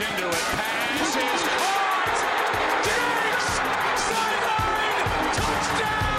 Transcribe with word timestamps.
into 0.00 0.28
it. 0.28 0.34
Pass 0.34 1.16
is 1.16 1.42
caught. 1.60 2.18
Diggs! 2.86 3.46
Sideline! 4.08 5.06
Touchdown! 5.36 6.10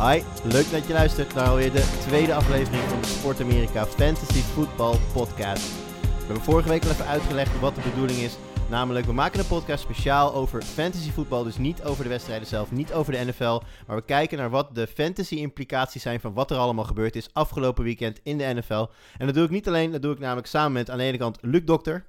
Hi, 0.00 0.22
leuk 0.42 0.70
dat 0.70 0.86
je 0.86 0.92
luistert 0.92 1.34
naar 1.34 1.48
alweer 1.48 1.72
de 1.72 1.84
tweede 2.06 2.34
aflevering 2.34 2.82
van 2.82 3.00
de 3.00 3.06
Sport 3.06 3.40
Amerika 3.40 3.86
Fantasy 3.86 4.40
Football 4.40 4.96
Podcast. 5.12 5.64
We 5.98 6.24
hebben 6.24 6.44
vorige 6.44 6.68
week 6.68 6.84
al 6.84 6.90
even 6.90 7.06
uitgelegd 7.06 7.60
wat 7.60 7.74
de 7.74 7.80
bedoeling 7.80 8.18
is. 8.18 8.36
Namelijk, 8.74 9.06
we 9.06 9.12
maken 9.12 9.40
een 9.40 9.46
podcast 9.46 9.82
speciaal 9.82 10.34
over 10.34 10.62
fantasy 10.62 11.10
voetbal. 11.10 11.44
Dus 11.44 11.56
niet 11.56 11.82
over 11.82 12.02
de 12.02 12.08
wedstrijden 12.08 12.48
zelf, 12.48 12.70
niet 12.70 12.92
over 12.92 13.12
de 13.12 13.24
NFL. 13.24 13.60
Maar 13.86 13.96
we 13.96 14.04
kijken 14.04 14.38
naar 14.38 14.50
wat 14.50 14.74
de 14.74 14.86
fantasy 14.86 15.34
implicaties 15.34 16.02
zijn 16.02 16.20
van 16.20 16.34
wat 16.34 16.50
er 16.50 16.56
allemaal 16.56 16.84
gebeurd 16.84 17.16
is 17.16 17.28
afgelopen 17.32 17.84
weekend 17.84 18.20
in 18.22 18.38
de 18.38 18.44
NFL. 18.54 18.86
En 19.18 19.26
dat 19.26 19.34
doe 19.34 19.44
ik 19.44 19.50
niet 19.50 19.68
alleen, 19.68 19.92
dat 19.92 20.02
doe 20.02 20.12
ik 20.12 20.18
namelijk 20.18 20.46
samen 20.46 20.72
met 20.72 20.90
aan 20.90 20.98
de 20.98 21.04
ene 21.04 21.18
kant 21.18 21.38
Luc 21.40 21.64
Dokter. 21.64 22.04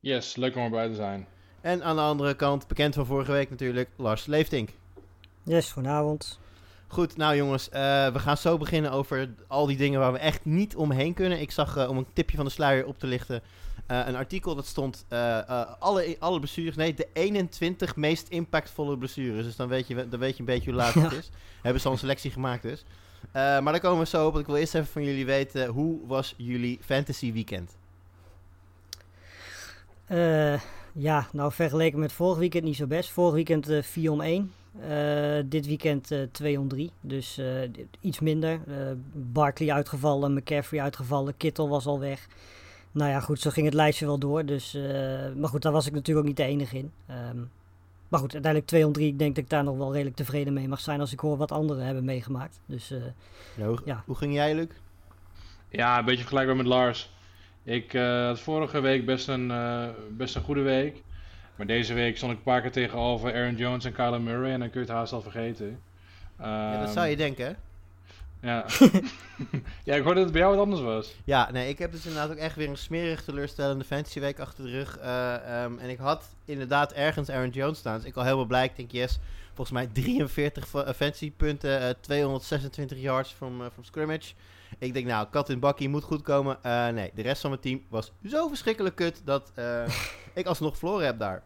Yes, 0.00 0.36
leuk 0.36 0.56
om 0.56 0.62
erbij 0.62 0.88
te 0.88 0.94
zijn. 0.94 1.26
En 1.60 1.84
aan 1.84 1.96
de 1.96 2.02
andere 2.02 2.34
kant, 2.34 2.66
bekend 2.66 2.94
van 2.94 3.06
vorige 3.06 3.32
week 3.32 3.50
natuurlijk, 3.50 3.90
Lars 3.96 4.26
Leeftink. 4.26 4.70
Yes, 5.42 5.72
goedenavond. 5.72 6.38
Goed, 6.86 7.16
nou 7.16 7.36
jongens, 7.36 7.68
eh, 7.68 8.12
we 8.12 8.18
gaan 8.18 8.36
zo 8.36 8.58
beginnen 8.58 8.90
over 8.90 9.34
al 9.46 9.66
die 9.66 9.76
dingen 9.76 10.00
waar 10.00 10.12
we 10.12 10.18
echt 10.18 10.44
niet 10.44 10.76
omheen 10.76 11.14
kunnen. 11.14 11.40
Ik 11.40 11.50
zag, 11.50 11.76
eh, 11.76 11.88
om 11.88 11.96
een 11.96 12.12
tipje 12.12 12.36
van 12.36 12.44
de 12.44 12.52
sluier 12.52 12.86
op 12.86 12.98
te 12.98 13.06
lichten, 13.06 13.42
eh, 13.90 14.06
een 14.06 14.16
artikel 14.16 14.54
dat 14.54 14.66
stond 14.66 15.04
eh, 15.08 15.38
eh, 15.38 15.66
alle, 15.78 16.16
alle 16.18 16.38
blessures, 16.38 16.76
nee, 16.76 16.94
de 16.94 17.08
21 17.12 17.96
meest 17.96 18.28
impactvolle 18.28 18.98
blessures. 18.98 19.44
Dus 19.44 19.56
dan 19.56 19.68
weet 19.68 19.86
je, 19.86 20.08
dan 20.08 20.20
weet 20.20 20.32
je 20.32 20.38
een 20.38 20.44
beetje 20.44 20.70
hoe 20.70 20.80
laat 20.80 20.94
het 20.94 21.12
is. 21.22 21.30
Hebben 21.62 21.80
ze 21.80 21.86
al 21.86 21.92
een 21.92 21.98
selectie 21.98 22.30
gemaakt 22.30 22.62
dus. 22.62 22.84
Maar 23.32 23.62
daar 23.62 23.80
komen 23.80 23.98
we 23.98 24.06
zo 24.06 24.26
op, 24.26 24.32
want 24.32 24.44
ik 24.44 24.50
wil 24.50 24.60
eerst 24.60 24.74
even 24.74 24.88
van 24.88 25.04
jullie 25.04 25.26
weten, 25.26 25.66
hoe 25.66 26.06
was 26.06 26.34
jullie 26.36 26.78
fantasy 26.82 27.32
weekend? 27.32 27.76
Ja, 30.92 31.28
nou 31.32 31.52
vergeleken 31.52 31.98
met 31.98 32.12
vorig 32.12 32.38
weekend 32.38 32.64
niet 32.64 32.76
zo 32.76 32.86
best. 32.86 33.10
Vorig 33.10 33.34
weekend 33.34 33.68
eh 33.68 33.82
4 33.82 34.10
om 34.10 34.20
1. 34.20 34.52
Eh, 34.80 35.42
dit 35.44 35.66
weekend 35.66 36.10
eh 36.10 36.22
2 36.32 36.58
om 36.58 36.68
3. 36.68 36.90
Dus 37.00 37.40
iets 38.00 38.20
minder. 38.20 38.60
Barkley 39.12 39.72
uitgevallen, 39.72 40.34
McCaffrey 40.34 40.80
uitgevallen, 40.80 41.36
Kittle 41.36 41.68
was 41.68 41.86
al 41.86 42.00
weg. 42.00 42.26
Nou 42.92 43.10
ja, 43.10 43.20
goed, 43.20 43.40
zo 43.40 43.50
ging 43.50 43.66
het 43.66 43.74
lijstje 43.74 44.06
wel 44.06 44.18
door. 44.18 44.44
Dus, 44.44 44.74
eh, 44.74 44.82
maar 45.36 45.48
goed, 45.48 45.62
daar 45.62 45.72
was 45.72 45.86
ik 45.86 45.92
natuurlijk 45.92 46.18
ook 46.18 46.26
niet 46.26 46.36
de 46.36 46.44
enige 46.52 46.76
in. 46.78 46.92
Ehm, 47.06 47.36
maar 48.08 48.20
goed, 48.20 48.32
uiteindelijk 48.32 48.66
2 48.66 48.86
om 48.86 48.92
3. 48.92 49.06
Ik 49.08 49.18
denk 49.18 49.34
dat 49.34 49.44
ik 49.44 49.50
daar 49.50 49.64
nog 49.64 49.76
wel 49.76 49.92
redelijk 49.92 50.16
tevreden 50.16 50.52
mee 50.52 50.68
mag 50.68 50.80
zijn 50.80 51.00
als 51.00 51.12
ik 51.12 51.20
hoor 51.20 51.36
wat 51.36 51.52
anderen 51.52 51.84
hebben 51.84 52.04
meegemaakt. 52.04 52.60
Dus 52.66 52.90
eh, 52.90 52.98
Ja, 53.56 53.66
hoe, 53.66 53.78
Ja. 53.84 54.02
hoe 54.06 54.16
ging 54.16 54.34
jij, 54.34 54.54
Luc? 54.54 54.66
Ja, 55.68 55.98
een 55.98 56.04
beetje 56.04 56.20
vergelijkbaar 56.20 56.56
met 56.56 56.66
Lars. 56.66 57.12
Ik 57.62 57.94
eh, 57.94 58.26
had 58.26 58.40
vorige 58.40 58.80
week 58.80 59.06
best 59.06 59.28
een, 59.28 59.50
eh, 59.50 59.88
best 60.10 60.36
een 60.36 60.42
goede 60.42 60.62
week. 60.62 61.02
Maar 61.56 61.66
deze 61.66 61.94
week 61.94 62.16
stond 62.16 62.32
ik 62.32 62.38
een 62.38 62.44
paar 62.44 62.60
keer 62.60 62.72
tegenover 62.72 63.34
Aaron 63.34 63.56
Jones 63.56 63.84
en 63.84 63.92
Kyler 63.92 64.20
Murray. 64.20 64.52
En 64.52 64.58
dan 64.60 64.70
kun 64.70 64.80
je 64.80 64.86
het 64.86 64.96
haast 64.96 65.12
al 65.12 65.22
vergeten. 65.22 65.78
Ja, 66.38 66.72
dat 66.78 66.84
Ehm, 66.86 66.92
zou 66.92 67.06
je 67.06 67.16
denken, 67.16 67.46
hè? 67.46 67.52
Ja. 68.42 68.64
ja, 69.84 69.94
ik 69.94 70.02
hoorde 70.02 70.14
dat 70.14 70.22
het 70.24 70.32
bij 70.32 70.40
jou 70.40 70.54
wat 70.56 70.64
anders 70.64 70.80
was. 70.82 71.14
Ja, 71.24 71.50
nee, 71.50 71.68
ik 71.68 71.78
heb 71.78 71.92
dus 71.92 72.06
inderdaad 72.06 72.30
ook 72.30 72.36
echt 72.36 72.56
weer 72.56 72.68
een 72.68 72.76
smerig 72.76 73.22
teleurstellende 73.24 73.84
fantasy 73.84 74.20
week 74.20 74.38
achter 74.40 74.64
de 74.64 74.70
rug. 74.70 74.98
Eh, 74.98 75.34
ehm, 75.62 75.78
en 75.78 75.88
ik 75.88 75.98
had 75.98 76.24
inderdaad 76.44 76.92
ergens 76.92 77.30
Aaron 77.30 77.50
Jones 77.50 77.78
staan. 77.78 77.96
Dus 77.96 78.06
ik 78.06 78.16
al 78.16 78.22
helemaal 78.24 78.44
blij. 78.44 78.64
Ik 78.64 78.76
denk, 78.76 78.90
yes, 78.90 79.18
volgens 79.54 79.70
mij 79.70 79.86
43 79.92 80.68
fa- 80.68 80.84
eh, 80.84 80.94
fantasy 80.94 81.32
punten, 81.32 81.80
eh, 81.80 81.94
226 82.00 82.98
yards 82.98 83.30
from, 83.30 83.60
eh, 83.60 83.66
from 83.72 83.84
scrimmage. 83.84 84.32
Ik 84.78 84.92
denk, 84.92 85.06
nou, 85.06 85.26
kat 85.30 85.48
in 85.48 85.60
bakkie 85.60 85.88
moet 85.88 86.04
goed 86.04 86.22
komen. 86.22 86.58
Nee, 86.94 87.10
de 87.14 87.22
rest 87.22 87.40
van 87.40 87.50
mijn 87.50 87.62
team 87.62 87.82
was 87.88 88.12
zo 88.28 88.48
verschrikkelijk 88.48 88.94
kut 88.96 89.20
dat 89.24 89.52
ik 90.34 90.46
alsnog 90.46 90.78
verloren 90.78 91.06
heb 91.06 91.18
daar. 91.18 91.42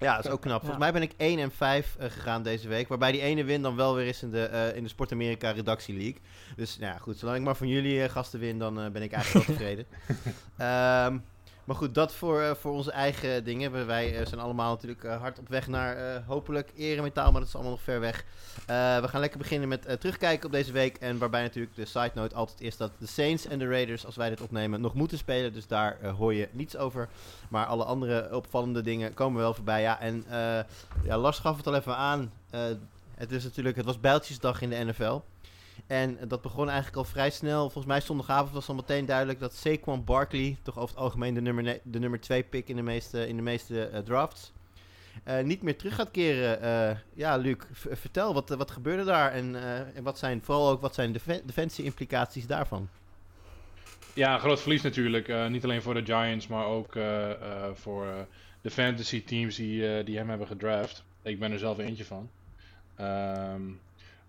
Ja, 0.00 0.16
dat 0.16 0.24
is 0.24 0.30
ook 0.30 0.40
knap. 0.40 0.60
Volgens 0.60 0.80
mij 0.80 0.92
ben 0.92 1.02
ik 1.02 1.12
1 1.16 1.38
en 1.38 1.50
5 1.50 1.96
eh, 1.98 2.10
gegaan 2.10 2.42
deze 2.42 2.68
week. 2.68 2.88
Waarbij 2.88 3.12
die 3.12 3.20
ene 3.20 3.44
win 3.44 3.62
dan 3.62 3.76
wel 3.76 3.94
weer 3.94 4.06
is 4.06 4.22
in 4.22 4.30
de, 4.30 4.44
eh, 4.44 4.76
in 4.76 4.82
de 4.82 4.88
Sport 4.88 5.12
Amerika 5.12 5.50
Redactie 5.50 5.94
League. 5.94 6.20
Dus 6.56 6.78
nou 6.78 6.92
ja, 6.92 6.98
goed. 6.98 7.18
Zolang 7.18 7.38
ik 7.38 7.44
maar 7.44 7.56
van 7.56 7.68
jullie 7.68 8.02
eh, 8.02 8.10
gasten 8.10 8.40
win, 8.40 8.58
dan 8.58 8.74
ben 8.92 9.02
ik 9.02 9.12
eigenlijk 9.12 9.46
wel 9.46 9.56
tevreden. 9.56 9.86
Ehm, 10.56 11.18
maar 11.70 11.78
goed, 11.78 11.94
dat 11.94 12.12
voor, 12.12 12.40
eh, 12.40 12.54
voor 12.54 12.72
onze 12.72 12.90
eigen 12.90 13.44
dingen. 13.44 13.86
Wij 13.86 14.18
eh, 14.18 14.26
zijn 14.26 14.40
allemaal 14.40 14.70
natuurlijk 14.70 15.04
eh, 15.04 15.20
hard 15.20 15.38
op 15.38 15.48
weg 15.48 15.68
naar 15.68 16.22
hopelijk 16.26 16.72
eremetaal, 16.76 17.30
maar 17.30 17.40
dat 17.40 17.48
is 17.48 17.54
allemaal 17.54 17.72
nog 17.72 17.82
ver 17.82 18.00
weg. 18.00 18.24
We 19.00 19.08
gaan 19.08 19.20
lekker 19.20 19.38
beginnen 19.38 19.68
met 19.68 20.00
terugkijken 20.00 20.46
op 20.46 20.52
deze 20.52 20.72
week. 20.72 20.96
En 20.96 21.18
waarbij 21.18 21.42
natuurlijk 21.42 21.74
de 21.74 21.84
side 21.84 22.10
note 22.14 22.34
altijd 22.34 22.60
is 22.60 22.76
dat 22.76 22.90
de 22.98 23.06
Saints 23.06 23.46
en 23.46 23.58
de 23.58 23.68
Raiders, 23.68 24.06
als 24.06 24.16
wij 24.16 24.28
dit 24.28 24.40
opnemen, 24.40 24.80
nog 24.80 24.94
moeten 24.94 25.18
spelen. 25.18 25.52
Dus 25.52 25.66
daar 25.66 26.06
hoor 26.06 26.34
je 26.34 26.48
niets 26.52 26.76
over. 26.76 27.08
Maar 27.48 27.66
alle 27.66 27.84
andere 27.84 28.36
opvallende 28.36 28.82
dingen 28.82 29.14
komen 29.14 29.40
wel 29.40 29.54
voorbij. 29.54 29.80
Ja, 29.80 30.00
en 30.00 30.24
ja, 31.04 31.18
Lars 31.18 31.38
gaf 31.38 31.56
het 31.56 31.66
al 31.66 31.74
even 31.74 31.96
aan. 31.96 32.32
Het, 33.14 33.32
is 33.32 33.44
natuurlijk, 33.44 33.76
het 33.76 33.86
was 33.86 34.00
bijltjesdag 34.00 34.62
in 34.62 34.70
de 34.70 34.84
NFL. 34.84 35.20
En 35.86 36.18
dat 36.28 36.42
begon 36.42 36.66
eigenlijk 36.66 36.96
al 36.96 37.04
vrij 37.04 37.30
snel. 37.30 37.62
Volgens 37.62 37.86
mij 37.86 38.00
zondagavond 38.00 38.52
was 38.52 38.68
al 38.68 38.74
meteen 38.74 39.06
duidelijk 39.06 39.40
dat 39.40 39.54
Saquon 39.54 40.04
Barkley, 40.04 40.56
toch 40.62 40.78
over 40.78 40.94
het 40.94 41.04
algemeen 41.04 41.34
de 41.34 41.40
nummer, 41.40 41.80
de 41.82 41.98
nummer 41.98 42.20
2 42.20 42.42
pick 42.42 42.68
in 42.68 42.76
de 42.76 42.82
meeste, 42.82 43.28
in 43.28 43.36
de 43.36 43.42
meeste 43.42 43.86
eh, 43.86 44.00
drafts, 44.00 44.52
eh, 45.24 45.42
niet 45.42 45.62
meer 45.62 45.76
terug 45.76 45.94
gaat 45.94 46.10
keren. 46.10 46.62
Eh, 46.62 46.96
ja, 47.14 47.36
Luc, 47.36 47.56
vertel, 47.72 48.34
wat, 48.34 48.48
wat 48.48 48.70
gebeurde 48.70 49.04
daar? 49.04 49.32
En, 49.32 49.54
en 49.94 50.02
wat 50.02 50.18
zijn 50.18 50.42
vooral 50.42 50.70
ook 50.70 50.80
wat 50.80 50.94
zijn 50.94 51.12
de 51.12 51.42
defensie-implicaties 51.44 52.46
daarvan? 52.46 52.88
Ja, 54.14 54.38
groot 54.38 54.60
verlies 54.60 54.82
natuurlijk. 54.82 55.48
Niet 55.48 55.64
alleen 55.64 55.82
voor 55.82 55.94
de 55.94 56.04
Giants, 56.04 56.46
maar 56.46 56.66
ook 56.66 56.92
voor 57.72 58.26
de 58.60 58.70
fantasy 58.70 59.24
teams 59.24 59.56
die, 59.56 60.04
die 60.04 60.16
hem 60.16 60.28
hebben 60.28 60.46
gedraft. 60.46 61.04
Ik 61.22 61.38
ben 61.38 61.52
er 61.52 61.58
zelf 61.58 61.78
eentje 61.78 62.04
van. 62.04 62.30
Ehm, 62.96 63.62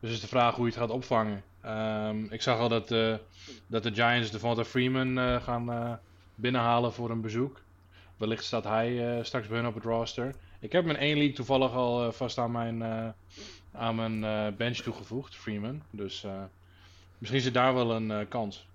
dus 0.02 0.12
is 0.12 0.22
de 0.22 0.28
vraag 0.28 0.56
hoe 0.56 0.66
je 0.66 0.72
het 0.72 0.80
gaat 0.80 0.90
opvangen. 0.90 1.44
Ehm, 1.62 2.24
ik 2.30 2.42
zag 2.42 2.60
al 2.60 2.70
dat, 2.70 2.92
eh, 2.92 3.16
dat 3.68 3.84
de 3.84 3.94
Giants 3.94 4.32
Devonta 4.32 4.64
Freeman 4.66 5.18
eh, 5.20 5.44
gaan 5.44 5.72
eh, 5.72 5.94
binnenhalen 6.36 6.94
voor 6.94 7.10
een 7.10 7.22
bezoek. 7.22 7.62
Wellicht 8.18 8.44
staat 8.44 8.64
hij 8.64 9.20
straks 9.24 9.48
bij 9.48 9.58
hun 9.58 9.68
op 9.68 9.74
het 9.76 9.84
roster. 9.84 10.36
Ik 10.60 10.72
heb 10.72 10.88
in 10.88 10.96
één 10.98 11.18
league 11.18 11.36
toevallig 11.36 11.72
al 11.74 12.12
vast 12.12 12.38
aan 12.38 12.52
mijn, 12.52 12.84
aan 13.72 13.96
mijn 13.96 14.56
bench 14.56 14.78
toegevoegd, 14.78 15.36
Freeman. 15.36 15.82
Dus 15.90 16.26
misschien 17.18 17.42
zit 17.42 17.54
daar 17.54 17.74
wel 17.74 17.92
een 17.92 18.28
kans. 18.28 18.68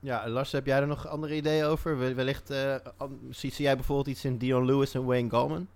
Ja, 0.00 0.28
Lars, 0.28 0.52
heb 0.52 0.66
jij 0.66 0.80
er 0.80 0.86
nog 0.86 1.06
andere 1.08 1.36
ideeën 1.36 1.64
over? 1.64 1.98
Wel- 1.98 2.14
Wellicht 2.14 2.46
zie, 3.30 3.52
zie 3.52 3.64
jij 3.64 3.74
bijvoorbeeld 3.76 4.08
iets 4.08 4.24
in 4.24 4.38
Dion 4.38 4.64
Lewis 4.64 4.94
en 4.94 5.04
Wayne 5.04 5.30
Gallman? 5.30 5.68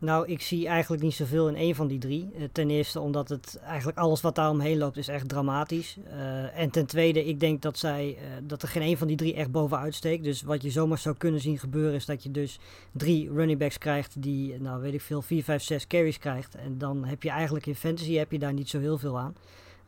Nou, 0.00 0.26
ik 0.26 0.40
zie 0.40 0.68
eigenlijk 0.68 1.02
niet 1.02 1.14
zoveel 1.14 1.48
in 1.48 1.54
één 1.54 1.74
van 1.74 1.86
die 1.86 1.98
drie. 1.98 2.30
Eh, 2.36 2.42
ten 2.52 2.70
eerste 2.70 3.00
omdat 3.00 3.28
het 3.28 3.58
eigenlijk 3.62 3.98
alles 3.98 4.20
wat 4.20 4.34
daar 4.34 4.50
omheen 4.50 4.78
loopt 4.78 4.96
is 4.96 5.08
echt 5.08 5.28
dramatisch. 5.28 5.96
Eh, 6.10 6.58
en 6.58 6.70
ten 6.70 6.86
tweede, 6.86 7.24
ik 7.24 7.40
denk 7.40 7.62
dat, 7.62 7.78
zij, 7.78 8.16
eh, 8.18 8.24
dat 8.42 8.62
er 8.62 8.68
geen 8.68 8.82
één 8.82 8.98
van 8.98 9.06
die 9.06 9.16
drie 9.16 9.34
echt 9.34 9.50
bovenuit 9.50 9.94
steekt. 9.94 10.24
Dus 10.24 10.42
wat 10.42 10.62
je 10.62 10.70
zomaar 10.70 10.98
zou 10.98 11.16
kunnen 11.16 11.40
zien 11.40 11.58
gebeuren 11.58 11.94
is 11.94 12.06
dat 12.06 12.22
je 12.22 12.30
dus 12.30 12.58
drie 12.92 13.32
running 13.32 13.58
backs 13.58 13.78
krijgt 13.78 14.22
die, 14.22 14.60
nou 14.60 14.80
weet 14.80 14.94
ik 14.94 15.00
veel, 15.00 15.22
4, 15.22 15.44
5, 15.44 15.62
6 15.62 15.86
carries 15.86 16.18
krijgt. 16.18 16.54
En 16.54 16.78
dan 16.78 17.04
heb 17.04 17.22
je 17.22 17.30
eigenlijk 17.30 17.66
in 17.66 17.74
fantasy 17.74 18.14
heb 18.14 18.32
je 18.32 18.38
daar 18.38 18.52
niet 18.52 18.68
zo 18.68 18.78
heel 18.78 18.98
veel 18.98 19.18
aan. 19.18 19.34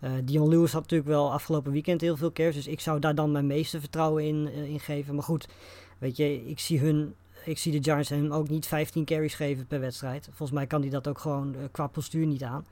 Eh 0.00 0.12
Dion 0.24 0.48
Lewis 0.48 0.72
had 0.72 0.82
natuurlijk 0.82 1.10
wel 1.10 1.32
afgelopen 1.32 1.72
weekend 1.72 2.00
heel 2.00 2.16
veel 2.16 2.32
carries. 2.32 2.54
Dus 2.54 2.66
ik 2.66 2.80
zou 2.80 2.98
daar 2.98 3.14
dan 3.14 3.32
mijn 3.32 3.46
meeste 3.46 3.80
vertrouwen 3.80 4.24
in, 4.24 4.52
in 4.52 4.80
geven. 4.80 5.14
Maar 5.14 5.24
goed, 5.24 5.48
weet 5.98 6.16
je, 6.16 6.46
ik 6.46 6.58
zie 6.58 6.78
hun 6.78 7.14
ik 7.44 7.58
zie 7.58 7.80
de 7.80 7.90
Giants 7.90 8.08
hem 8.08 8.32
ook 8.32 8.48
niet 8.48 8.66
15 8.66 9.04
carries 9.04 9.34
geven 9.34 9.66
per 9.66 9.80
wedstrijd. 9.80 10.24
Volgens 10.24 10.50
mij 10.50 10.66
kan 10.66 10.80
hij 10.80 10.90
dat 10.90 11.08
ook 11.08 11.18
gewoon 11.18 11.54
eh, 11.54 11.60
qua 11.70 11.86
postuur 11.86 12.26
niet 12.26 12.42
aan. 12.42 12.66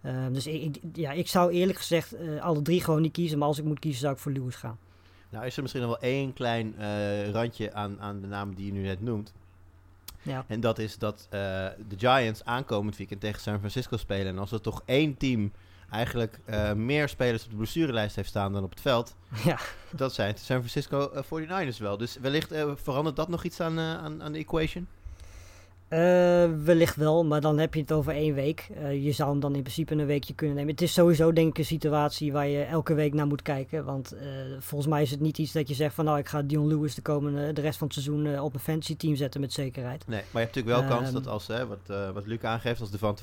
Eh, 0.00 0.26
dus 0.32 0.46
ik, 0.46 0.62
ik- 0.62 0.80
ja, 0.96 1.10
ik 1.12 1.28
zou 1.28 1.50
eerlijk 1.52 1.78
gezegd 1.78 2.12
eh, 2.12 2.40
alle 2.42 2.62
drie 2.62 2.80
gewoon 2.82 3.02
niet 3.02 3.12
kiezen. 3.12 3.38
Maar 3.38 3.48
als 3.48 3.58
ik 3.58 3.64
moet 3.64 3.78
kiezen 3.78 4.00
zou 4.00 4.12
ik 4.14 4.18
voor 4.20 4.32
Lewis 4.32 4.54
gaan. 4.56 4.78
Nou, 5.30 5.46
is 5.46 5.56
er 5.56 5.62
misschien 5.62 5.82
nog 5.82 5.90
wel 6.00 6.10
één 6.10 6.32
klein 6.32 6.74
eh, 6.78 7.30
randje 7.30 7.72
aan, 7.72 8.00
aan 8.00 8.20
de 8.20 8.26
namen 8.26 8.54
die 8.54 8.66
je 8.66 8.72
nu 8.72 8.82
net 8.82 9.00
noemt. 9.02 9.32
Ja. 10.22 10.44
En 10.48 10.60
dat 10.60 10.78
is 10.78 10.98
dat 10.98 11.26
de 11.30 11.74
Giants 11.96 12.44
aankomend 12.44 12.96
weekend 12.96 13.20
tegen 13.20 13.40
San 13.40 13.58
Francisco 13.58 13.96
spelen. 13.96 14.26
En 14.26 14.38
als 14.38 14.52
er 14.52 14.60
toch 14.60 14.82
één 14.84 15.16
team 15.16 15.52
eigenlijk 15.90 16.40
eh, 16.44 16.72
meer 16.72 17.08
spelers 17.08 17.44
op 17.44 17.50
de 17.50 17.56
blessurelijst 17.56 18.16
heeft 18.16 18.28
staan 18.28 18.52
dan 18.52 18.64
op 18.64 18.70
het 18.70 18.80
veld, 18.80 19.16
ja. 19.44 19.58
dat 19.90 20.14
zijn 20.14 20.32
de 20.32 20.40
San 20.40 20.56
Francisco 20.56 21.10
eh, 21.10 21.22
49ers 21.22 21.76
wel. 21.78 21.96
Dus 21.96 22.16
wellicht 22.20 22.52
eh, 22.52 22.70
verandert 22.74 23.16
dat 23.16 23.28
nog 23.28 23.44
iets 23.44 23.60
aan, 23.60 23.78
eh, 23.78 23.94
aan, 23.94 24.22
aan 24.22 24.32
de 24.32 24.38
equation? 24.38 24.86
Uh, 25.92 25.98
wellicht 26.64 26.96
wel, 26.96 27.24
maar 27.24 27.40
dan 27.40 27.58
heb 27.58 27.74
je 27.74 27.80
het 27.80 27.92
over 27.92 28.12
één 28.12 28.34
week. 28.34 28.68
Uh, 28.76 29.04
je 29.04 29.12
zou 29.12 29.30
hem 29.30 29.40
dan 29.40 29.54
in 29.54 29.62
principe 29.62 29.94
een 29.94 30.06
weekje 30.06 30.34
kunnen 30.34 30.56
nemen. 30.56 30.70
Het 30.70 30.82
is 30.82 30.92
sowieso 30.92 31.32
denk 31.32 31.48
ik 31.48 31.58
een 31.58 31.64
situatie 31.64 32.32
waar 32.32 32.46
je 32.46 32.62
elke 32.62 32.94
week 32.94 33.14
naar 33.14 33.26
moet 33.26 33.42
kijken. 33.42 33.84
Want 33.84 34.14
uh, 34.14 34.20
volgens 34.58 34.90
mij 34.90 35.02
is 35.02 35.10
het 35.10 35.20
niet 35.20 35.38
iets 35.38 35.52
dat 35.52 35.68
je 35.68 35.74
zegt 35.74 35.94
van 35.94 36.04
nou 36.04 36.18
ik 36.18 36.28
ga 36.28 36.42
Dion 36.42 36.66
Lewis 36.66 36.94
de, 36.94 37.02
komende, 37.02 37.52
de 37.52 37.60
rest 37.60 37.78
van 37.78 37.86
het 37.86 37.96
seizoen 37.96 38.40
op 38.40 38.54
een 38.54 38.60
fantasy 38.60 38.96
team 38.96 39.16
zetten 39.16 39.40
met 39.40 39.52
zekerheid. 39.52 40.06
Nee, 40.06 40.22
maar 40.30 40.42
je 40.42 40.46
hebt 40.46 40.56
natuurlijk 40.56 40.88
wel 40.88 40.98
kans 40.98 41.12
dat 41.12 41.26
als, 41.26 41.46
wat, 41.46 42.12
wat 42.14 42.26
Luc 42.26 42.42
aangeeft, 42.42 42.80
als 42.80 42.90
Devante 42.90 43.22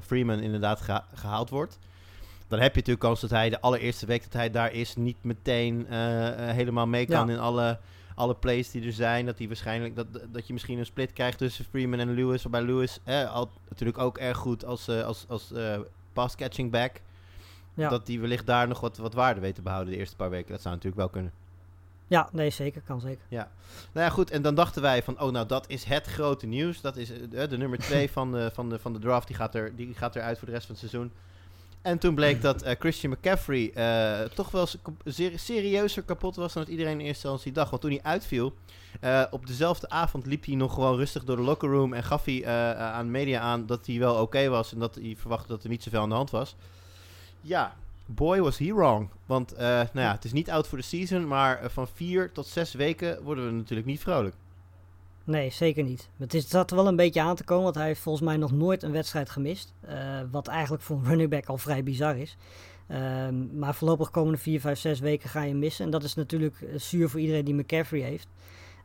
Freeman 0.00 0.38
inderdaad 0.38 0.80
geha 0.80 1.04
gehaald 1.14 1.50
wordt. 1.50 1.78
Dan 2.48 2.58
heb 2.58 2.70
je 2.70 2.78
natuurlijk 2.78 3.06
kans 3.06 3.20
dat 3.20 3.30
hij 3.30 3.50
de 3.50 3.60
allereerste 3.60 4.06
week 4.06 4.22
dat 4.22 4.32
hij 4.32 4.50
daar 4.50 4.72
is 4.72 4.96
niet 4.96 5.16
meteen 5.20 5.86
helemaal 6.36 6.86
mee 6.86 7.06
kan 7.06 7.26
ja. 7.26 7.32
in 7.32 7.38
alle 7.38 7.78
alle 8.14 8.34
plays 8.34 8.70
die 8.70 8.86
er 8.86 8.92
zijn, 8.92 9.26
dat, 9.26 9.36
die 9.36 9.48
waarschijnlijk, 9.48 9.96
dat, 9.96 10.06
dat 10.32 10.46
je 10.46 10.52
misschien 10.52 10.78
een 10.78 10.86
split 10.86 11.12
krijgt 11.12 11.38
tussen 11.38 11.64
Freeman 11.64 11.98
en 11.98 12.14
Lewis. 12.14 12.42
Waarbij 12.42 12.62
Lewis 12.62 12.98
eh, 13.04 13.34
al, 13.34 13.50
natuurlijk 13.68 13.98
ook 13.98 14.18
erg 14.18 14.36
goed 14.36 14.64
als, 14.64 14.88
uh, 14.88 15.04
als, 15.04 15.24
als 15.28 15.52
uh, 15.52 15.78
pass-catching 16.12 16.70
back. 16.70 17.00
Ja. 17.74 17.88
Dat 17.88 18.06
die 18.06 18.20
wellicht 18.20 18.46
daar 18.46 18.68
nog 18.68 18.80
wat, 18.80 18.96
wat 18.96 19.14
waarde 19.14 19.40
weet 19.40 19.54
te 19.54 19.62
behouden 19.62 19.92
de 19.92 19.98
eerste 19.98 20.16
paar 20.16 20.30
weken. 20.30 20.52
Dat 20.52 20.62
zou 20.62 20.74
natuurlijk 20.74 21.00
wel 21.02 21.10
kunnen. 21.10 21.32
Ja, 22.06 22.28
nee, 22.32 22.50
zeker. 22.50 22.82
Kan 22.82 23.00
zeker. 23.00 23.24
Ja. 23.28 23.50
Nou 23.92 24.06
ja, 24.06 24.12
goed. 24.12 24.30
En 24.30 24.42
dan 24.42 24.54
dachten 24.54 24.82
wij 24.82 25.02
van, 25.02 25.20
oh 25.20 25.32
nou, 25.32 25.46
dat 25.46 25.64
is 25.68 25.84
het 25.84 26.06
grote 26.06 26.46
nieuws. 26.46 26.80
Dat 26.80 26.96
is 26.96 27.10
uh, 27.10 27.48
de 27.48 27.56
nummer 27.56 27.78
2 27.78 28.10
van 28.18 28.32
de, 28.32 28.50
van, 28.52 28.68
de, 28.68 28.78
van 28.78 28.92
de 28.92 28.98
draft. 28.98 29.26
Die 29.26 29.36
gaat, 29.36 29.54
er, 29.54 29.76
die 29.76 29.94
gaat 29.94 30.16
eruit 30.16 30.38
voor 30.38 30.46
de 30.46 30.52
rest 30.52 30.66
van 30.66 30.76
het 30.76 30.90
seizoen. 30.90 31.12
En 31.84 31.98
toen 31.98 32.14
bleek 32.14 32.42
dat 32.42 32.64
uh, 32.64 32.70
Christian 32.78 33.12
McCaffrey 33.12 33.72
uh, 33.76 34.28
toch 34.28 34.50
wel 34.50 34.66
ser 35.04 35.38
serieuzer 35.38 36.02
kapot 36.02 36.36
was 36.36 36.52
dan 36.52 36.62
het 36.62 36.70
iedereen 36.70 36.92
in 36.92 37.06
eerste 37.06 37.28
instantie 37.28 37.52
dacht. 37.52 37.70
Want 37.70 37.82
toen 37.82 37.90
hij 37.90 38.02
uitviel, 38.02 38.54
uh, 39.00 39.24
op 39.30 39.46
dezelfde 39.46 39.88
avond 39.88 40.26
liep 40.26 40.44
hij 40.44 40.54
nog 40.54 40.74
gewoon 40.74 40.96
rustig 40.96 41.24
door 41.24 41.36
de 41.36 41.42
locker 41.42 41.70
room 41.70 41.92
en 41.92 42.02
gaf 42.02 42.24
hij 42.24 42.46
aan 42.76 43.04
de 43.04 43.10
media 43.10 43.40
aan 43.40 43.66
dat 43.66 43.86
hij 43.86 43.98
wel 43.98 44.14
oké 44.14 44.48
was 44.48 44.72
en 44.72 44.78
dat 44.78 44.94
hij 44.94 45.16
verwachtte 45.18 45.48
dat 45.48 45.62
er 45.62 45.68
niet 45.68 45.82
zoveel 45.82 46.00
aan 46.00 46.08
de 46.08 46.14
hand 46.14 46.30
was. 46.30 46.56
Ja, 47.40 47.76
boy 48.06 48.40
was 48.40 48.58
he 48.58 48.74
wrong. 48.74 49.08
Want 49.26 49.56
nou 49.56 49.88
ja, 49.92 50.12
het 50.12 50.24
is 50.24 50.32
niet 50.32 50.50
oud 50.50 50.66
voor 50.66 50.78
de 50.78 50.84
season, 50.84 51.26
maar 51.26 51.70
van 51.70 51.88
vier 51.94 52.32
tot 52.32 52.46
zes 52.46 52.72
weken 52.72 53.22
worden 53.22 53.46
we 53.46 53.52
natuurlijk 53.52 53.88
niet 53.88 54.00
vrolijk. 54.00 54.34
Nee, 55.24 55.50
zeker 55.50 55.84
niet. 55.84 56.08
Het 56.16 56.34
is, 56.34 56.48
zat 56.48 56.70
er 56.70 56.76
wel 56.76 56.86
een 56.86 56.96
beetje 56.96 57.20
aan 57.20 57.36
te 57.36 57.44
komen, 57.44 57.64
want 57.64 57.74
hij 57.74 57.86
heeft 57.86 58.00
volgens 58.00 58.24
mij 58.24 58.36
nog 58.36 58.52
nooit 58.52 58.82
een 58.82 58.92
wedstrijd 58.92 59.30
gemist. 59.30 59.72
Uh, 59.88 60.20
wat 60.30 60.46
eigenlijk 60.46 60.82
voor 60.82 60.96
een 60.96 61.04
running 61.04 61.30
back 61.30 61.46
al 61.46 61.58
vrij 61.58 61.82
bizar 61.82 62.16
is. 62.16 62.36
Um, 62.90 63.58
maar 63.58 63.74
voorlopig 63.74 64.10
komende 64.10 64.38
4, 64.38 64.60
5, 64.60 64.78
6 64.78 65.00
weken 65.00 65.28
ga 65.28 65.42
je 65.42 65.54
missen. 65.54 65.84
En 65.84 65.90
dat 65.90 66.02
is 66.02 66.14
natuurlijk 66.14 66.60
uh, 66.60 66.78
zuur 66.78 67.08
voor 67.08 67.20
iedereen 67.20 67.44
die 67.44 67.54
McCaffrey 67.54 68.00
heeft. 68.00 68.28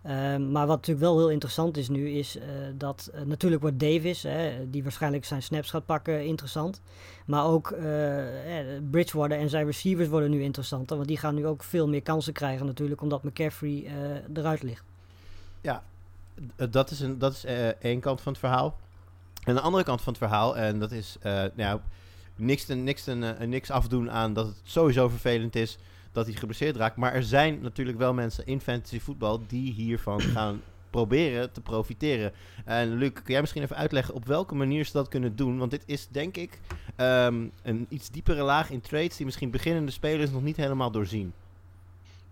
Um, 0.04 0.52
maar 0.52 0.68
wat 0.68 0.76
natuurlijk 0.76 1.06
wel 1.06 1.18
heel 1.18 1.30
interessant 1.30 1.78
is 1.78 1.90
nu, 1.90 2.10
is 2.10 2.36
uh, 2.36 2.44
dat 2.76 3.12
natuurlijk 3.26 3.62
wordt 3.62 3.80
Davis, 3.80 4.24
hè, 4.24 4.70
die 4.70 4.84
waarschijnlijk 4.84 5.26
zijn 5.26 5.44
snaps 5.44 5.70
gaat 5.70 5.86
pakken, 5.86 6.26
interessant. 6.26 6.82
Maar 7.26 7.46
ook 7.46 7.76
Bridgewater 8.92 9.38
en 9.38 9.50
zijn 9.50 9.66
receivers 9.66 10.08
worden 10.08 10.30
nu 10.30 10.42
interessanter. 10.42 10.96
Want 10.96 11.08
die 11.08 11.18
gaan 11.18 11.36
nu 11.36 11.46
ook 11.46 11.64
veel 11.64 11.88
meer 11.88 12.02
kansen 12.02 12.34
krijgen 12.34 12.66
natuurlijk, 12.66 13.02
omdat 13.02 13.24
McCaffrey 13.24 13.92
eruit 14.34 14.64
ligt. 14.64 14.84
Ja, 15.62 15.84
dat 16.70 16.92
is, 16.92 17.00
een, 17.00 17.18
dat 17.18 17.34
is 17.34 17.46
uh, 17.46 17.68
één 17.68 18.00
kant 18.00 18.22
van 18.22 18.32
het 18.32 18.42
verhaal. 18.42 18.78
En 19.44 19.56
de 19.56 19.62
andere 19.62 19.84
kant 19.84 20.02
van 20.02 20.14
het 20.14 20.22
verhaal, 20.22 20.58
en 20.58 20.80
dat 20.80 20.92
is 20.92 21.18
uh, 21.24 21.44
nou, 21.54 21.80
niks, 22.36 22.68
niks, 22.68 23.08
uh, 23.08 23.40
niks 23.40 23.72
afdoen 23.72 24.12
aan 24.12 24.34
dat 24.34 24.46
het 24.46 24.60
sowieso 24.64 25.10
vervelend 25.10 25.56
is 25.56 25.78
dat 26.12 26.26
hij 26.26 26.36
geblesseerd 26.36 26.76
raakt. 26.76 26.96
Maar 26.96 27.14
er 27.14 27.24
zijn 27.24 27.62
natuurlijk 27.62 27.98
wel 27.98 28.14
mensen 28.14 28.46
in 28.46 28.62
fantasy 28.62 29.00
voetbal 29.00 29.42
die 29.48 29.74
hiervan 29.74 30.22
gaan 30.36 30.62
proberen 30.90 31.52
te 31.52 31.62
profiteren. 31.62 32.32
En 32.66 32.98
Luc, 32.98 33.12
kun 33.14 33.24
jij 33.26 33.42
misschien 33.42 33.64
even 33.64 33.76
uitleggen 33.76 34.14
op 34.14 34.26
welke 34.26 34.56
manier 34.56 34.86
ze 34.86 34.92
dat 34.92 35.08
kunnen 35.08 35.36
doen? 35.36 35.58
Want 35.58 35.72
dit 35.72 35.84
is 35.86 36.08
denk 36.08 36.38
ik 36.38 36.60
um, 36.98 37.52
een 37.64 37.86
iets 37.90 38.10
diepere 38.10 38.42
laag 38.44 38.70
in 38.70 38.82
trades 38.82 39.18
die 39.18 39.26
misschien 39.26 39.52
beginnende 39.52 39.92
spelers 39.92 40.32
nog 40.32 40.44
niet 40.44 40.58
helemaal 40.58 40.92
doorzien. 40.92 41.34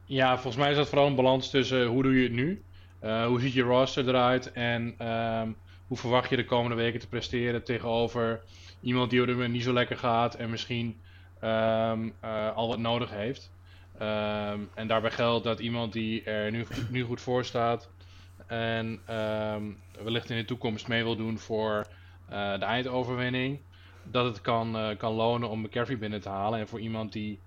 Ja, 0.06 0.33
volgens 0.33 0.56
mij 0.56 0.69
is 0.71 0.77
dat 0.77 0.88
vooral 0.88 1.07
een 1.07 1.15
balans 1.15 1.50
tussen 1.50 1.86
hoe 1.86 2.04
doe 2.04 2.15
je 2.15 2.24
het 2.24 2.31
nu 2.31 2.62
hoe 2.99 3.39
ziet 3.39 3.53
je 3.53 3.61
roster 3.61 4.07
eruit 4.07 4.51
en 4.51 5.07
um, 5.07 5.55
hoe 5.88 5.97
verwacht 5.97 6.29
je 6.29 6.35
de 6.35 6.45
komende 6.45 6.75
weken 6.75 6.99
te 6.99 7.07
presteren 7.07 7.63
tegenover 7.63 8.41
iemand 8.81 9.09
die 9.09 9.27
er 9.27 9.49
niet 9.49 9.63
zo 9.63 9.73
lekker 9.73 9.97
gaat 9.97 10.35
en 10.35 10.49
misschien 10.49 11.01
um, 11.44 12.13
uh, 12.23 12.55
al 12.55 12.67
wat 12.67 12.79
nodig 12.79 13.09
heeft. 13.09 13.51
Um, 14.01 14.69
en 14.73 14.88
daarbij 14.88 15.11
geldt 15.11 15.44
dat 15.44 15.59
iemand 15.59 15.94
die 15.94 16.23
er 16.23 16.51
nu, 16.51 16.65
nu 16.89 17.03
goed 17.03 17.21
voor 17.21 17.45
staat 17.45 17.89
en 18.47 18.99
wellicht 20.03 20.29
in 20.29 20.38
de 20.38 20.45
toekomst 20.45 20.88
mee 20.88 21.03
wil 21.03 21.15
doen 21.15 21.38
voor 21.38 21.88
uh, 22.31 22.59
de 22.59 22.65
eindoverwinning, 22.65 23.59
dat 24.03 24.25
het 24.25 24.41
kan, 24.41 24.95
kan 24.97 25.13
lonen 25.13 25.49
om 25.49 25.61
McCaffrey 25.61 25.97
binnen 25.97 26.21
te 26.21 26.29
halen. 26.29 26.59
En 26.59 26.67
voor 26.67 26.79
iemand 26.79 27.13
die 27.13 27.39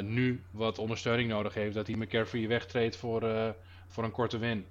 nu 0.00 0.42
wat 0.50 0.78
ondersteuning 0.78 1.28
nodig 1.28 1.54
heeft, 1.54 1.74
dat 1.74 1.86
hij 1.86 1.96
McCaffrey 1.96 2.48
wegtreedt 2.48 2.96
voor, 2.96 3.54
voor 3.86 4.04
een 4.04 4.10
korte 4.10 4.38
win. 4.38 4.66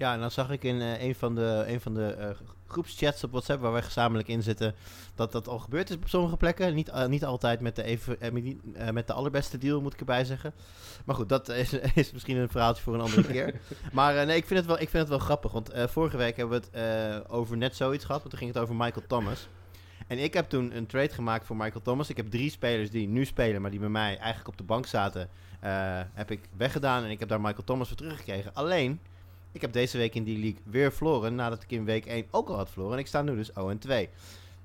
Ja, 0.00 0.12
en 0.12 0.20
dan 0.20 0.30
zag 0.30 0.50
ik 0.50 0.64
in 0.64 0.76
uh, 0.76 1.02
een 1.02 1.14
van 1.14 1.34
de, 1.34 1.64
een 1.66 1.80
van 1.80 1.94
de 1.94 2.16
uh, 2.18 2.26
groepschats 2.66 3.24
op 3.24 3.30
WhatsApp 3.30 3.60
waar 3.60 3.72
wij 3.72 3.82
gezamenlijk 3.82 4.28
in 4.28 4.42
zitten, 4.42 4.74
dat 5.14 5.32
dat 5.32 5.48
al 5.48 5.58
gebeurd 5.58 5.90
is 5.90 5.96
op 5.96 6.08
sommige 6.08 6.36
plekken. 6.36 6.74
Niet, 6.74 6.88
uh, 6.88 7.06
niet 7.06 7.24
altijd 7.24 7.60
met 7.60 7.76
de, 7.76 7.82
even, 7.82 8.16
met 8.92 9.06
de 9.06 9.12
allerbeste 9.12 9.58
deal, 9.58 9.80
moet 9.80 9.92
ik 9.92 10.00
erbij 10.00 10.24
zeggen. 10.24 10.52
Maar 11.04 11.14
goed, 11.14 11.28
dat 11.28 11.48
is, 11.48 11.72
is 11.94 12.12
misschien 12.12 12.36
een 12.36 12.48
verhaaltje 12.48 12.82
voor 12.82 12.94
een 12.94 13.00
andere 13.00 13.22
keer. 13.22 13.60
Maar 13.92 14.26
nee, 14.26 14.36
ik 14.36 14.46
vind, 14.46 14.58
het 14.58 14.68
wel, 14.68 14.80
ik 14.80 14.88
vind 14.88 15.02
het 15.02 15.08
wel 15.08 15.18
grappig, 15.18 15.52
want 15.52 15.70
vorige 15.74 16.16
week 16.16 16.36
hebben 16.36 16.60
we 16.60 16.78
het 16.78 17.28
over 17.28 17.56
net 17.56 17.76
zoiets 17.76 18.04
gehad, 18.04 18.20
want 18.20 18.30
toen 18.30 18.40
ging 18.40 18.52
het 18.54 18.62
over 18.62 18.74
Michael 18.74 19.06
Thomas. 19.06 19.48
En 20.06 20.18
ik 20.18 20.34
heb 20.34 20.48
toen 20.48 20.76
een 20.76 20.86
trade 20.86 21.14
gemaakt 21.14 21.46
voor 21.46 21.56
Michael 21.56 21.82
Thomas. 21.82 22.10
Ik 22.10 22.16
heb 22.16 22.30
drie 22.30 22.50
spelers 22.50 22.90
die 22.90 23.08
nu 23.08 23.24
spelen, 23.24 23.62
maar 23.62 23.70
die 23.70 23.80
bij 23.80 23.88
mij 23.88 24.18
eigenlijk 24.18 24.48
op 24.48 24.56
de 24.56 24.64
bank 24.64 24.86
zaten, 24.86 25.28
heb 26.14 26.30
ik 26.30 26.40
weggedaan. 26.56 27.04
En 27.04 27.10
ik 27.10 27.18
heb 27.18 27.28
daar 27.28 27.40
Michael 27.40 27.64
Thomas 27.64 27.88
voor 27.88 27.96
teruggekregen. 27.96 28.54
Alleen, 28.54 29.00
ik 29.52 29.60
heb 29.60 29.72
deze 29.72 29.98
week 29.98 30.14
in 30.14 30.24
die 30.24 30.38
league 30.38 30.60
weer 30.64 30.92
verloren. 30.92 31.34
Nadat 31.34 31.62
ik 31.62 31.70
in 31.70 31.84
week 31.84 32.06
1 32.06 32.26
ook 32.30 32.48
al 32.48 32.56
had 32.56 32.70
verloren. 32.70 32.94
En 32.94 33.00
ik 33.00 33.06
sta 33.06 33.22
nu 33.22 33.36
dus 33.36 33.52
0 33.54 33.78
2. 33.78 34.08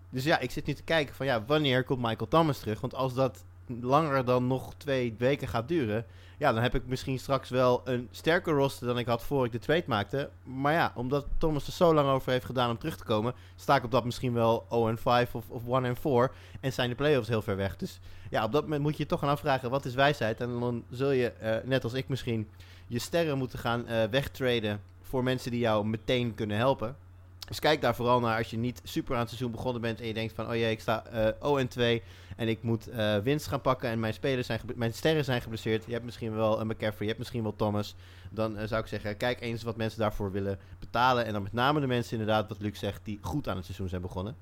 Dus 0.09 0.23
ja, 0.23 0.39
ik 0.39 0.51
zit 0.51 0.65
nu 0.65 0.73
te 0.73 0.83
kijken 0.83 1.15
van 1.15 1.25
ja, 1.25 1.45
wanneer 1.45 1.83
komt 1.83 2.01
Michael 2.01 2.27
Thomas 2.27 2.59
terug? 2.59 2.81
Want 2.81 2.95
als 2.95 3.13
dat 3.13 3.43
langer 3.81 4.25
dan 4.25 4.47
nog 4.47 4.73
twee 4.77 5.15
weken 5.17 5.47
gaat 5.47 5.67
duren. 5.67 6.05
Ja, 6.37 6.53
dan 6.53 6.61
heb 6.61 6.75
ik 6.75 6.85
misschien 6.85 7.19
straks 7.19 7.49
wel 7.49 7.81
een 7.83 8.07
sterker 8.11 8.53
roster 8.53 8.87
dan 8.87 8.97
ik 8.97 9.05
had 9.05 9.23
voor 9.23 9.45
ik 9.45 9.51
de 9.51 9.59
trade 9.59 9.83
maakte. 9.87 10.29
Maar 10.43 10.73
ja, 10.73 10.91
omdat 10.95 11.25
Thomas 11.37 11.67
er 11.67 11.73
zo 11.73 11.93
lang 11.93 12.09
over 12.09 12.31
heeft 12.31 12.45
gedaan 12.45 12.69
om 12.69 12.77
terug 12.77 12.97
te 12.97 13.03
komen, 13.03 13.33
sta 13.55 13.75
ik 13.75 13.83
op 13.83 13.91
dat 13.91 14.05
misschien 14.05 14.33
wel 14.33 14.65
0 14.69 14.97
5 14.97 15.35
of, 15.35 15.49
of 15.49 15.83
1 15.83 15.95
4. 15.95 16.31
En 16.59 16.73
zijn 16.73 16.89
de 16.89 16.95
playoffs 16.95 17.27
heel 17.27 17.41
ver 17.41 17.55
weg. 17.55 17.77
Dus 17.77 17.99
ja, 18.29 18.43
op 18.43 18.51
dat 18.51 18.63
moment 18.63 18.81
moet 18.81 18.97
je 18.97 19.03
je 19.03 19.09
toch 19.09 19.19
gaan 19.19 19.29
afvragen: 19.29 19.69
wat 19.69 19.85
is 19.85 19.93
wijsheid? 19.93 20.41
En 20.41 20.59
dan 20.59 20.83
zul 20.89 21.11
je, 21.11 21.33
uh, 21.41 21.55
net 21.63 21.83
als 21.83 21.93
ik 21.93 22.07
misschien, 22.07 22.49
je 22.87 22.99
sterren 22.99 23.37
moeten 23.37 23.59
gaan 23.59 23.85
uh, 23.87 24.03
wegtraden 24.03 24.81
voor 25.01 25.23
mensen 25.23 25.51
die 25.51 25.59
jou 25.59 25.85
meteen 25.85 26.33
kunnen 26.33 26.57
helpen. 26.57 26.95
Dus 27.45 27.59
kijk 27.59 27.81
daar 27.81 27.95
vooral 27.95 28.19
naar 28.19 28.37
als 28.37 28.49
je 28.49 28.57
niet 28.57 28.81
super 28.83 29.13
aan 29.13 29.19
het 29.19 29.29
seizoen 29.29 29.51
begonnen 29.51 29.81
bent 29.81 29.99
en 29.99 30.07
je 30.07 30.13
denkt 30.13 30.33
van, 30.33 30.47
oh 30.47 30.55
jee, 30.55 30.71
ik 30.71 30.79
sta 30.79 31.03
uh, 31.13 31.27
eh, 31.27 31.33
0 31.41 31.59
en 31.59 31.67
2 31.67 32.03
en 32.35 32.47
ik 32.47 32.63
moet 32.63 32.89
uh, 32.89 33.17
winst 33.17 33.47
gaan 33.47 33.61
pakken 33.61 33.89
en 33.89 33.99
mijn, 33.99 34.13
spelers 34.13 34.47
zijn 34.47 34.59
mijn 34.75 34.93
sterren 34.93 35.25
zijn 35.25 35.41
geblesseerd. 35.41 35.85
Je 35.85 35.91
hebt 35.91 36.05
misschien 36.05 36.35
wel 36.35 36.59
een 36.59 36.67
McCaffrey, 36.67 36.99
je 36.99 37.07
hebt 37.07 37.17
misschien 37.17 37.43
wel 37.43 37.55
Thomas. 37.55 37.95
Dan 38.31 38.59
uh, 38.59 38.63
zou 38.65 38.81
ik 38.81 38.87
zeggen, 38.87 39.17
kijk 39.17 39.41
eens 39.41 39.63
wat 39.63 39.75
mensen 39.75 39.99
daarvoor 39.99 40.31
willen 40.31 40.59
betalen. 40.79 41.25
En 41.25 41.33
dan 41.33 41.43
met 41.43 41.53
name 41.53 41.79
de 41.79 41.87
mensen 41.87 42.19
inderdaad, 42.19 42.49
wat 42.49 42.61
Luc 42.61 42.79
zegt, 42.79 43.01
die 43.03 43.19
goed 43.21 43.47
aan 43.47 43.55
het 43.55 43.65
seizoen 43.65 43.89
zijn 43.89 44.01
begonnen. 44.01 44.35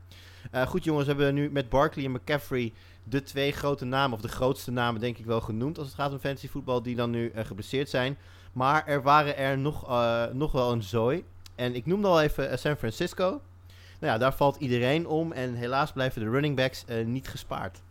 goed 0.68 0.84
jongens, 0.84 1.06
we 1.06 1.14
hebben 1.14 1.34
nu 1.34 1.52
met 1.52 1.70
Barkley 1.70 2.06
en 2.06 2.12
McCaffrey 2.12 2.74
de 3.04 3.24
twee 3.24 3.52
grote 3.52 3.86
namen, 3.86 4.16
of 4.16 4.22
de 4.22 4.28
grootste 4.28 4.72
namen 4.72 5.02
denk 5.02 5.18
ik 5.18 5.26
wel 5.26 5.42
genoemd 5.42 5.78
als 5.78 5.88
het 5.88 5.96
gaat 5.96 6.12
om 6.12 6.20
fantasy 6.20 6.48
voetbal, 6.48 6.82
die 6.82 6.96
dan 6.96 7.10
nu 7.10 7.32
geblesseerd 7.36 7.90
zijn. 7.90 8.18
Maar 8.54 8.88
er 8.88 9.02
waren 9.02 9.38
er 9.38 9.58
nog, 9.58 9.88
nog 10.34 10.52
wel 10.52 10.72
een 10.72 10.84
zooi. 10.84 11.24
En 11.56 11.76
ik 11.76 11.86
noemde 11.86 12.08
al 12.08 12.22
even 12.22 12.52
uh, 12.52 12.58
San 12.58 12.76
Francisco. 12.76 13.42
Nou 14.00 14.14
ja, 14.14 14.18
daar 14.18 14.34
valt 14.34 14.56
iedereen 14.56 15.08
om. 15.08 15.32
En 15.32 15.54
helaas 15.54 15.92
blijven 15.92 16.22
de 16.22 16.30
running 16.30 16.56
backs 16.56 16.86
uh, 16.90 17.06
niet 17.06 17.28
gespaard. 17.28 17.82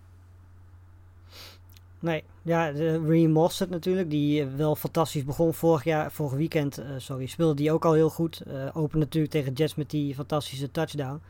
Nee, 1.99 2.25
ja, 2.42 2.73
de 2.73 3.28
Mossad 3.28 3.69
natuurlijk, 3.71 4.11
die 4.11 4.45
wel 4.45 4.76
fantastisch 4.76 5.25
begon 5.25 5.54
vorig 5.54 5.85
jaar, 5.85 6.12
vorig 6.12 6.33
weekend, 6.33 6.83
sorry, 6.97 7.26
speelde 7.26 7.54
die 7.54 7.73
ook 7.73 7.85
al 7.85 7.92
heel 7.92 8.11
goed. 8.11 8.42
open 8.73 8.99
natuurlijk 8.99 9.33
tegen 9.33 9.52
Jets 9.52 9.75
met 9.75 9.90
die 9.90 10.14
fantastische 10.14 10.71
touchdown. 10.71 11.21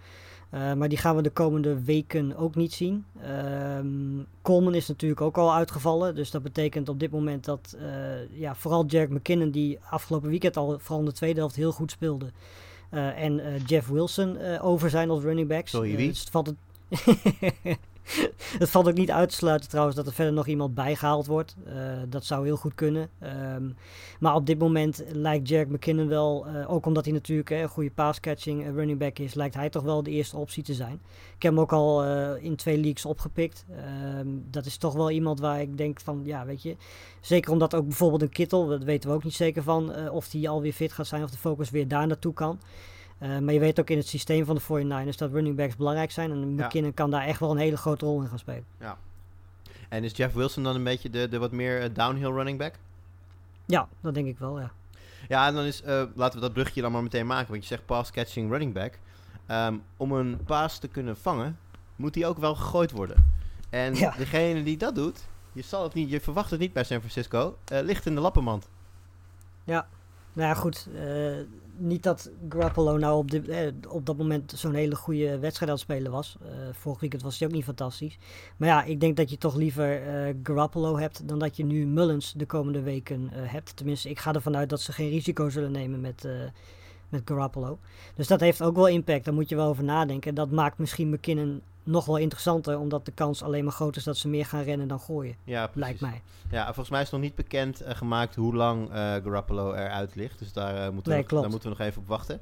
Uh, 0.55 0.73
maar 0.73 0.89
die 0.89 0.99
gaan 0.99 1.17
we 1.17 1.23
de 1.23 1.31
komende 1.31 1.83
weken 1.85 2.37
ook 2.37 2.55
niet 2.55 2.73
zien. 2.73 3.05
Um, 3.79 4.27
Coleman 4.43 4.75
is 4.75 4.89
natuurlijk 4.89 5.21
ook 5.21 5.39
al 5.39 5.55
uitgevallen. 5.55 6.15
Dus 6.15 6.31
dat 6.31 6.43
betekent 6.43 6.89
op 6.89 7.01
dit 7.01 7.11
moment 7.11 7.45
dat 7.45 7.77
uh, 7.81 8.39
ja, 8.41 8.55
vooral 8.55 8.87
Jack 8.87 9.09
McKinnon, 9.09 9.51
die 9.51 9.79
afgelopen 9.91 10.29
weekend 10.29 10.57
al 10.57 10.79
vooral 10.79 10.99
in 10.99 11.05
de 11.05 11.13
tweede 11.13 11.39
helft 11.39 11.57
heel 11.57 11.73
goed 11.73 11.91
speelde. 11.91 12.27
Uh, 12.91 13.23
en 13.23 13.63
Jeff 13.67 13.89
Wilson 13.89 14.59
over 14.61 14.91
zijn 14.91 15.11
als 15.11 15.23
running 15.23 15.49
backs. 15.49 15.71
Sorry, 15.71 15.97
wie? 15.97 16.09
Dus 16.09 16.27
valt 16.31 16.47
het 16.47 16.57
het 18.59 18.71
valt 18.71 18.89
ook 18.89 18.95
niet 18.95 19.11
uit 19.11 19.29
te 19.29 19.35
sluiten 19.35 19.69
trouwens 19.69 19.97
dat 19.97 20.07
er 20.07 20.13
verder 20.13 20.33
nog 20.33 20.47
iemand 20.47 20.75
bijgehaald 20.75 21.27
wordt. 21.27 21.57
Uh, 21.67 21.75
dat 22.09 22.25
zou 22.25 22.45
heel 22.45 22.57
goed 22.57 22.75
kunnen. 22.75 23.09
Um, 23.55 23.77
maar 24.21 24.35
op 24.35 24.47
dit 24.47 24.59
moment 24.59 25.05
lijkt 25.13 25.49
Jack 25.49 25.69
McKinnon 25.69 26.09
wel, 26.09 26.47
uh, 26.47 26.71
ook 26.73 26.87
omdat 26.87 27.05
hij 27.05 27.15
natuurlijk 27.15 27.51
een 27.51 27.69
goede 27.69 27.91
passcatching 27.91 28.65
running 28.75 28.99
back 28.99 29.19
is, 29.19 29.35
lijkt 29.35 29.55
hij 29.55 29.71
toch 29.71 29.83
wel 29.83 30.03
de 30.03 30.11
eerste 30.11 30.37
optie 30.37 30.63
te 30.63 30.75
zijn. 30.75 31.01
Ik 31.37 31.43
heb 31.43 31.53
hem 31.53 31.61
ook 31.61 31.73
al 31.73 32.05
in 32.37 32.57
twee 32.57 32.79
leagues 32.79 33.05
opgepikt. 33.05 33.65
Um, 34.19 34.45
dat 34.51 34.67
is 34.67 34.77
toch 34.77 34.95
wel 34.95 35.11
iemand 35.11 35.41
waar 35.41 35.61
ik 35.61 35.77
denk 35.77 36.01
van, 36.01 36.21
ja 36.25 36.45
weet 36.45 36.63
je, 36.63 36.77
zeker 37.21 37.53
omdat 37.53 37.75
ook 37.75 37.87
bijvoorbeeld 37.87 38.23
een 38.23 38.29
Kittel, 38.29 38.67
dat 38.67 38.85
weten 38.85 39.09
we 39.09 39.15
ook 39.15 39.25
niet 39.25 39.35
zeker 39.35 39.63
van, 39.63 40.09
of 40.11 40.33
hij 40.33 40.49
alweer 40.49 40.73
fit 40.73 40.93
gaat 40.93 41.07
zijn 41.07 41.23
of 41.23 41.31
de 41.31 41.39
focus 41.39 41.71
weer 41.71 41.89
daar 41.89 42.07
naartoe 42.07 42.35
kan. 42.35 42.61
Uh, 43.23 43.39
maar 43.39 43.55
je 43.55 43.61
weet 43.61 43.81
ook 43.81 43.91
in 43.91 43.97
het 43.97 44.07
systeem 44.09 44.45
van 44.45 44.55
de 44.55 44.63
49ers 44.63 45.17
dat 45.17 45.31
running 45.31 45.57
backs 45.57 45.77
belangrijk 45.77 46.11
zijn. 46.11 46.31
En 46.31 46.55
McKinnon 46.55 46.89
ja. 46.89 46.95
kan 46.95 47.11
daar 47.11 47.23
echt 47.23 47.41
wel 47.41 47.51
een 47.51 47.57
hele 47.57 47.77
grote 47.77 48.05
rol 48.05 48.21
in 48.21 48.29
gaan 48.29 48.39
spelen. 48.39 48.65
Ja. 48.81 48.99
En 49.89 50.05
is 50.05 50.17
Jeff 50.17 50.35
Wilson 50.35 50.63
dan 50.63 50.75
een 50.75 50.85
beetje 50.85 51.11
de, 51.11 51.29
de 51.29 51.39
wat 51.39 51.53
meer 51.53 51.83
uh, 51.83 51.95
downhill 51.95 52.31
running 52.31 52.59
back? 52.59 52.75
Ja, 53.67 53.89
dat 54.01 54.15
denk 54.15 54.27
ik 54.27 54.39
wel, 54.39 54.61
ja. 54.61 54.73
Ja, 55.29 55.47
en 55.47 55.55
dan 55.55 55.65
is, 55.65 55.83
uh, 55.83 56.03
laten 56.15 56.35
we 56.35 56.45
dat 56.45 56.53
brugje 56.53 56.81
dan 56.81 56.93
maar 56.93 57.03
meteen 57.03 57.27
maken. 57.27 57.51
Want 57.51 57.63
je 57.63 57.69
zegt 57.69 57.87
pass 57.87 58.11
catching 58.11 58.51
running 58.51 58.73
back. 58.73 58.99
Um, 59.49 59.83
om 59.97 60.13
een 60.13 60.45
paas 60.45 60.79
te 60.79 60.89
kunnen 60.89 61.17
vangen, 61.17 61.59
moet 61.97 62.15
die 62.15 62.27
ook 62.27 62.39
wel 62.39 62.55
gegooid 62.55 62.91
worden. 62.91 63.35
En 63.71 63.95
ja. 63.95 64.15
degene 64.19 64.63
die 64.63 64.77
dat 64.77 64.95
doet, 64.95 65.21
je, 65.53 65.63
zal 65.63 65.83
het 65.83 65.95
niet, 65.95 66.11
je 66.11 66.21
verwacht 66.21 66.51
het 66.51 66.61
niet 66.61 66.73
bij 66.73 66.85
San 66.85 66.99
Francisco, 66.99 67.57
ligt 67.65 68.07
in 68.07 68.15
de 68.15 68.21
lappenmand. 68.21 68.69
Ja, 69.65 69.87
nou 70.33 70.49
ja, 70.49 70.55
goed. 70.55 70.89
Uh, 70.95 71.37
niet 71.83 72.03
dat 72.03 72.31
Garoppolo 72.49 72.97
nou 72.97 73.17
op, 73.17 73.33
eh, 73.33 73.67
op 73.89 74.07
dat 74.07 74.17
moment 74.17 74.53
zo'n 74.57 74.75
hele 74.75 74.97
goede 74.97 75.39
wedstrijd 75.39 75.71
aan 75.71 75.77
het 75.77 75.87
spelen 75.87 76.13
was. 76.13 76.37
Uh, 76.43 76.49
vorig 76.73 77.01
weekend 77.01 77.23
was 77.23 77.39
hij 77.39 77.49
ook 77.49 77.55
niet 77.55 77.65
fantastisch. 77.65 78.19
Maar 78.57 78.69
ja, 78.69 78.85
ik 78.85 79.01
denk 79.01 79.17
dat 79.17 79.31
je 79.31 79.39
toch 79.39 79.57
liever 79.57 80.07
uh, 80.07 80.35
Garoppolo 80.43 80.99
hebt 80.99 81.29
dan 81.29 81.39
dat 81.39 81.57
je 81.57 81.65
nu 81.65 81.87
Mullins 81.87 82.33
de 82.33 82.47
komende 82.47 82.83
weken 82.83 83.29
hebt. 83.33 83.77
Tenminste, 83.77 84.11
ik 84.11 84.19
ga 84.19 84.33
ervan 84.33 84.57
uit 84.57 84.69
dat 84.69 84.81
ze 84.81 84.93
geen 84.93 85.11
risico 85.11 85.49
zullen 85.49 85.73
nemen 85.73 86.01
met, 86.01 86.27
met 87.13 87.23
Garoppolo. 87.25 87.79
Dus 88.15 88.27
dat 88.27 88.41
heeft 88.41 88.63
ook 88.63 88.75
wel 88.75 88.89
impact. 88.89 89.25
Daar 89.25 89.35
moet 89.35 89.49
je 89.49 89.57
wel 89.57 89.69
over 89.69 89.85
nadenken. 89.85 90.35
Dat 90.35 90.51
maakt 90.51 90.79
misschien 90.79 91.11
McKinnon 91.11 91.63
nog 91.83 92.05
wel 92.05 92.17
interessanter, 92.17 92.79
omdat 92.79 93.05
de 93.05 93.13
kans 93.13 93.43
alleen 93.43 93.65
maar 93.65 93.73
groot 93.73 93.97
is 93.97 94.05
dat 94.05 94.17
ze 94.17 94.29
meer 94.29 94.47
gaan 94.47 94.63
rennen 94.63 94.89
dan 94.89 95.01
gooien. 95.01 95.37
Ja, 95.45 95.71
lijkt 95.75 96.01
mij. 96.01 96.23
Ja, 96.51 96.65
volgens 96.65 96.91
mij 96.91 97.03
is 97.03 97.11
nog 97.11 97.21
niet 97.21 97.35
bekend 97.35 97.83
uh, 97.83 97.91
gemaakt 97.91 98.35
hoe 98.35 98.55
lang 98.55 98.89
uh, 98.89 98.95
Garoppolo 98.95 99.73
eruit 99.73 100.15
ligt. 100.15 100.39
Dus 100.39 100.53
daar, 100.53 100.87
uh, 100.87 100.93
moeten, 100.93 101.13
nee, 101.13 101.23
we, 101.23 101.41
daar 101.41 101.51
moeten 101.51 101.71
we 101.71 101.77
nog 101.79 101.87
even 101.87 102.03
op 102.03 102.09
wachten. 102.09 102.41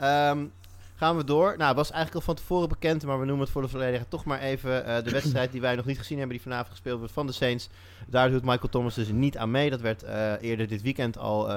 Um, 0.00 0.52
gaan 1.00 1.16
we 1.16 1.24
door. 1.24 1.54
Nou, 1.56 1.68
het 1.68 1.76
was 1.76 1.90
eigenlijk 1.90 2.14
al 2.14 2.34
van 2.34 2.42
tevoren 2.42 2.68
bekend, 2.68 3.04
maar 3.04 3.18
we 3.18 3.24
noemen 3.24 3.44
het 3.44 3.52
voor 3.52 3.62
de 3.62 3.68
volledigheid 3.68 4.10
toch 4.10 4.24
maar 4.24 4.40
even 4.40 5.04
de 5.04 5.10
wedstrijd 5.20 5.52
die 5.52 5.60
wij 5.60 5.76
nog 5.76 5.84
niet 5.84 5.98
gezien 5.98 6.18
hebben, 6.18 6.36
die 6.36 6.44
vanavond 6.44 6.70
gespeeld 6.70 6.98
wordt 6.98 7.12
van 7.12 7.26
de 7.26 7.32
Saints. 7.32 7.68
Daar 8.06 8.30
doet 8.30 8.44
Michael 8.44 8.68
Thomas 8.68 8.94
dus 8.94 9.08
niet 9.08 9.38
aan 9.38 9.50
mee. 9.50 9.70
Dat 9.70 9.80
werd 9.80 10.02
eerder 10.40 10.68
dit 10.68 10.82
weekend 10.82 11.18
al 11.18 11.48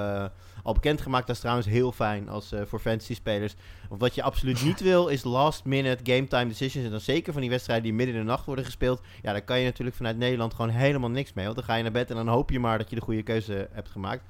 al 0.64 0.72
bekendgemaakt. 0.72 1.26
Dat 1.26 1.34
is 1.34 1.40
trouwens 1.40 1.68
heel 1.68 1.92
fijn 1.92 2.28
als, 2.28 2.52
uh, 2.52 2.60
voor 2.64 2.80
fantasy-spelers. 2.80 3.54
Want 3.88 4.00
wat 4.00 4.14
je 4.14 4.22
absoluut 4.22 4.64
niet 4.64 4.80
wil, 4.90 5.08
is 5.08 5.24
last-minute 5.24 6.12
game-time 6.12 6.46
decisions. 6.48 6.84
En 6.84 6.90
dan 6.90 7.00
zeker 7.00 7.32
van 7.32 7.42
die 7.42 7.50
wedstrijden 7.50 7.84
die 7.84 7.94
midden 7.94 8.14
in 8.14 8.20
de 8.20 8.26
nacht 8.26 8.46
worden 8.46 8.64
gespeeld. 8.64 9.00
Ja, 9.22 9.32
daar 9.32 9.42
kan 9.42 9.58
je 9.58 9.64
natuurlijk 9.64 9.96
vanuit 9.96 10.16
Nederland 10.16 10.54
gewoon 10.54 10.70
helemaal 10.70 11.10
niks 11.10 11.32
mee. 11.32 11.44
Want 11.44 11.56
dan 11.56 11.64
ga 11.64 11.74
je 11.74 11.82
naar 11.82 11.92
bed 11.92 12.10
en 12.10 12.16
dan 12.16 12.28
hoop 12.28 12.50
je 12.50 12.60
maar 12.60 12.78
dat 12.78 12.90
je 12.90 12.96
de 12.96 13.02
goede 13.02 13.22
keuze 13.22 13.68
hebt 13.72 13.90
gemaakt. 13.90 14.22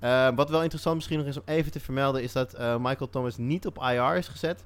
Uh, 0.00 0.28
wat 0.34 0.50
wel 0.50 0.62
interessant 0.62 0.96
misschien 0.96 1.18
nog 1.18 1.26
is 1.26 1.36
om 1.36 1.42
even 1.44 1.72
te 1.72 1.80
vermelden, 1.80 2.22
is 2.22 2.32
dat 2.32 2.54
uh, 2.54 2.76
Michael 2.76 3.10
Thomas 3.10 3.36
niet 3.36 3.66
op 3.66 3.78
IR 3.78 4.16
is 4.16 4.28
gezet. 4.28 4.64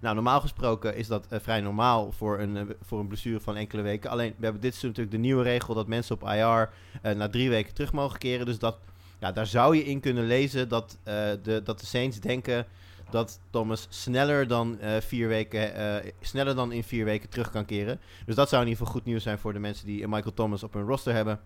Nou, 0.00 0.14
normaal 0.14 0.40
gesproken 0.40 0.96
is 0.96 1.06
dat 1.06 1.26
uh, 1.30 1.38
vrij 1.42 1.60
normaal 1.60 2.12
voor 2.12 2.38
een, 2.38 2.76
voor 2.82 3.00
een 3.00 3.06
blessure 3.06 3.40
van 3.40 3.56
enkele 3.56 3.82
weken. 3.82 4.10
Alleen, 4.10 4.34
we 4.36 4.44
hebben 4.44 4.62
dit 4.62 4.74
is 4.74 4.82
natuurlijk 4.82 5.10
de 5.10 5.18
nieuwe 5.18 5.42
regel 5.42 5.74
dat 5.74 5.86
mensen 5.86 6.14
op 6.14 6.28
IR 6.28 6.70
na 7.16 7.28
drie 7.28 7.50
weken 7.50 7.74
terug 7.74 7.92
mogen 7.92 8.18
keren. 8.18 8.46
Dus 8.46 8.58
dat 8.58 8.78
ja, 9.18 9.32
daar 9.32 9.46
zou 9.46 9.76
je 9.76 9.84
in 9.84 10.00
kunnen 10.00 10.26
lezen 10.26 10.68
dat, 10.68 10.98
de, 11.04 11.60
dat 11.64 11.80
de 11.80 11.86
Saints 11.86 12.20
denken 12.20 12.66
dat 13.10 13.40
Thomas 13.50 13.86
sneller 13.88 14.46
dan, 14.46 14.78
vier 15.00 15.28
weken, 15.28 15.72
sneller 16.20 16.54
dan 16.54 16.72
in 16.72 16.84
vier 16.84 17.04
weken 17.04 17.28
terug 17.28 17.50
kan 17.50 17.64
keren. 17.64 18.00
Dus 18.26 18.34
dat 18.34 18.48
zou 18.48 18.62
in 18.62 18.68
ieder 18.68 18.84
geval 18.84 19.00
goed 19.00 19.08
nieuws 19.08 19.22
zijn 19.22 19.38
voor 19.38 19.52
de 19.52 19.58
mensen 19.58 19.86
die 19.86 20.08
Michael 20.08 20.34
Thomas 20.34 20.62
op 20.62 20.74
hun 20.74 20.86
roster 20.86 21.14
hebben. 21.14 21.40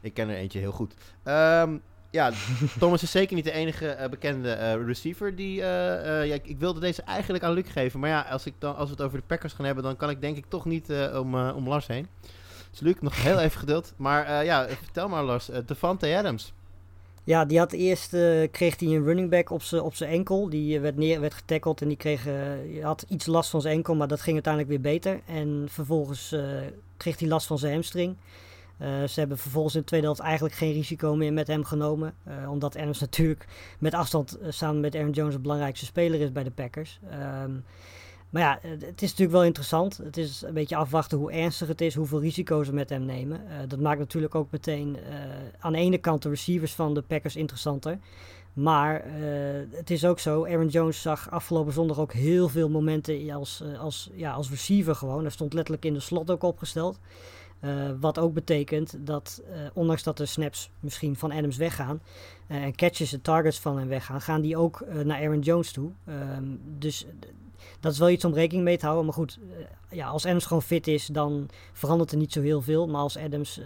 Ik 0.00 0.14
ken 0.14 0.28
er 0.28 0.36
eentje 0.36 0.58
heel 0.58 0.72
goed. 0.72 0.94
Um, 1.24 1.82
ja, 2.14 2.32
Thomas 2.78 3.02
is 3.02 3.10
zeker 3.10 3.34
niet 3.34 3.44
de 3.44 3.52
enige 3.52 3.96
uh, 4.00 4.06
bekende 4.08 4.48
uh, 4.48 4.86
receiver 4.86 5.36
die. 5.36 5.54
Ja, 5.54 6.22
ik, 6.22 6.46
ik, 6.46 6.58
wilde 6.58 6.80
deze 6.80 7.02
eigenlijk 7.02 7.44
aan 7.44 7.52
Luc 7.52 7.72
geven. 7.72 8.00
Maar 8.00 8.10
ja, 8.10 8.20
als, 8.20 8.46
ik 8.46 8.54
dan, 8.58 8.76
als 8.76 8.88
we 8.88 8.94
het 8.94 9.04
over 9.04 9.18
de 9.18 9.24
Packers 9.26 9.52
gaan 9.52 9.64
hebben, 9.64 9.84
dan 9.84 9.96
kan 9.96 10.10
ik 10.10 10.20
denk 10.20 10.36
ik 10.36 10.44
toch 10.48 10.64
niet 10.64 10.92
om, 11.14 11.34
om 11.34 11.68
Lars 11.68 11.86
heen. 11.86 12.06
Dus 12.70 12.80
Luc, 12.80 12.94
nog 13.00 13.22
heel 13.22 13.38
even 13.38 13.58
geduld. 13.58 13.92
Maar 13.96 14.44
ja, 14.44 14.68
vertel 14.68 15.08
maar 15.08 15.22
Lars. 15.22 15.50
Devante 15.66 16.16
Adams. 16.16 16.52
Ja, 17.24 17.44
die 17.44 17.58
had 17.58 17.72
eerst 17.72 18.08
kreeg 18.50 18.80
hij 18.80 18.88
een 18.88 19.04
running 19.04 19.30
back 19.30 19.50
op 19.50 19.62
zijn 19.62 19.82
op 19.82 19.94
enkel. 19.94 20.48
Die 20.48 20.80
werd, 20.80 20.96
neer, 20.96 21.20
werd 21.20 21.34
getackeld 21.34 21.80
en 21.80 21.88
die 21.88 21.96
kreeg, 21.96 22.26
had 22.82 23.04
iets 23.08 23.26
last 23.26 23.50
van 23.50 23.60
zijn 23.60 23.76
enkel, 23.76 23.94
maar 23.94 24.08
dat 24.08 24.20
ging 24.20 24.34
uiteindelijk 24.34 24.72
weer 24.72 24.92
beter. 24.92 25.20
En 25.26 25.66
vervolgens 25.70 26.34
kreeg 26.96 27.18
hij 27.18 27.28
last 27.28 27.46
van 27.46 27.58
zijn 27.58 27.72
hamstring. 27.72 28.16
Ze 28.80 29.12
hebben 29.14 29.38
vervolgens 29.38 29.74
in 29.74 29.80
de 29.80 29.86
tweede 29.86 30.06
helft 30.06 30.20
eigenlijk 30.20 30.54
geen 30.54 30.72
risico 30.72 31.14
meer 31.14 31.32
met 31.32 31.46
hem 31.46 31.64
genomen. 31.64 32.14
omdat 32.48 32.76
Adams 32.76 33.00
natuurlijk 33.00 33.46
met 33.78 33.94
afstand 33.94 34.38
samen 34.48 34.80
met 34.80 34.94
Aaron 34.94 35.10
Jones 35.10 35.34
de 35.34 35.40
belangrijkste 35.40 35.84
speler 35.84 36.20
is 36.20 36.32
bij 36.32 36.44
de 36.44 36.50
Packers. 36.50 37.00
Um, 37.44 37.64
maar 38.30 38.42
ja, 38.42 38.58
het 38.68 39.02
is 39.02 39.08
natuurlijk 39.08 39.30
wel 39.30 39.44
interessant. 39.44 39.96
Het 39.96 40.16
is 40.16 40.42
een 40.42 40.54
beetje 40.54 40.76
afwachten 40.76 41.18
hoe 41.18 41.32
ernstig 41.32 41.68
het 41.68 41.80
is, 41.80 41.94
hoeveel 41.94 42.20
risico's 42.20 42.66
ze 42.66 42.72
met 42.72 42.88
hem 42.88 43.04
nemen. 43.04 43.40
Dat 43.68 43.80
maakt 43.80 43.98
natuurlijk 43.98 44.34
ook 44.34 44.50
meteen 44.50 44.98
aan 45.58 45.72
de 45.72 45.78
ene 45.78 45.98
kant 45.98 46.22
de 46.22 46.28
receivers 46.28 46.74
van 46.74 46.94
de 46.94 47.02
Packers 47.02 47.36
interessanter. 47.36 47.98
Maar 48.52 49.04
het 49.70 49.90
is 49.90 50.04
ook 50.04 50.18
zo, 50.18 50.46
Aaron 50.46 50.68
Jones 50.68 51.02
zag 51.02 51.30
afgelopen 51.30 51.72
zondag 51.72 51.98
ook 51.98 52.12
heel 52.12 52.48
veel 52.48 52.68
momenten 52.68 53.30
als, 53.30 53.62
als, 53.78 54.10
ja, 54.14 54.32
als 54.32 54.50
receiver 54.50 54.94
gewoon. 54.94 55.22
Hij 55.22 55.30
stond 55.30 55.52
letterlijk 55.52 55.84
in 55.84 55.94
de 55.94 56.00
slot 56.00 56.30
ook 56.30 56.42
opgesteld. 56.42 56.98
Wat 58.00 58.18
ook 58.18 58.34
betekent 58.34 58.96
dat, 58.98 59.42
ondanks 59.72 60.02
dat 60.02 60.16
de 60.16 60.26
snaps 60.26 60.70
misschien 60.80 61.16
van 61.16 61.32
Adams 61.32 61.56
weggaan 61.56 62.00
en 62.46 62.74
catches 62.74 63.12
en 63.12 63.20
targets 63.20 63.58
van 63.58 63.78
hem 63.78 63.88
weggaan, 63.88 64.20
gaan 64.20 64.40
die 64.40 64.56
ook 64.56 64.84
naar 65.04 65.20
Aaron 65.20 65.40
Jones 65.40 65.72
toe. 65.72 65.90
Ehm, 66.04 66.44
dus 66.78 67.06
dat 67.80 67.92
is 67.92 67.98
wel 67.98 68.10
iets 68.10 68.24
om 68.24 68.34
rekening 68.34 68.64
mee 68.64 68.78
te 68.78 68.84
houden. 68.84 69.04
Maar 69.04 69.14
goed, 69.14 69.38
ja, 69.90 70.06
als 70.06 70.26
Adams 70.26 70.46
gewoon 70.46 70.62
fit 70.62 70.86
is, 70.86 71.06
dan 71.06 71.48
verandert 71.72 72.12
er 72.12 72.16
niet 72.16 72.32
zo 72.32 72.40
heel 72.40 72.62
veel. 72.62 72.88
Maar 72.88 73.00
als 73.00 73.18
Adams, 73.18 73.60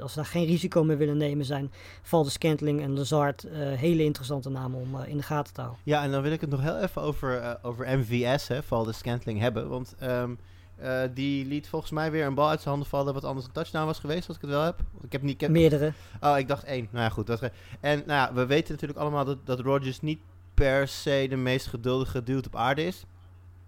als 0.00 0.12
ze 0.12 0.18
daar 0.18 0.28
geen 0.28 0.46
risico 0.46 0.84
meer 0.84 0.96
willen 0.98 1.16
nemen, 1.16 1.44
zijn 1.44 1.72
Valde 2.02 2.30
Scantling 2.30 2.82
en 2.82 2.96
Lazard 2.96 3.46
hele 3.52 4.04
interessante 4.04 4.50
namen 4.50 4.80
om 4.80 5.00
in 5.00 5.16
de 5.16 5.22
gaten 5.22 5.54
te 5.54 5.60
houden. 5.60 5.82
Ja, 5.84 6.02
en 6.02 6.10
dan 6.10 6.22
wil 6.22 6.32
ik 6.32 6.40
het 6.40 6.50
nog 6.50 6.60
heel 6.60 6.78
even 6.78 7.02
over, 7.02 7.58
over 7.62 7.98
MVS, 7.98 8.48
hè, 8.48 8.62
Valde 8.62 8.92
Scantling, 8.92 9.40
hebben. 9.40 9.68
Want 9.68 9.94
um, 10.02 10.38
die 11.14 11.46
liet 11.46 11.68
volgens 11.68 11.90
mij 11.90 12.10
weer 12.10 12.26
een 12.26 12.34
bal 12.34 12.48
uit 12.48 12.58
zijn 12.60 12.70
handen 12.70 12.88
vallen, 12.88 13.14
wat 13.14 13.24
anders 13.24 13.46
een 13.46 13.52
touchdown 13.52 13.86
was 13.86 13.98
geweest, 13.98 14.28
als 14.28 14.36
ik 14.36 14.42
het 14.42 14.50
wel 14.50 14.62
heb. 14.62 14.80
Ik 15.00 15.12
heb 15.12 15.22
niet... 15.22 15.48
Meerdere. 15.48 15.92
Oh, 16.20 16.38
ik 16.38 16.48
dacht 16.48 16.64
één. 16.64 16.88
Nou 16.90 17.04
ja, 17.04 17.10
goed. 17.10 17.26
Dat... 17.26 17.40
En 17.80 18.02
nou 18.06 18.20
ja, 18.28 18.32
we 18.34 18.46
weten 18.46 18.72
natuurlijk 18.72 19.00
allemaal 19.00 19.24
dat, 19.24 19.38
dat 19.44 19.60
Rodgers 19.60 20.00
niet 20.00 20.20
per 20.54 20.88
se 20.88 21.26
de 21.28 21.36
meest 21.36 21.66
geduldige 21.66 22.22
dude 22.22 22.46
op 22.46 22.56
aarde 22.56 22.84
is. 22.84 23.04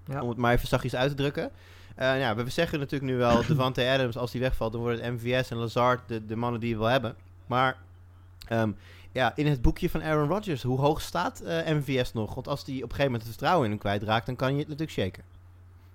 Ja. 0.05 0.23
Om 0.23 0.29
het 0.29 0.39
maar 0.39 0.53
even 0.53 0.69
zachtjes 0.69 0.95
uit 0.95 1.11
te 1.11 1.17
drukken. 1.17 1.51
Uh, 1.99 2.19
ja, 2.21 2.35
we 2.35 2.51
zeggen 2.51 2.79
natuurlijk 2.79 3.13
nu 3.13 3.19
wel, 3.19 3.47
Devante 3.47 3.89
Adams, 3.93 4.17
als 4.17 4.31
die 4.31 4.41
wegvalt, 4.41 4.73
dan 4.73 4.81
wordt 4.81 5.01
het 5.01 5.13
MVS 5.13 5.51
en 5.51 5.57
Lazard 5.57 6.09
de, 6.09 6.27
de 6.27 6.37
mannen 6.37 6.61
die 6.61 6.75
we 6.75 6.81
wel 6.81 6.89
hebben. 6.89 7.17
Maar 7.47 7.77
um, 8.53 8.77
ja, 9.13 9.33
in 9.37 9.47
het 9.47 9.63
boekje 9.63 9.91
van 9.91 10.03
Aaron 10.03 10.29
Rodgers, 10.29 10.63
hoe 10.63 10.79
hoog 10.79 11.01
staat 11.01 11.43
uh, 11.45 11.67
MVS 11.67 12.13
nog? 12.13 12.35
Want 12.35 12.49
als 12.49 12.65
die 12.65 12.77
op 12.77 12.83
een 12.83 12.97
gegeven 12.97 13.05
moment 13.05 13.23
het 13.23 13.31
vertrouwen 13.31 13.65
in 13.65 13.71
hem 13.71 13.81
kwijtraakt, 13.81 14.27
dan 14.27 14.37
kan 14.37 14.53
je 14.53 14.59
het 14.59 14.69
natuurlijk 14.69 14.99
shaken. 14.99 15.25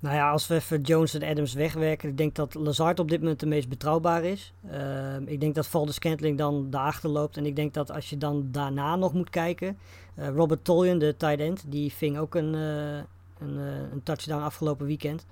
Nou 0.05 0.17
ja, 0.17 0.31
als 0.31 0.47
we 0.47 0.55
even 0.55 0.81
Jones 0.81 1.13
en 1.13 1.23
Adams 1.23 1.53
wegwerken, 1.53 2.09
ik 2.09 2.17
denk 2.17 2.35
dat 2.35 2.53
Lazard 2.53 2.99
op 2.99 3.09
dit 3.09 3.19
moment 3.19 3.39
de 3.39 3.45
meest 3.45 3.69
betrouwbaar 3.69 4.23
is. 4.23 4.53
Uh, 4.71 5.15
ik 5.25 5.39
denk 5.39 5.55
dat 5.55 5.67
Valdes 5.67 5.95
Scantling 5.95 6.37
dan 6.37 6.69
daarachter 6.69 7.09
loopt. 7.09 7.37
En 7.37 7.45
ik 7.45 7.55
denk 7.55 7.73
dat 7.73 7.91
als 7.91 8.09
je 8.09 8.17
dan 8.17 8.47
daarna 8.51 8.95
nog 8.95 9.13
moet 9.13 9.29
kijken, 9.29 9.77
uh, 10.15 10.27
Robert 10.27 10.63
Tollian, 10.63 10.99
de 10.99 11.15
tight 11.17 11.39
end, 11.39 11.63
die 11.67 11.93
ving 11.93 12.17
ook 12.17 12.35
een, 12.35 12.53
uh, 12.53 12.95
een, 13.39 13.55
uh, 13.57 13.91
een 13.91 14.03
touchdown 14.03 14.43
afgelopen 14.43 14.85
weekend. 14.85 15.25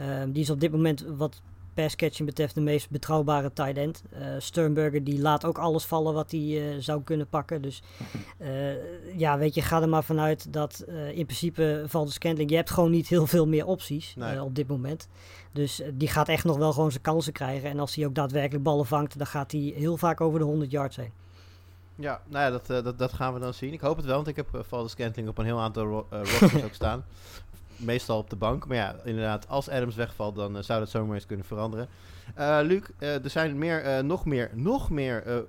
Uh, 0.00 0.06
die 0.28 0.42
is 0.42 0.50
op 0.50 0.60
dit 0.60 0.72
moment 0.72 1.04
wat 1.16 1.40
passcatching 1.74 2.28
betreft 2.28 2.54
de 2.54 2.60
meest 2.60 2.90
betrouwbare 2.90 3.52
tight 3.52 3.76
end. 3.76 4.02
Uh, 4.12 4.26
Sternberger 4.38 5.04
die 5.04 5.20
laat 5.20 5.44
ook 5.44 5.58
alles 5.58 5.84
vallen 5.84 6.14
wat 6.14 6.30
hij 6.30 6.76
zou 6.80 7.02
kunnen 7.02 7.28
pakken. 7.28 7.62
Dus 7.62 7.82
ja, 9.16 9.38
weet 9.38 9.54
je, 9.54 9.62
ga 9.62 9.82
er 9.82 9.88
maar 9.88 10.04
vanuit 10.04 10.52
dat 10.52 10.84
in 11.12 11.26
principe 11.26 11.84
valt 11.86 12.06
de 12.06 12.12
Scantling. 12.12 12.50
Je 12.50 12.56
hebt 12.56 12.70
gewoon 12.70 12.90
niet 12.90 13.08
heel 13.08 13.26
veel 13.26 13.46
meer 13.46 13.66
opties 13.66 14.14
nee. 14.16 14.42
op 14.42 14.54
dit 14.54 14.68
moment. 14.68 15.08
Dus 15.52 15.82
die 15.92 16.08
gaat 16.08 16.28
echt 16.28 16.44
nog 16.44 16.56
wel 16.56 16.72
gewoon 16.72 16.90
zijn 16.90 17.02
kansen 17.02 17.32
krijgen. 17.32 17.70
En 17.70 17.78
als 17.78 17.94
hij 17.94 18.06
ook 18.06 18.14
daadwerkelijk 18.14 18.64
ballen 18.64 18.86
vangt, 18.86 19.18
dan 19.18 19.26
gaat 19.26 19.52
hij 19.52 19.72
heel 19.76 19.96
vaak 19.96 20.20
over 20.20 20.38
de 20.38 20.44
100 20.44 20.70
yards 20.70 20.96
heen. 20.96 21.12
Ja, 21.96 22.20
nou 22.28 22.44
ja, 22.44 22.50
dat, 22.50 22.84
dat, 22.84 22.98
dat 22.98 23.12
gaan 23.12 23.34
we 23.34 23.40
dan 23.40 23.54
zien. 23.54 23.72
Ik 23.72 23.80
hoop 23.80 23.96
het 23.96 24.06
wel, 24.06 24.14
want 24.14 24.28
ik 24.28 24.36
heb 24.36 24.64
Valdes 24.68 24.90
Scantling 24.90 25.28
op 25.28 25.38
een 25.38 25.44
heel 25.44 25.60
aantal 25.60 25.84
ro 25.84 26.06
rosters 26.10 26.64
ook 26.64 26.74
staan. 26.74 27.04
meestal 27.84 28.18
op 28.18 28.30
de 28.30 28.36
bank. 28.36 28.66
Maar 28.66 28.76
ja, 28.76 28.96
inderdaad, 29.04 29.48
als 29.48 29.68
Adams 29.68 29.94
wegvalt, 29.94 30.36
dan 30.36 30.56
eh, 30.56 30.62
zou 30.62 30.80
dat 30.80 30.90
zomaar 30.90 31.14
eens 31.14 31.26
kunnen 31.26 31.46
veranderen. 31.46 31.88
Eh 32.34 32.58
Luc, 32.62 32.82
eh, 32.98 33.24
er 33.24 33.30
zijn 33.30 33.58
meer, 33.58 34.04
nog 34.04 34.24
meer, 34.24 34.50
nog 34.54 34.90
meer 34.90 35.46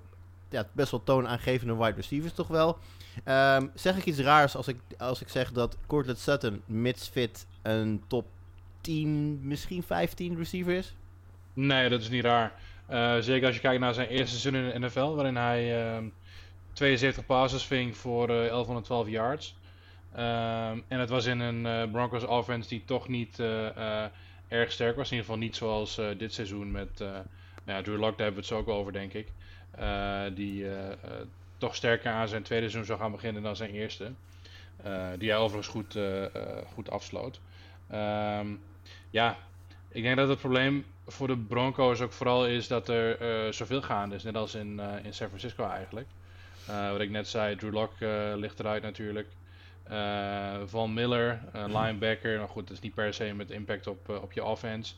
ja, 0.49 0.67
best 0.71 0.91
wel 0.91 1.03
toonaangevende 1.03 1.75
wide 1.75 1.95
receivers 1.95 2.33
toch 2.33 2.47
wel. 2.47 2.77
Ehm, 3.23 3.67
zeg 3.73 3.97
ik 3.97 4.05
iets 4.05 4.19
raars 4.19 4.55
als 4.55 4.67
ik, 4.67 4.77
als 4.97 5.21
ik 5.21 5.29
zeg 5.29 5.51
dat 5.51 5.77
Cortland 5.87 6.19
Sutton, 6.19 6.61
mits 6.65 7.07
fit, 7.07 7.47
een 7.61 8.03
top 8.07 8.25
10, 8.81 9.39
misschien 9.47 9.83
15 9.83 10.37
receiver 10.37 10.73
is? 10.73 10.95
Nee, 11.53 11.89
dat 11.89 12.01
is 12.01 12.09
niet 12.09 12.23
raar. 12.23 12.53
Zeker 13.21 13.45
als 13.45 13.55
je 13.55 13.61
kijkt 13.61 13.79
naar 13.79 13.93
zijn 13.93 14.07
eerste 14.07 14.39
seizoen 14.39 14.61
in 14.61 14.81
de 14.81 14.87
NFL, 14.87 15.15
waarin 15.15 15.35
hij 15.35 15.85
ehm, 15.85 16.05
72 16.75 17.25
passes 17.25 17.65
ving 17.65 17.97
voor 17.97 18.29
eh 18.29 18.35
1112 18.35 19.07
yards. 19.07 19.55
Ehm, 20.15 20.79
en 20.87 20.99
het 20.99 21.09
was 21.09 21.25
in 21.25 21.39
een 21.39 21.65
eh, 21.65 21.91
Broncos 21.91 22.23
offense 22.23 22.69
die 22.69 22.83
toch 22.85 23.07
niet 23.07 23.39
eh, 23.39 24.03
eh, 24.03 24.11
erg 24.47 24.71
sterk 24.71 24.95
was. 24.95 25.11
In 25.11 25.17
ieder 25.17 25.25
geval 25.25 25.45
niet 25.45 25.55
zoals 25.55 26.01
dit 26.17 26.33
seizoen 26.33 26.71
met 26.71 26.99
nou 26.99 27.77
ja, 27.77 27.81
Drew 27.81 27.99
Lock, 27.99 28.17
daar 28.17 28.25
hebben 28.25 28.33
we 28.33 28.39
het 28.39 28.45
zo 28.45 28.57
ook 28.57 28.67
over, 28.67 28.91
denk 28.91 29.13
ik. 29.13 29.27
Die 30.35 30.65
toch 31.57 31.75
sterker 31.75 32.11
aan 32.11 32.27
zijn 32.27 32.43
tweede 32.43 32.69
seizoen 32.69 32.85
zou 32.85 32.99
gaan 32.99 33.11
beginnen 33.11 33.43
dan 33.43 33.55
zijn 33.55 33.69
eerste. 33.69 34.11
Die 35.17 35.29
hij 35.29 35.37
overigens 35.37 35.67
goed, 35.67 35.97
goed 36.73 36.89
afsloot. 36.89 37.39
Ehm, 37.89 38.47
ja, 39.09 39.37
ik 39.89 40.03
denk 40.03 40.17
dat 40.17 40.29
het 40.29 40.39
probleem 40.39 40.85
voor 41.07 41.27
de 41.27 41.37
Broncos 41.37 42.01
ook 42.01 42.11
vooral 42.11 42.47
is 42.47 42.67
dat 42.67 42.89
er 42.89 43.53
zoveel 43.53 43.81
gaande 43.81 44.15
is. 44.15 44.23
Net 44.23 44.35
als 44.35 44.55
in, 44.55 44.79
in 45.03 45.13
San 45.13 45.27
Francisco 45.27 45.67
eigenlijk. 45.67 46.07
Wat 46.91 47.01
ik 47.01 47.09
net 47.09 47.27
zei, 47.27 47.55
Drew 47.55 47.73
Lock 47.73 47.93
ligt 48.35 48.59
eruit 48.59 48.83
natuurlijk. 48.83 49.27
Eh, 49.89 50.61
Van 50.65 50.93
Miller, 50.93 51.41
eh, 51.53 51.63
linebacker. 51.67 52.35
Nou 52.35 52.49
goed, 52.49 52.67
dat 52.67 52.77
is 52.77 52.83
niet 52.83 52.93
per 52.93 53.13
se 53.13 53.33
met 53.33 53.51
impact 53.51 53.87
op, 53.87 54.09
eh, 54.09 54.21
op 54.21 54.31
je 54.31 54.43
offense. 54.43 54.93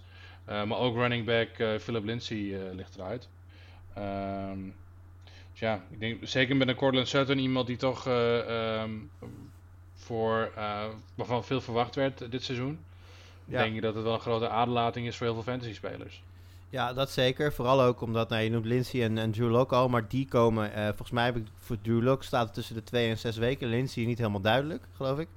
Maar 0.45 0.77
ook 0.77 0.95
running 0.95 1.25
back 1.25 1.81
Philip 1.81 2.03
Lindsay 2.03 2.57
ligt 2.73 2.95
eruit. 2.95 3.29
Ehm, 3.93 4.59
dus 5.51 5.59
ja, 5.59 5.81
ik 5.89 5.99
denk 5.99 6.27
zeker 6.27 6.55
met 6.55 6.67
een 6.67 6.75
Cortland 6.75 7.07
Sutton 7.07 7.37
iemand 7.37 7.67
die 7.67 7.77
toch 7.77 8.07
eh, 8.07 8.79
ehm, 8.79 8.91
voor, 9.93 10.51
waarvan 11.15 11.43
veel 11.43 11.61
verwacht 11.61 11.95
werd 11.95 12.31
dit 12.31 12.43
seizoen. 12.43 12.79
Ja. 13.45 13.61
Denk 13.61 13.75
je 13.75 13.81
dat 13.81 13.95
het 13.95 14.03
wel 14.03 14.13
een 14.13 14.19
grote 14.19 14.49
aderlating 14.49 15.07
is 15.07 15.17
voor 15.17 15.25
heel 15.25 15.35
veel 15.35 15.53
fantasy 15.53 15.73
spelers. 15.73 16.23
Ja, 16.69 16.93
dat 16.93 17.09
zeker. 17.09 17.53
Vooral 17.53 17.81
ook 17.81 18.01
omdat, 18.01 18.29
nou, 18.29 18.41
je 18.43 18.49
noemt 18.49 18.65
Lindsay 18.65 19.03
en, 19.03 19.17
en 19.17 19.31
Drew 19.31 19.49
Lock 19.51 19.71
al, 19.73 19.89
maar 19.89 20.07
die 20.07 20.27
komen, 20.27 20.73
eh, 20.73 20.85
volgens 20.85 21.11
mij 21.11 21.25
heb 21.25 21.35
ik 21.35 21.45
voor 21.57 21.81
Drew 21.81 22.03
Lock 22.03 22.23
staat 22.23 22.45
het 22.45 22.53
tussen 22.53 22.75
de 22.75 22.83
twee 22.83 23.09
en 23.09 23.17
zes 23.17 23.37
weken. 23.37 23.67
Lindsay 23.67 24.05
niet 24.05 24.17
helemaal 24.17 24.41
duidelijk, 24.41 24.83
geloof 24.95 25.19
ik. 25.19 25.27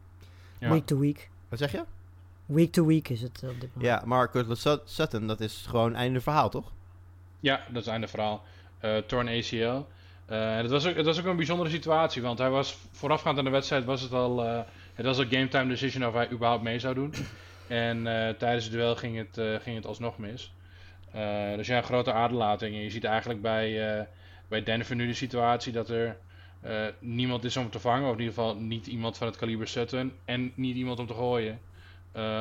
Ja. 0.59 0.71
Week 0.71 0.87
to 0.87 0.99
week. 0.99 1.31
Wat 1.49 1.59
zeg 1.59 1.73
je? 1.73 1.85
Week 2.47 2.73
to 2.73 2.87
week 2.87 3.09
is 3.09 3.23
het 3.23 3.41
eh, 3.43 3.49
op 3.51 3.61
dit 3.61 3.71
moment. 3.75 3.93
Ja, 3.93 4.03
maar 4.07 4.31
Sut- 4.51 4.83
Sutton, 4.85 5.27
dat 5.27 5.41
is 5.41 5.65
gewoon 5.69 5.95
einde 5.95 6.21
verhaal, 6.21 6.51
toch? 6.51 6.73
Ja, 7.41 7.61
dat 7.71 7.83
is 7.83 7.89
einde 7.89 8.09
verhaal. 8.09 8.43
Eh 8.79 8.97
torn 8.97 9.29
ACL. 9.29 9.85
Eh, 10.27 10.57
het, 10.57 10.71
was 10.71 10.87
ook, 10.87 10.97
het 10.97 11.07
was 11.07 11.19
ook 11.21 11.25
een 11.27 11.37
bijzondere 11.37 11.71
situatie, 11.71 12.23
want 12.23 12.39
hij 12.39 12.51
was 12.51 12.79
voorafgaand 12.91 13.39
aan 13.39 13.45
de 13.45 13.51
wedstrijd 13.51 13.85
was 13.85 14.01
het 14.01 14.13
al, 14.13 14.45
eh, 14.45 14.61
het 14.95 15.07
was 15.07 15.19
al 15.19 15.25
game 15.31 15.49
time 15.49 15.69
decision 15.69 16.07
of 16.07 16.15
hij 16.15 16.31
überhaupt 16.31 16.63
mee 16.63 16.79
zou 16.79 16.95
doen. 16.95 17.15
En 17.69 18.07
eh, 18.07 18.35
tijdens 18.35 18.65
het 18.65 18.73
duel 18.73 18.97
ging 18.97 19.17
het, 19.17 19.39
eh, 19.39 19.55
ging 19.61 19.77
het 19.77 19.87
alsnog 19.87 20.19
mis. 20.19 20.53
Eh, 21.12 21.57
dus 21.57 21.67
ja, 21.67 21.76
een 21.76 21.83
grote 21.83 22.12
aderlating. 22.12 22.75
En 22.75 22.83
je 22.83 22.90
ziet 22.90 23.05
eigenlijk 23.05 23.43
bij, 23.43 23.99
eh, 23.99 24.07
bij 24.49 24.62
Denver 24.62 24.97
nu 24.97 25.07
de 25.07 25.14
situatie 25.14 25.73
dat 25.73 25.88
er 25.88 26.17
eh, 26.61 26.87
niemand 26.99 27.45
is 27.45 27.57
om 27.57 27.71
te 27.71 27.81
vangen. 27.81 28.07
Of 28.07 28.12
in 28.12 28.21
ieder 28.21 28.35
geval 28.35 28.57
niet 28.57 28.87
iemand 28.87 29.19
van 29.19 29.26
het 29.26 29.37
kaliber 29.37 29.69
Sutton. 29.69 30.12
En 30.25 30.52
niet 30.55 30.76
iemand 30.76 30.99
om 30.99 31.07
te 31.07 31.14
gooien. 31.14 31.61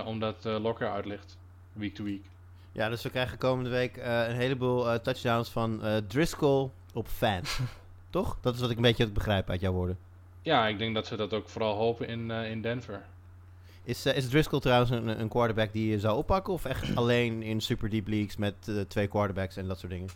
omdat 0.05 0.43
Locker 0.43 0.91
uit 0.91 1.05
ligt. 1.05 1.37
Week 1.73 1.95
to 1.95 2.03
week. 2.03 2.25
Ja, 2.71 2.89
dus 2.89 3.03
we 3.03 3.09
krijgen 3.09 3.37
komende 3.37 3.69
week 3.69 3.97
een 3.97 4.35
heleboel 4.35 5.01
touchdowns 5.01 5.49
van 5.49 5.81
Driscoll 6.07 6.69
op 6.93 7.07
fan. 7.07 7.41
toch? 8.09 8.37
Dat 8.41 8.53
is 8.55 8.61
wat 8.61 8.69
ik 8.69 8.75
een 8.75 8.81
beetje 8.81 9.07
begrijp 9.07 9.49
uit 9.49 9.61
jouw 9.61 9.71
woorden. 9.71 9.97
Ja, 10.41 10.67
ik 10.67 10.77
denk 10.77 10.95
dat 10.95 11.07
ze 11.07 11.15
dat 11.15 11.33
ook 11.33 11.49
vooral 11.49 11.75
hopen 11.75 12.07
in, 12.07 12.31
in 12.31 12.61
Denver. 12.61 13.01
Is, 13.89 14.05
eh, 14.05 14.15
is 14.15 14.29
Driscoll 14.29 14.59
trouwens 14.59 14.91
een, 14.91 15.19
een 15.19 15.27
quarterback 15.27 15.73
die 15.73 15.89
je 15.89 15.99
zou 15.99 16.17
oppakken? 16.17 16.53
Of 16.53 16.65
echt 16.65 16.95
alleen 16.95 17.43
in 17.43 17.61
super 17.61 17.89
deep 17.89 18.07
leagues 18.07 18.37
met 18.37 18.53
eh, 18.67 18.75
twee 18.87 19.07
quarterbacks 19.07 19.57
en 19.57 19.67
dat 19.67 19.79
soort 19.79 19.91
dingen? 19.91 20.09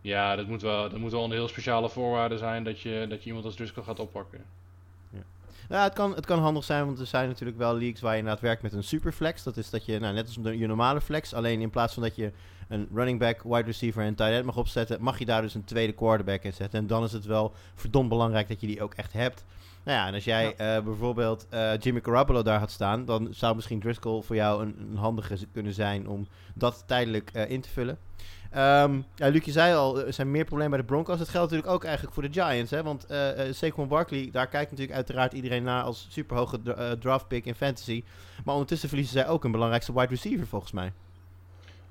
Ja, 0.00 0.36
dat 0.36 0.46
moet 0.46 0.62
wel, 0.62 0.88
dat 0.88 0.98
moet 0.98 1.12
wel 1.12 1.20
onder 1.20 1.38
heel 1.38 1.48
speciale 1.48 1.88
voorwaarden 1.88 2.38
zijn 2.38 2.64
dat 2.64 2.80
je, 2.80 3.06
dat 3.08 3.20
je 3.20 3.26
iemand 3.26 3.44
als 3.44 3.54
Driscoll 3.54 3.82
gaat 3.82 3.98
oppakken. 3.98 4.44
Ja, 5.68 5.82
het 5.82 5.92
kan, 5.92 6.14
het 6.14 6.26
kan 6.26 6.38
handig 6.38 6.64
zijn, 6.64 6.86
want 6.86 6.98
er 6.98 7.06
zijn 7.06 7.28
natuurlijk 7.28 7.58
wel 7.58 7.76
leagues 7.76 8.00
waar 8.00 8.12
je 8.12 8.18
inderdaad 8.18 8.42
werkt 8.42 8.62
met 8.62 8.72
een 8.72 8.84
superflex. 8.84 9.42
Dat 9.42 9.56
is 9.56 9.70
dat 9.70 9.84
je, 9.84 9.98
nou, 9.98 10.14
net 10.14 10.26
als 10.26 10.34
je 10.34 10.66
normale 10.66 11.00
flex, 11.00 11.34
alleen 11.34 11.60
in 11.60 11.70
plaats 11.70 11.94
van 11.94 12.02
dat 12.02 12.16
je 12.16 12.32
een 12.68 12.88
running 12.94 13.18
back, 13.18 13.42
wide 13.42 13.62
receiver 13.62 14.02
en 14.02 14.14
tight 14.14 14.32
end 14.32 14.44
mag 14.44 14.56
opzetten, 14.56 15.02
mag 15.02 15.18
je 15.18 15.24
daar 15.24 15.42
dus 15.42 15.54
een 15.54 15.64
tweede 15.64 15.92
quarterback 15.92 16.42
in 16.42 16.52
zetten. 16.52 16.78
En 16.78 16.86
dan 16.86 17.04
is 17.04 17.12
het 17.12 17.24
wel 17.24 17.52
verdomd 17.74 18.08
belangrijk 18.08 18.48
dat 18.48 18.60
je 18.60 18.66
die 18.66 18.82
ook 18.82 18.94
echt 18.94 19.12
hebt. 19.12 19.44
Nou 19.84 19.98
ja, 19.98 20.06
en 20.06 20.14
als 20.14 20.24
jij 20.24 20.54
eh, 20.56 20.80
bijvoorbeeld 20.80 21.46
eh, 21.50 21.78
Jimmy 21.78 22.00
Garoppolo 22.02 22.42
daar 22.42 22.58
had 22.58 22.70
staan, 22.70 23.04
dan 23.04 23.28
zou 23.30 23.54
misschien 23.54 23.80
Driscoll 23.80 24.22
voor 24.22 24.36
jou 24.36 24.62
een, 24.62 24.76
een 24.90 24.96
handige 24.96 25.36
kunnen 25.52 25.72
zijn 25.72 26.08
om 26.08 26.28
dat 26.54 26.84
tijdelijk 26.86 27.30
eh, 27.32 27.50
in 27.50 27.60
te 27.60 27.68
vullen. 27.68 27.98
Ehm 28.50 29.00
ja, 29.14 29.28
Luc, 29.28 29.44
je 29.44 29.52
zei 29.52 29.74
al, 29.74 30.06
er 30.06 30.12
zijn 30.12 30.30
meer 30.30 30.44
problemen 30.44 30.70
bij 30.70 30.80
de 30.80 30.86
Broncos. 30.86 31.18
Dat 31.18 31.28
geldt 31.28 31.50
natuurlijk 31.50 31.76
ook 31.76 31.84
eigenlijk 31.84 32.14
voor 32.14 32.22
de 32.22 32.32
Giants. 32.32 32.70
Hè? 32.70 32.82
Want 32.82 33.06
eh 33.06 33.48
eh, 33.48 33.54
Saquon 33.54 33.88
Barkley, 33.88 34.28
daar 34.32 34.46
kijkt 34.46 34.70
natuurlijk 34.70 34.96
uiteraard 34.96 35.32
iedereen 35.32 35.62
naar 35.62 35.82
als 35.82 36.06
superhoge 36.10 36.62
dra- 36.62 36.74
eh, 36.74 36.90
draft 36.90 37.28
pick 37.28 37.44
in 37.44 37.54
fantasy. 37.54 38.04
Maar 38.44 38.54
ondertussen 38.54 38.88
verliezen 38.88 39.14
zij 39.14 39.28
ook 39.28 39.44
een 39.44 39.50
belangrijkste 39.50 39.92
wide 39.92 40.06
receiver 40.06 40.46
volgens 40.46 40.72
mij. 40.72 40.92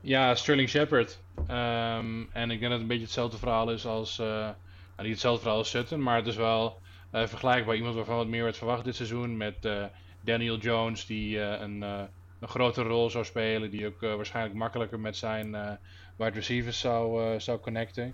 Ja, 0.02 0.36
Sterling 0.36 0.70
Shepard. 0.70 1.20
Ehm, 1.48 2.24
en 2.32 2.52
ik 2.52 2.60
denk 2.60 2.62
dat 2.62 2.72
het 2.72 2.82
een 2.82 2.88
beetje 2.88 3.04
hetzelfde 3.04 3.38
verhaal 3.38 3.72
is 3.72 3.86
als, 3.86 4.20
eh, 4.20 4.26
nou, 4.26 4.54
niet 4.98 5.12
hetzelfde 5.12 5.42
verhaal 5.42 5.58
als 5.58 5.70
Sutton, 5.70 6.04
maar 6.04 6.16
het 6.16 6.28
is 6.28 6.36
wel 6.36 6.82
vergelijkbaar. 7.14 7.76
Iemand 7.76 7.96
waarvan 7.96 8.16
wat 8.18 8.28
meer 8.28 8.44
werd 8.44 8.58
verwacht 8.58 8.86
dit 8.86 8.96
seizoen 8.96 9.38
met 9.38 9.66
eh, 9.66 9.84
Daniel 10.22 10.58
Jones, 10.58 11.06
die 11.06 11.42
eh, 11.42 11.62
een, 11.62 11.84
eh, 11.84 12.02
een 12.40 12.48
grotere 12.48 12.90
rol 12.90 13.10
zou 13.10 13.26
spelen, 13.26 13.70
die 13.70 13.88
ook 13.88 14.04
eh, 14.04 14.16
waarschijnlijk 14.16 14.56
makkelijker 14.56 15.00
met 15.00 15.18
zijn 15.18 15.56
eh, 15.56 15.72
wide 16.16 16.32
receivers 16.32 16.80
zou, 16.80 17.24
eh, 17.24 17.40
zou 17.40 17.60
connecten. 17.60 18.14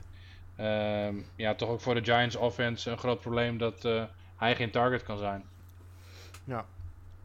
Ehm, 0.55 1.15
ja, 1.35 1.55
toch 1.55 1.69
ook 1.69 1.81
voor 1.81 1.93
de 1.93 2.03
Giants 2.03 2.35
offense 2.35 2.91
een 2.91 2.97
groot 2.97 3.19
probleem 3.21 3.57
dat 3.57 3.85
eh, 3.85 4.03
hij 4.35 4.55
geen 4.55 4.71
target 4.71 5.03
kan 5.03 5.17
zijn. 5.17 5.43
Ja, 6.43 6.65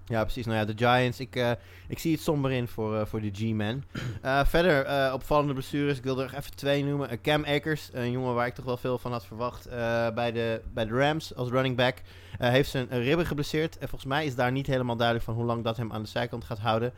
precies. 0.07 0.47
Nou 0.47 0.59
ja, 0.59 0.65
de 0.65 0.75
Giants, 0.77 1.21
ik, 1.21 1.37
eh, 1.37 1.51
ik 1.89 1.99
zie 1.99 2.13
het 2.13 2.21
somber 2.21 2.51
in 2.51 2.69
voor, 2.69 2.99
eh, 2.99 3.07
voor 3.07 3.21
de 3.21 3.31
G-Man. 3.33 3.83
Eh, 4.23 4.45
verder, 4.45 5.13
opvallende 5.13 5.53
blessures. 5.53 5.99
Ik 5.99 6.05
wil 6.05 6.21
er 6.21 6.35
even 6.37 6.57
twee 6.57 6.85
noemen. 6.85 7.21
Cam 7.21 7.45
Akers, 7.45 7.91
een 7.93 8.11
jongen 8.11 8.35
waar 8.35 8.47
ik 8.47 8.55
toch 8.55 8.65
wel 8.65 8.77
veel 8.77 8.99
van 8.99 9.13
had 9.13 9.27
verwacht 9.27 9.69
bij, 10.15 10.33
de, 10.33 10.61
bij 10.73 10.85
de 10.85 10.99
Rams 10.99 11.35
als 11.35 11.49
running 11.49 11.77
back. 11.77 12.03
heeft 12.39 12.71
zijn 12.71 12.89
ribben 12.89 13.27
geblesseerd. 13.27 13.79
En 13.79 13.89
volgens 13.89 14.11
mij 14.11 14.25
is 14.27 14.35
daar 14.35 14.53
niet 14.53 14.67
helemaal 14.67 14.97
duidelijk 14.97 15.27
van 15.27 15.35
hoe 15.35 15.45
lang 15.45 15.65
dat 15.65 15.77
hem 15.77 15.93
aan 15.93 16.03
de 16.03 16.09
zijkant 16.09 16.45
gaat 16.45 16.59
houden. 16.59 16.93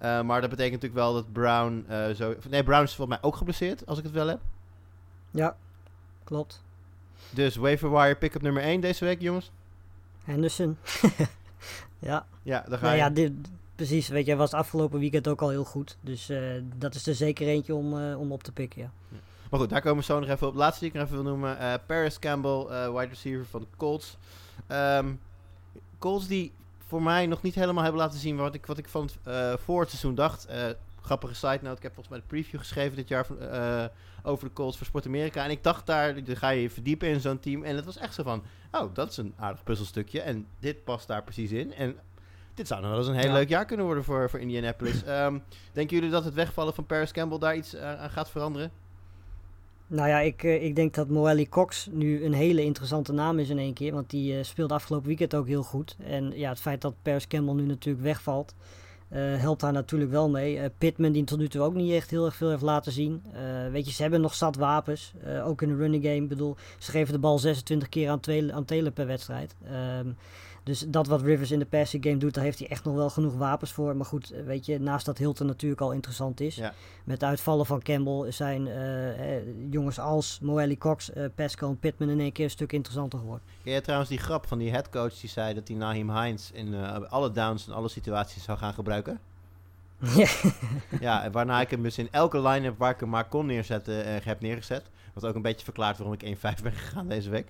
Maar 0.00 0.40
dat 0.40 0.50
betekent 0.50 0.82
natuurlijk 0.82 0.94
wel 0.94 1.12
dat 1.12 1.32
Brown 1.32 1.86
zo... 2.16 2.34
Nee, 2.48 2.64
Brown 2.64 2.82
is 2.82 2.94
volgens 2.94 3.18
mij 3.18 3.28
ook 3.28 3.36
geblesseerd, 3.36 3.86
als 3.86 3.98
ik 3.98 4.04
het 4.04 4.12
wel 4.12 4.28
heb. 4.28 4.38
Ja, 5.30 5.56
klopt. 6.24 6.62
Dus 7.30 7.56
waiver 7.56 7.90
wire 7.90 8.16
pick-up 8.16 8.42
nummer 8.42 8.62
1 8.62 8.80
deze 8.80 9.04
week, 9.04 9.20
jongens. 9.20 9.50
Henderson. 10.24 10.76
ja, 12.02 12.26
Ja, 12.42 12.64
daar 12.68 12.78
ga 12.78 12.84
nou 12.84 12.96
je. 12.96 13.02
ja 13.02 13.10
dit, 13.10 13.32
precies. 13.76 14.08
Weet 14.08 14.26
je, 14.26 14.36
was 14.36 14.52
afgelopen 14.52 14.98
weekend 15.00 15.28
ook 15.28 15.42
al 15.42 15.48
heel 15.48 15.64
goed. 15.64 15.96
Dus 16.00 16.28
eh, 16.28 16.40
dat 16.76 16.94
is 16.94 17.06
er 17.06 17.14
zeker 17.14 17.46
eentje 17.46 17.74
om, 17.74 17.98
eh, 18.00 18.20
om 18.20 18.32
op 18.32 18.42
te 18.42 18.52
pikken, 18.52 18.80
ja. 18.82 18.90
Maar 19.50 19.60
goed, 19.60 19.70
daar 19.70 19.80
komen 19.82 19.98
we 19.98 20.04
zo 20.04 20.20
nog 20.20 20.28
even 20.28 20.46
op. 20.46 20.54
Laatste 20.54 20.80
die 20.80 20.88
ik 20.88 20.94
nog 20.94 21.04
even 21.04 21.22
wil 21.22 21.24
noemen. 21.32 21.58
eh, 21.58 21.74
Paris 21.86 22.18
Campbell, 22.18 22.66
wide 22.92 23.08
receiver 23.08 23.46
van 23.46 23.60
de 23.60 23.66
Colts. 23.76 24.16
Ehm, 24.66 25.12
Colts 25.98 26.26
die 26.26 26.52
voor 26.86 27.02
mij 27.02 27.26
nog 27.26 27.42
niet 27.42 27.54
helemaal 27.54 27.82
hebben 27.82 28.00
laten 28.02 28.18
zien 28.18 28.36
wat 28.36 28.54
ik, 28.54 28.66
wat 28.66 28.78
ik 28.78 28.88
van 28.88 29.10
het, 29.24 29.60
voor 29.60 29.80
het 29.80 29.88
seizoen 29.88 30.14
dacht. 30.14 30.46
Grappige 31.02 31.34
side 31.34 31.58
note, 31.62 31.76
ik 31.76 31.82
heb 31.82 31.94
volgens 31.94 32.08
mij 32.08 32.18
de 32.18 32.26
preview 32.26 32.58
geschreven 32.60 32.96
dit 32.96 33.08
jaar 33.08 33.26
van, 33.26 33.40
eh, 33.40 33.84
over 34.22 34.48
de 34.48 34.52
Colts 34.54 34.76
voor 34.76 34.86
Sport 34.86 35.06
Amerika. 35.06 35.44
En 35.44 35.50
ik 35.50 35.62
dacht 35.62 35.86
daar, 35.86 36.24
dan 36.24 36.36
ga 36.36 36.48
je 36.48 36.70
verdiepen 36.70 37.08
in 37.08 37.20
zo'n 37.20 37.40
team. 37.40 37.62
En 37.64 37.76
het 37.76 37.84
was 37.84 37.96
echt 37.98 38.14
zo 38.14 38.22
van, 38.22 38.42
oh, 38.72 38.94
dat 38.94 39.10
is 39.10 39.16
een 39.16 39.34
aardig 39.36 39.62
puzzelstukje. 39.62 40.20
En 40.20 40.46
dit 40.58 40.84
past 40.84 41.06
daar 41.06 41.22
precies 41.22 41.50
in. 41.50 41.74
En 41.74 41.96
dit 42.54 42.66
zou 42.66 42.80
nog 42.80 42.90
wel 42.90 42.98
eens 42.98 43.08
een 43.08 43.14
heel 43.14 43.26
Ja. 43.26 43.32
leuk 43.32 43.48
jaar 43.48 43.64
kunnen 43.64 43.86
worden 43.86 44.04
voor, 44.04 44.30
voor 44.30 44.38
Indianapolis. 44.40 45.02
Ehm, 45.12 45.38
denken 45.72 45.96
jullie 45.96 46.10
dat 46.10 46.24
het 46.24 46.34
wegvallen 46.34 46.74
van 46.74 46.86
Paris 46.86 47.12
Campbell 47.12 47.38
daar 47.38 47.56
iets 47.56 47.74
eh, 47.74 48.00
aan 48.00 48.10
gaat 48.10 48.30
veranderen? 48.30 48.70
Nou 49.86 50.08
ja, 50.08 50.18
ik, 50.18 50.42
eh, 50.42 50.64
ik 50.64 50.76
denk 50.76 50.94
dat 50.94 51.08
Moelle 51.08 51.48
Cox 51.48 51.88
nu 51.90 52.24
een 52.24 52.32
hele 52.32 52.62
interessante 52.64 53.12
naam 53.12 53.38
is 53.38 53.48
in 53.48 53.58
één 53.58 53.74
keer. 53.74 53.92
Want 53.92 54.10
die 54.10 54.38
eh, 54.38 54.44
speelde 54.44 54.74
afgelopen 54.74 55.06
weekend 55.08 55.34
ook 55.34 55.46
heel 55.46 55.62
goed. 55.62 55.96
En 56.04 56.32
ja, 56.38 56.48
het 56.48 56.60
feit 56.60 56.80
dat 56.80 56.94
Paris 57.02 57.26
Campbell 57.26 57.54
nu 57.54 57.66
natuurlijk 57.66 58.04
wegvalt, 58.04 58.54
helpt 59.18 59.60
daar 59.60 59.72
natuurlijk 59.72 60.10
wel 60.10 60.28
mee. 60.30 60.58
Eh, 60.58 60.70
Pittman 60.78 61.12
die 61.12 61.24
tot 61.24 61.38
nu 61.38 61.48
toe 61.48 61.62
ook 61.62 61.74
niet 61.74 61.92
echt 61.92 62.10
heel 62.10 62.24
erg 62.24 62.36
veel 62.36 62.50
heeft 62.50 62.62
laten 62.62 62.92
zien. 62.92 63.22
Eh, 63.32 63.40
weet 63.72 63.86
je, 63.86 63.92
ze 63.92 64.02
hebben 64.02 64.20
nog 64.20 64.34
zat 64.34 64.56
wapens. 64.56 65.12
eh, 65.24 65.46
ook 65.48 65.62
in 65.62 65.68
de 65.68 65.76
running 65.76 66.02
game. 66.04 66.16
Ik 66.16 66.28
bedoel, 66.28 66.56
ze 66.78 66.90
geven 66.90 67.12
de 67.12 67.18
bal 67.18 67.38
26 67.38 67.88
keer 67.88 68.10
aan, 68.10 68.20
Tele- 68.20 68.52
aan 68.52 68.64
per 68.94 69.06
wedstrijd. 69.06 69.54
Ehm, 69.64 70.06
Dus 70.62 70.84
dat 70.88 71.06
wat 71.06 71.22
Rivers 71.22 71.50
in 71.50 71.58
de 71.58 71.64
passing 71.64 72.04
game 72.04 72.16
doet, 72.16 72.34
daar 72.34 72.44
heeft 72.44 72.58
hij 72.58 72.68
echt 72.68 72.84
nog 72.84 72.94
wel 72.94 73.10
genoeg 73.10 73.34
wapens 73.34 73.72
voor. 73.72 73.96
Maar 73.96 74.06
goed, 74.06 74.30
eh, 74.30 74.44
weet 74.44 74.66
je, 74.66 74.80
naast 74.80 75.06
dat 75.06 75.18
Hilton 75.18 75.46
natuurlijk 75.46 75.80
al 75.80 75.92
interessant 75.92 76.40
is. 76.40 76.54
Ja. 76.56 76.74
Met 77.04 77.24
uitvallen 77.24 77.66
van 77.66 77.82
Campbell 77.82 78.32
zijn 78.32 78.66
eh, 78.66 79.36
eh, 79.36 79.42
jongens 79.70 79.98
als 79.98 80.38
Moelle 80.42 80.78
Cox, 80.78 81.12
eh, 81.12 81.24
Pascal 81.34 81.68
en 81.68 81.78
Pittman 81.78 82.08
in 82.08 82.20
één 82.20 82.32
keer 82.32 82.44
een 82.44 82.50
stuk 82.50 82.72
interessanter 82.72 83.18
geworden. 83.18 83.46
Ken 83.64 83.72
je 83.72 83.80
trouwens 83.80 84.10
die 84.10 84.18
grap 84.18 84.46
van 84.46 84.58
die 84.58 84.70
headcoach 84.70 85.14
die 85.14 85.30
zei 85.30 85.54
dat 85.54 85.68
hij 85.68 85.76
Naheem 85.76 86.16
Hines 86.18 86.50
in 86.52 86.74
alle 87.08 87.30
downs 87.30 87.66
en 87.66 87.72
alle 87.72 87.88
situaties 87.88 88.42
zou 88.42 88.58
gaan 88.58 88.74
gebruiken? 88.74 89.20
Ja. 90.16 90.28
Ja, 91.00 91.30
waarna 91.30 91.60
ik 91.60 91.70
hem 91.70 91.82
dus 91.82 91.98
in 91.98 92.08
elke 92.10 92.40
line-up 92.40 92.78
waar 92.78 92.90
ik 92.90 93.00
hem 93.00 93.08
maar 93.08 93.28
kon 93.28 93.46
neerzetten, 93.46 94.22
heb 94.22 94.40
neergezet. 94.40 94.82
Wat 95.12 95.24
ook 95.24 95.34
een 95.34 95.42
beetje 95.42 95.64
verklaart 95.64 95.96
waarom 95.98 96.16
ik 96.20 96.22
1-5 96.36 96.62
ben 96.62 96.72
gegaan 96.72 97.08
deze 97.08 97.30
week. 97.30 97.48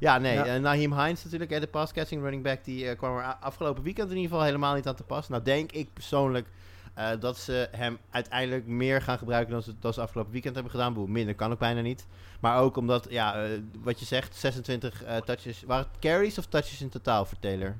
Ja, 0.00 0.18
nee, 0.18 0.34
Ja. 0.34 0.46
eh, 0.46 0.60
Naheem 0.60 0.92
Hines 1.00 1.24
natuurlijk, 1.24 1.50
hè, 1.50 1.60
de 1.60 1.66
pass-catching 1.66 2.20
running 2.22 2.42
back, 2.42 2.64
die 2.64 2.88
eh, 2.88 2.96
kwam 2.98 3.16
er 3.16 3.24
afgelopen 3.40 3.82
weekend 3.82 4.10
in 4.10 4.16
ieder 4.16 4.30
geval 4.30 4.44
helemaal 4.46 4.74
niet 4.74 4.86
aan 4.86 4.94
te 4.94 5.02
pas. 5.02 5.28
Nou 5.28 5.42
denk 5.42 5.72
ik 5.72 5.92
persoonlijk 5.92 6.46
eh, 6.94 7.10
dat 7.20 7.38
ze 7.38 7.68
hem 7.70 7.98
uiteindelijk 8.10 8.66
meer 8.66 9.02
gaan 9.02 9.18
gebruiken 9.18 9.52
dan 9.52 9.62
ze, 9.62 9.74
dan 9.80 9.92
ze 9.92 10.00
afgelopen 10.00 10.32
weekend 10.32 10.54
hebben 10.54 10.72
gedaan. 10.72 10.94
Boe, 10.94 11.08
minder 11.08 11.34
kan 11.34 11.52
ook 11.52 11.58
bijna 11.58 11.80
niet. 11.80 12.06
Maar 12.40 12.58
ook 12.60 12.76
omdat, 12.76 13.06
ja, 13.10 13.46
wat 13.82 13.98
je 13.98 14.04
zegt, 14.04 14.36
26 14.36 15.02
eh, 15.04 15.16
touches. 15.16 15.62
Waren 15.62 15.86
het 15.90 16.00
carries 16.00 16.38
of 16.38 16.46
touches 16.46 16.80
in 16.80 16.88
totaal 16.88 17.24
voor 17.24 17.38
Taylor? 17.38 17.76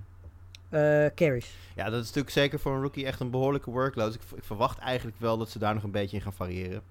Carries. 1.14 1.54
Ja, 1.74 1.84
dat 1.84 2.00
is 2.00 2.06
natuurlijk 2.06 2.30
zeker 2.34 2.58
voor 2.60 2.74
een 2.74 2.82
rookie 2.82 3.06
echt 3.06 3.20
een 3.20 3.30
behoorlijke 3.30 3.70
workload. 3.70 4.14
Ik, 4.14 4.20
ik 4.36 4.44
verwacht 4.44 4.78
eigenlijk 4.78 5.16
wel 5.20 5.38
dat 5.38 5.50
ze 5.50 5.58
daar 5.58 5.74
nog 5.74 5.82
een 5.82 5.90
beetje 5.90 6.16
in 6.16 6.22
gaan 6.22 6.32
variëren. 6.32 6.82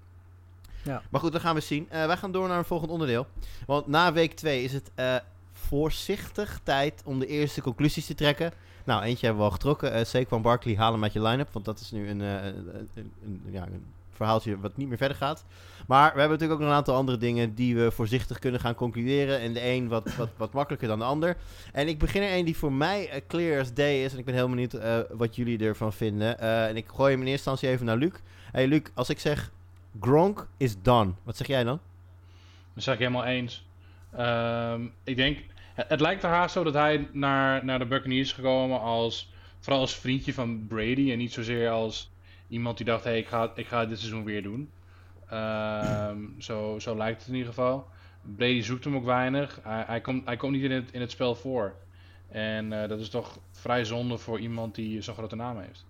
Ja. 0.82 1.02
Maar 1.10 1.20
goed, 1.20 1.32
dat 1.32 1.40
gaan 1.40 1.54
we 1.54 1.60
zien. 1.60 1.86
Eh, 1.90 2.06
wij 2.06 2.16
gaan 2.16 2.32
door 2.32 2.48
naar 2.48 2.58
een 2.58 2.64
volgend 2.64 2.90
onderdeel. 2.90 3.26
Want 3.66 3.86
na 3.86 4.12
week 4.12 4.32
2 4.32 4.62
is 4.62 4.72
het 4.72 4.90
eh, 4.94 5.16
voorzichtig 5.52 6.60
tijd 6.62 7.02
om 7.04 7.18
de 7.18 7.26
eerste 7.26 7.62
conclusies 7.62 8.06
te 8.06 8.14
trekken. 8.14 8.52
Nou, 8.84 9.02
eentje 9.02 9.26
hebben 9.26 9.44
we 9.44 9.48
al 9.50 9.54
getrokken. 9.54 9.92
Eh 9.92 10.04
Saquon 10.04 10.42
Barkley, 10.42 10.76
haal 10.76 10.92
hem 10.92 11.02
uit 11.02 11.12
je 11.12 11.22
line-up. 11.22 11.52
Want 11.52 11.64
dat 11.64 11.80
is 11.80 11.90
nu 11.90 12.08
een, 12.08 12.20
eh, 12.20 12.44
een, 12.94 13.42
ja, 13.50 13.66
een 13.66 13.84
verhaaltje 14.10 14.60
wat 14.60 14.76
niet 14.76 14.88
meer 14.88 14.96
verder 14.96 15.16
gaat. 15.16 15.44
Maar 15.86 16.12
we 16.12 16.20
hebben 16.20 16.38
natuurlijk 16.38 16.52
ook 16.52 16.58
nog 16.58 16.68
een 16.68 16.74
aantal 16.76 16.96
andere 16.96 17.18
dingen 17.18 17.54
die 17.54 17.76
we 17.76 17.90
voorzichtig 17.90 18.38
kunnen 18.38 18.60
gaan 18.60 18.74
concluderen. 18.74 19.40
En 19.40 19.52
de 19.52 19.66
een 19.66 19.88
wat, 19.88 20.14
wat, 20.16 20.28
wat 20.36 20.52
makkelijker 20.52 20.88
dan 20.88 20.98
de 20.98 21.04
ander. 21.04 21.36
En 21.72 21.88
ik 21.88 21.98
begin 21.98 22.22
er 22.22 22.36
een 22.36 22.44
die 22.44 22.56
voor 22.56 22.72
mij 22.72 23.22
clear 23.28 23.60
as 23.60 23.74
day 23.74 24.04
is. 24.04 24.12
En 24.12 24.18
ik 24.18 24.24
ben 24.24 24.34
heel 24.34 24.48
benieuwd 24.48 24.76
wat 25.10 25.36
jullie 25.36 25.58
ervan 25.58 25.92
vinden. 25.92 26.38
En 26.38 26.76
ik 26.76 26.88
gooi 26.88 27.12
hem 27.12 27.20
in 27.20 27.26
eerste 27.28 27.50
instantie 27.50 27.68
even 27.68 27.86
naar 27.86 27.96
Luc. 27.96 28.12
Hey 28.52 28.66
Luc, 28.66 28.82
als 28.94 29.08
ik 29.08 29.18
zeg 29.18 29.50
Gronk 30.00 30.48
is 30.56 30.82
done. 30.82 31.12
Wat 31.22 31.36
zeg 31.36 31.46
jij 31.46 31.64
dan? 31.64 31.80
Dat 32.74 32.82
zeg 32.82 32.94
ik 32.94 33.00
helemaal 33.00 33.24
eens. 33.24 33.66
Ehm, 34.16 34.86
ik 35.04 35.16
denk, 35.16 35.38
het, 35.74 36.00
lijkt 36.00 36.22
er 36.22 36.28
haast 36.28 36.52
zo 36.52 36.64
dat 36.64 36.74
hij 36.74 37.08
naar, 37.12 37.64
naar 37.64 37.78
de 37.78 37.86
Buccaneers 37.86 38.28
is 38.28 38.32
gekomen 38.32 38.80
als, 38.80 39.32
vooral 39.60 39.80
als 39.80 39.96
vriendje 39.96 40.34
van 40.34 40.66
Brady 40.66 41.12
en 41.12 41.18
niet 41.18 41.32
zozeer 41.32 41.70
als 41.70 42.10
iemand 42.48 42.76
die 42.76 42.86
dacht, 42.86 43.04
hey, 43.04 43.18
ik 43.18 43.26
ga, 43.26 43.52
ik 43.54 43.66
ga 43.66 43.86
dit 43.86 43.98
seizoen 43.98 44.24
weer 44.24 44.42
doen. 44.42 44.70
Ehm, 45.28 46.18
zo, 46.38 46.78
zo 46.78 46.96
lijkt 46.96 47.18
het 47.18 47.28
in 47.28 47.34
ieder 47.34 47.48
geval. 47.48 47.88
Brady 48.36 48.60
zoekt 48.62 48.84
hem 48.84 48.96
ook 48.96 49.04
weinig. 49.04 49.60
Hij, 49.62 49.84
hij, 49.86 50.00
komt, 50.00 50.24
hij 50.24 50.36
komt 50.36 50.52
niet 50.52 50.62
in 50.62 50.70
het, 50.70 50.92
in 50.92 51.00
het 51.00 51.10
spel 51.10 51.34
voor. 51.34 51.74
En 52.28 52.82
eh, 52.82 52.88
dat 52.88 53.00
is 53.00 53.08
toch 53.08 53.38
vrij 53.50 53.84
zonde 53.84 54.18
voor 54.18 54.38
iemand 54.38 54.74
die 54.74 55.00
zo'n 55.00 55.14
grote 55.14 55.36
naam 55.36 55.58
heeft. 55.58 55.84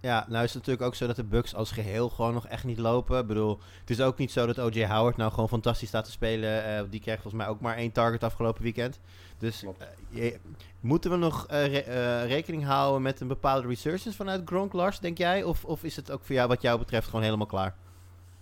Ja, 0.00 0.26
nou 0.28 0.44
is 0.44 0.54
het 0.54 0.58
natuurlijk 0.58 0.86
ook 0.86 0.94
zo 0.94 1.06
dat 1.06 1.16
de 1.16 1.24
Bucks 1.24 1.54
als 1.54 1.70
geheel 1.70 2.08
gewoon 2.08 2.34
nog 2.34 2.46
echt 2.46 2.64
niet 2.64 2.78
lopen. 2.78 3.18
Ik 3.18 3.26
bedoel, 3.26 3.58
het 3.80 3.90
is 3.90 4.00
ook 4.00 4.18
niet 4.18 4.32
zo 4.32 4.46
dat 4.46 4.58
O.J. 4.58 4.84
Howard 4.86 5.16
nou 5.16 5.30
gewoon 5.30 5.48
fantastisch 5.48 5.88
staat 5.88 6.04
te 6.04 6.10
spelen. 6.10 6.64
Eh, 6.64 6.82
die 6.90 7.00
kreeg 7.00 7.20
volgens 7.22 7.42
mij 7.42 7.52
ook 7.52 7.60
maar 7.60 7.76
één 7.76 7.92
target 7.92 8.22
afgelopen 8.24 8.62
weekend. 8.62 9.00
Dus 9.38 9.62
eh, 9.62 9.70
je- 10.08 10.38
moeten 10.80 11.10
we 11.10 11.16
nog 11.16 11.46
re- 11.48 11.78
eh, 11.78 12.26
rekening 12.26 12.64
houden 12.64 13.02
met 13.02 13.20
een 13.20 13.28
bepaalde 13.28 13.66
resurgence 13.68 14.16
vanuit 14.16 14.42
Gronk, 14.44 14.72
Lars, 14.72 14.98
denk 15.00 15.18
jij? 15.18 15.42
Of, 15.42 15.64
of 15.64 15.82
is 15.84 15.96
het 15.96 16.10
ook 16.10 16.24
voor 16.24 16.34
jou, 16.34 16.48
wat 16.48 16.62
jou 16.62 16.78
betreft, 16.78 17.06
gewoon 17.06 17.22
helemaal 17.24 17.46
klaar? 17.46 17.74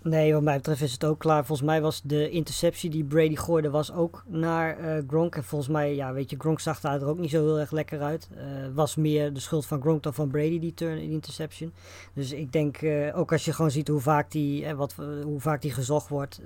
Nee, 0.07 0.33
wat 0.33 0.43
mij 0.43 0.57
betreft 0.57 0.81
is 0.81 0.93
het 0.93 1.05
ook 1.05 1.19
klaar. 1.19 1.45
Volgens 1.45 1.69
mij 1.69 1.81
was 1.81 2.01
de 2.05 2.31
interceptie 2.31 2.91
die 2.91 3.05
Brady 3.05 3.37
gooide 3.37 3.71
was 3.71 3.93
ook 3.93 4.25
naar 4.27 4.79
eh, 4.79 5.03
Gronk. 5.09 5.37
En 5.37 5.45
volgens 5.45 5.71
mij, 5.71 5.95
ja, 5.95 6.13
weet 6.13 6.31
je, 6.31 6.37
Gronk 6.39 6.61
zag 6.61 6.81
daar 6.81 7.01
er 7.01 7.07
ook 7.07 7.19
niet 7.19 7.31
zo 7.31 7.45
heel 7.45 7.59
erg 7.59 7.71
lekker 7.71 8.01
uit. 8.01 8.29
Eh, 8.37 8.45
was 8.75 8.97
meer 8.97 9.33
de 9.33 9.41
schuld 9.41 9.67
van 9.67 9.81
Gronk 9.81 10.03
dan 10.03 10.15
van 10.15 10.29
Brady, 10.29 10.59
die 10.59 10.75
turn 10.75 10.99
die 10.99 11.11
interception. 11.11 11.73
Dus 12.13 12.33
ik 12.33 12.53
denk, 12.53 12.77
eh, 12.77 13.19
ook 13.19 13.33
als 13.33 13.45
je 13.45 13.53
gewoon 13.53 13.71
ziet 13.71 13.89
hoe 13.89 14.01
vaak 14.01 14.31
die, 14.31 14.65
eh, 14.65 14.75
wat, 14.75 14.95
hoe 15.23 15.41
vaak 15.41 15.63
die 15.63 15.73
gezocht 15.73 16.09
wordt. 16.09 16.41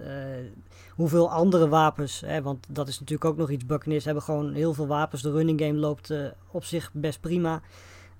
hoeveel 0.90 1.30
andere 1.30 1.68
wapens, 1.68 2.20
hè, 2.20 2.42
want 2.42 2.66
dat 2.68 2.88
is 2.88 3.00
natuurlijk 3.00 3.30
ook 3.30 3.36
nog 3.36 3.50
iets. 3.50 3.66
Buccaneers 3.66 4.04
hebben 4.04 4.22
gewoon 4.22 4.52
heel 4.52 4.74
veel 4.74 4.86
wapens. 4.86 5.22
De 5.22 5.30
running 5.30 5.60
game 5.60 5.78
loopt 5.78 6.12
op 6.50 6.64
zich 6.64 6.90
best 6.92 7.20
prima. 7.20 7.60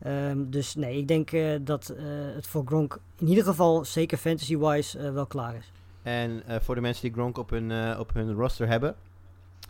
Ehm, 0.02 0.50
dus 0.50 0.74
nee, 0.74 0.98
ik 0.98 1.08
denk 1.08 1.32
eh, 1.32 1.56
dat 1.60 1.88
eh, 1.88 2.04
het 2.34 2.46
voor 2.46 2.62
Gronk 2.66 2.98
in 3.18 3.28
ieder 3.28 3.44
geval, 3.44 3.84
zeker 3.84 4.18
fantasy-wise, 4.18 4.98
eh, 4.98 5.12
wel 5.12 5.26
klaar 5.26 5.54
is. 5.54 5.72
En 6.02 6.42
voor 6.62 6.74
de 6.74 6.80
mensen 6.80 7.02
die 7.02 7.12
Gronk 7.12 7.38
op 7.38 7.50
hun, 7.50 7.98
op 7.98 8.14
hun 8.14 8.32
roster 8.32 8.68
hebben, 8.68 8.94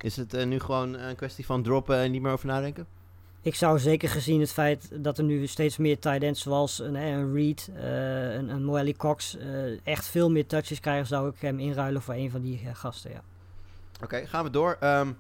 is 0.01 0.17
het 0.17 0.47
nu 0.47 0.61
gewoon 0.61 0.99
een 0.99 1.17
kwestie 1.17 1.47
van 1.47 1.63
droppen 1.63 1.97
en 1.97 2.11
niet 2.11 2.23
meer 2.23 2.33
over 2.33 2.47
nadenken? 2.47 2.87
Ik 3.43 3.55
zou 3.55 3.79
zeker 3.79 4.09
gezien 4.09 4.41
het 4.41 4.53
feit 4.53 4.91
dat 5.05 5.19
er 5.19 5.25
nu 5.25 5.47
steeds 5.47 5.77
meer 5.77 5.99
tight 5.99 6.23
ends 6.23 6.43
zoals 6.43 6.79
een, 6.79 6.95
een 6.95 7.35
Reed, 7.35 7.71
een, 7.75 8.49
een 8.49 8.65
Moelle 8.65 8.97
Cox 8.97 9.37
echt 9.83 10.09
veel 10.09 10.31
meer 10.31 10.47
touches 10.47 10.81
krijgen, 10.81 11.07
zou 11.07 11.29
ik 11.29 11.41
hem 11.41 11.59
inruilen 11.59 12.03
voor 12.03 12.15
een 12.15 12.31
van 12.31 12.41
die 12.41 12.61
gasten. 12.73 13.11
Ja. 13.11 13.23
Oké, 14.03 14.27
gaan 14.27 14.45
we 14.45 14.51
door. 14.51 14.77
Ehm, 14.81 15.13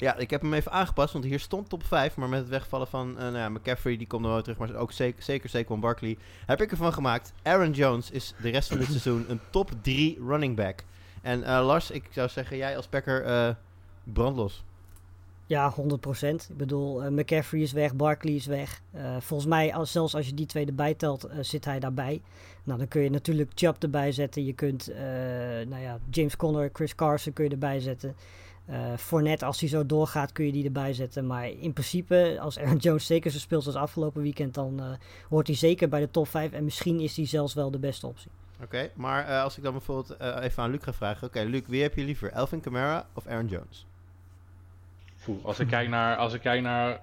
ja, 0.00 0.16
ik 0.16 0.30
heb 0.30 0.40
hem 0.40 0.54
even 0.54 0.72
aangepast, 0.72 1.12
want 1.12 1.24
hier 1.24 1.40
stond 1.40 1.68
top 1.68 1.84
5. 1.84 2.16
Maar 2.16 2.28
met 2.28 2.40
het 2.40 2.48
wegvallen 2.48 2.86
van 2.86 3.18
eh 3.18 3.22
nou 3.22 3.36
ja, 3.36 3.48
McCaffrey, 3.48 3.96
die 3.96 4.06
komt 4.06 4.24
er 4.24 4.30
wel 4.30 4.42
terug. 4.42 4.58
Maar 4.58 4.74
ook 4.74 4.92
zeker, 4.92 5.22
zeker 5.22 5.48
Saquon 5.48 5.80
Barkley 5.80 6.16
heb 6.46 6.60
ik 6.60 6.70
ervan 6.70 6.92
gemaakt. 6.92 7.32
Aaron 7.42 7.70
Jones 7.70 8.10
is 8.10 8.34
de 8.42 8.50
rest 8.50 8.68
van 8.68 8.78
dit 8.78 8.86
seizoen 8.96 9.24
een 9.28 9.40
top 9.50 9.70
3 9.82 10.18
running 10.26 10.56
back. 10.56 10.84
En 11.22 11.44
eh, 11.44 11.66
Lars, 11.66 11.90
ik 11.90 12.04
zou 12.10 12.28
zeggen, 12.28 12.56
jij 12.56 12.76
als 12.76 12.86
Packer 12.86 13.24
eh 13.24 13.54
brandlos. 14.04 14.64
Ja, 15.46 15.74
100%. 15.74 15.80
Ik 16.48 16.56
bedoel, 16.56 17.10
McCaffrey 17.10 17.60
is 17.60 17.72
weg, 17.72 17.94
Barkley 17.94 18.34
is 18.34 18.46
weg. 18.46 18.82
Volgens 19.18 19.48
mij, 19.48 19.74
als, 19.74 19.92
zelfs 19.92 20.14
als 20.14 20.26
je 20.26 20.34
die 20.34 20.46
twee 20.46 20.66
erbij 20.66 20.94
telt, 20.94 21.28
zit 21.40 21.64
hij 21.64 21.80
daarbij. 21.80 22.22
Nou, 22.64 22.78
dan 22.78 22.88
kun 22.88 23.02
je 23.02 23.10
natuurlijk 23.10 23.50
Chubb 23.54 23.82
erbij 23.82 24.12
zetten. 24.12 24.44
Je 24.44 24.52
kunt, 24.52 24.90
nou 25.68 25.82
ja, 25.82 25.98
James 26.10 26.36
Conner, 26.36 26.70
Chris 26.72 26.94
Carson 26.94 27.32
kun 27.32 27.44
je 27.44 27.50
erbij 27.50 27.80
zetten. 27.80 28.14
Eh 28.70 28.96
Fournette, 28.96 29.44
als 29.44 29.60
hij 29.60 29.68
zo 29.68 29.86
doorgaat, 29.86 30.32
kun 30.32 30.46
je 30.46 30.52
die 30.52 30.64
erbij 30.64 30.92
zetten. 30.92 31.26
Maar 31.26 31.48
in 31.48 31.72
principe, 31.72 32.38
als 32.40 32.58
Aaron 32.58 32.76
Jones 32.86 33.06
zeker 33.06 33.30
zo 33.30 33.38
speelt 33.38 33.66
als 33.66 33.74
afgelopen 33.74 34.22
weekend, 34.22 34.54
dan 34.54 34.80
eh, 34.80 34.86
hoort 35.28 35.46
hij 35.46 35.56
zeker 35.56 35.88
bij 35.88 36.00
de 36.00 36.10
top 36.10 36.28
5. 36.28 36.52
En 36.52 36.64
misschien 36.64 37.00
is 37.00 37.16
hij 37.16 37.26
zelfs 37.26 37.54
wel 37.54 37.70
de 37.70 37.78
beste 37.78 38.06
optie. 38.06 38.30
Oké, 38.62 38.90
maar 38.94 39.26
eh, 39.26 39.42
als 39.42 39.56
ik 39.56 39.62
dan 39.62 39.72
bijvoorbeeld 39.72 40.16
eh, 40.16 40.36
even 40.40 40.62
aan 40.62 40.70
Luc 40.70 40.82
ga 40.82 40.92
vragen. 40.92 41.26
Oké, 41.26 41.40
Luc, 41.40 41.62
wie 41.66 41.82
heb 41.82 41.94
je 41.94 42.04
liever? 42.04 42.32
Elvin 42.32 42.60
Kamara 42.60 43.06
of 43.14 43.26
Aaron 43.26 43.46
Jones? 43.46 43.86
Poeh, 45.24 45.44
als, 45.44 45.60
ik 45.60 45.66
kijk 45.66 45.88
naar, 45.88 46.16
als 46.16 46.34
ik 46.34 46.40
kijk 46.40 46.62
naar 46.62 47.00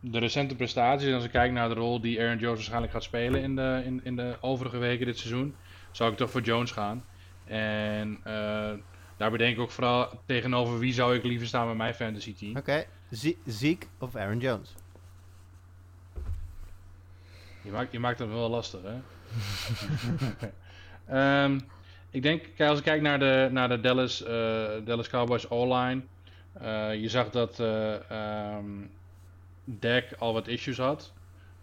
de 0.00 0.18
recente 0.18 0.54
prestaties 0.54 1.08
en 1.08 1.14
als 1.14 1.24
ik 1.24 1.30
kijk 1.30 1.52
naar 1.52 1.68
de 1.68 1.74
rol 1.74 2.00
die 2.00 2.20
Aaron 2.20 2.38
Jones 2.38 2.54
waarschijnlijk 2.54 2.92
gaat 2.92 3.02
spelen 3.02 3.42
in 3.42 3.56
de, 3.56 3.82
in, 3.84 4.00
in 4.04 4.16
de 4.16 4.36
overige 4.40 4.78
weken 4.78 5.06
dit 5.06 5.18
seizoen, 5.18 5.54
zou 5.90 6.10
ik 6.10 6.16
toch 6.16 6.30
voor 6.30 6.40
Jones 6.40 6.70
gaan. 6.70 7.04
En 7.44 8.18
eh, 8.22 8.72
daar 9.16 9.30
bedenk 9.30 9.54
ik 9.56 9.60
ook 9.62 9.70
vooral 9.70 10.20
tegenover 10.26 10.78
wie 10.78 10.92
zou 10.92 11.14
ik 11.16 11.22
liever 11.24 11.46
staan 11.46 11.66
met 11.66 11.76
mijn 11.76 11.94
fantasy 11.94 12.34
team. 12.34 12.56
Oké, 12.56 12.84
Ze- 13.12 13.36
Zeke 13.46 13.86
of 13.98 14.16
Aaron 14.16 14.38
Jones? 14.38 14.74
Je 17.62 17.70
maakt, 17.70 17.92
je 17.92 17.98
maakt 17.98 18.18
het 18.18 18.28
wel 18.28 18.48
lastig, 18.50 18.80
hè? 18.82 18.94
Ehm, 21.06 21.60
ik 22.10 22.22
denk, 22.22 22.42
kijk, 22.56 22.68
als 22.70 22.78
ik 22.78 22.84
kijk 22.84 23.02
naar 23.02 23.18
de, 23.18 23.48
naar 23.52 23.68
de 23.68 23.80
Dallas, 23.80 24.22
eh, 24.22 24.68
Dallas 24.84 25.08
Cowboys 25.08 25.50
O-line. 25.50 26.02
eh, 26.52 26.94
je 27.00 27.08
zag 27.08 27.30
dat 27.30 27.60
ehm, 27.60 28.64
Dak 29.64 30.04
al 30.18 30.32
wat 30.32 30.48
issues 30.48 30.78
had. 30.78 31.12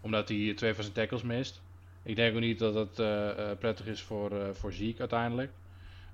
Omdat 0.00 0.28
hij 0.28 0.52
twee 0.56 0.74
van 0.74 0.82
zijn 0.82 0.94
tackles 0.94 1.22
mist. 1.22 1.62
Ik 2.02 2.16
denk 2.16 2.34
ook 2.34 2.40
niet 2.40 2.58
dat 2.58 2.74
dat 2.94 2.94
prettig 3.58 3.86
is 3.86 4.02
voor, 4.02 4.30
voor 4.56 4.72
Zeke 4.72 4.98
uiteindelijk. 5.00 5.50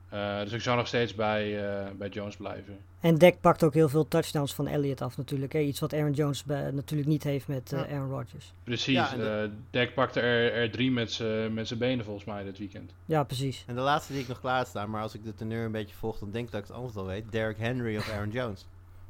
Eh, 0.09 0.39
dus 0.41 0.53
ik 0.53 0.61
zou 0.61 0.77
nog 0.77 0.87
steeds 0.87 1.15
bij, 1.15 1.69
eh, 1.69 1.91
bij 1.99 2.09
Jones 2.09 2.37
blijven. 2.37 2.79
En 3.01 3.19
Dak 3.19 3.41
pakt 3.41 3.65
ook 3.65 3.75
heel 3.75 3.89
veel 3.89 4.09
touchdowns 4.09 4.55
van 4.55 4.67
Elliott 4.67 5.01
af 5.01 5.17
natuurlijk. 5.17 5.53
Hè? 5.53 5.59
Iets 5.59 5.81
wat 5.81 5.95
Aaron 5.95 6.13
Jones 6.13 6.45
bij- 6.45 6.71
natuurlijk 6.71 7.09
niet 7.09 7.23
heeft 7.25 7.49
met 7.49 7.73
eh, 7.73 7.79
Ja. 7.79 7.95
Aaron 7.95 8.11
Rodgers. 8.11 8.53
Precies, 8.65 8.95
Ja, 8.95 9.13
en 9.13 9.19
de- 9.19 9.51
eh, 9.53 9.81
Dak 9.81 9.95
pakte 9.95 10.21
er, 10.21 10.53
er 10.53 10.71
drie 10.71 10.91
met 10.91 11.13
z'n 11.13 11.77
benen 11.79 12.05
volgens 12.05 12.25
mij 12.25 12.45
dit 12.45 12.59
weekend. 12.59 12.93
Ja, 13.05 13.25
precies. 13.25 13.65
En 13.67 13.75
de 13.75 13.81
laatste 13.81 14.13
die 14.13 14.23
ik 14.23 14.29
nog 14.29 14.41
klaar 14.41 14.67
staan, 14.67 14.91
maar 14.91 15.03
als 15.03 15.15
ik 15.15 15.25
de 15.25 15.35
teneur 15.35 15.65
een 15.65 15.73
beetje 15.73 15.95
volg, 15.97 16.19
dan 16.19 16.31
denk 16.31 16.47
ik 16.47 16.53
dat 16.53 16.61
ik 16.61 16.67
het 16.67 16.77
antwoord 16.77 16.97
al 16.97 17.07
weet. 17.07 17.25
Derrick 17.33 17.59
Henry 17.59 17.97
of 17.97 18.11
Aaron 18.11 18.31
Jones? 18.31 18.67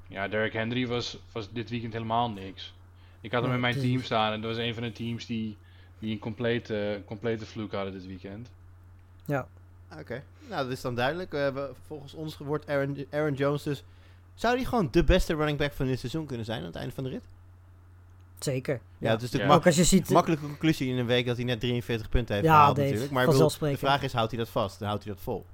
Ja, 0.08 0.28
Derrick 0.28 0.52
Henry 0.52 0.86
was, 0.86 1.18
was 1.32 1.52
dit 1.52 1.70
weekend 1.70 1.92
helemaal 1.92 2.30
niks. 2.30 2.74
Ik 3.20 3.32
had 3.32 3.40
hem 3.40 3.50
Nee, 3.50 3.54
in 3.54 3.60
mijn 3.60 3.72
precies. 3.74 3.92
team 3.92 4.04
staan 4.04 4.32
en 4.32 4.40
dat 4.40 4.50
was 4.56 4.64
een 4.64 4.74
van 4.74 4.82
de 4.82 4.92
teams 4.92 5.26
die, 5.26 5.56
die 5.98 6.12
een 6.12 6.18
complete, 6.18 7.02
complete 7.04 7.46
fluke 7.46 7.76
hadden 7.76 7.94
dit 7.94 8.06
weekend. 8.06 8.50
Ja. 9.26 9.48
Oké, 10.00 10.22
nou 10.48 10.62
dat 10.62 10.72
is 10.72 10.80
dan 10.80 10.94
duidelijk. 10.94 11.30
We- 11.30 11.70
volgens 11.86 12.14
ons 12.14 12.38
wordt 12.38 12.68
Aaron, 12.68 13.06
Aaron 13.10 13.34
Jones 13.34 13.62
dus... 13.62 13.84
Zou 14.34 14.56
hij 14.56 14.64
gewoon 14.64 14.88
de 14.90 15.04
beste 15.04 15.34
running 15.34 15.58
back 15.58 15.72
van 15.72 15.86
dit 15.86 15.98
seizoen 15.98 16.26
kunnen 16.26 16.46
zijn 16.46 16.60
aan 16.60 16.66
het 16.66 16.76
einde 16.76 16.94
van 16.94 17.04
de 17.04 17.10
rit? 17.10 17.22
Zeker. 18.38 18.80
Ja, 18.98 19.10
het 19.10 19.16
is 19.16 19.22
natuurlijk 19.22 19.50
Ja. 19.50 19.56
Ook 19.56 19.66
als 19.66 19.76
je 19.76 19.84
ziet... 19.84 20.10
makkelijke 20.10 20.44
conclusie 20.44 20.88
in 20.90 20.98
een 20.98 21.06
week 21.06 21.26
dat 21.26 21.36
hij 21.36 21.44
net 21.44 21.60
43 21.60 22.08
punten 22.08 22.34
heeft 22.34 22.46
Ja, 22.46 22.54
gehaald 22.54 22.76
Dave, 22.76 22.86
natuurlijk. 22.88 23.12
Maar 23.12 23.24
ik 23.24 23.30
bedoel, 23.30 23.48
de 23.58 23.76
vraag 23.76 24.02
is, 24.02 24.12
houdt 24.12 24.30
hij 24.30 24.40
dat 24.40 24.48
vast? 24.48 24.78
Dan 24.78 24.88
houdt 24.88 25.04
hij 25.04 25.12
dat 25.12 25.22
vol? 25.22 25.46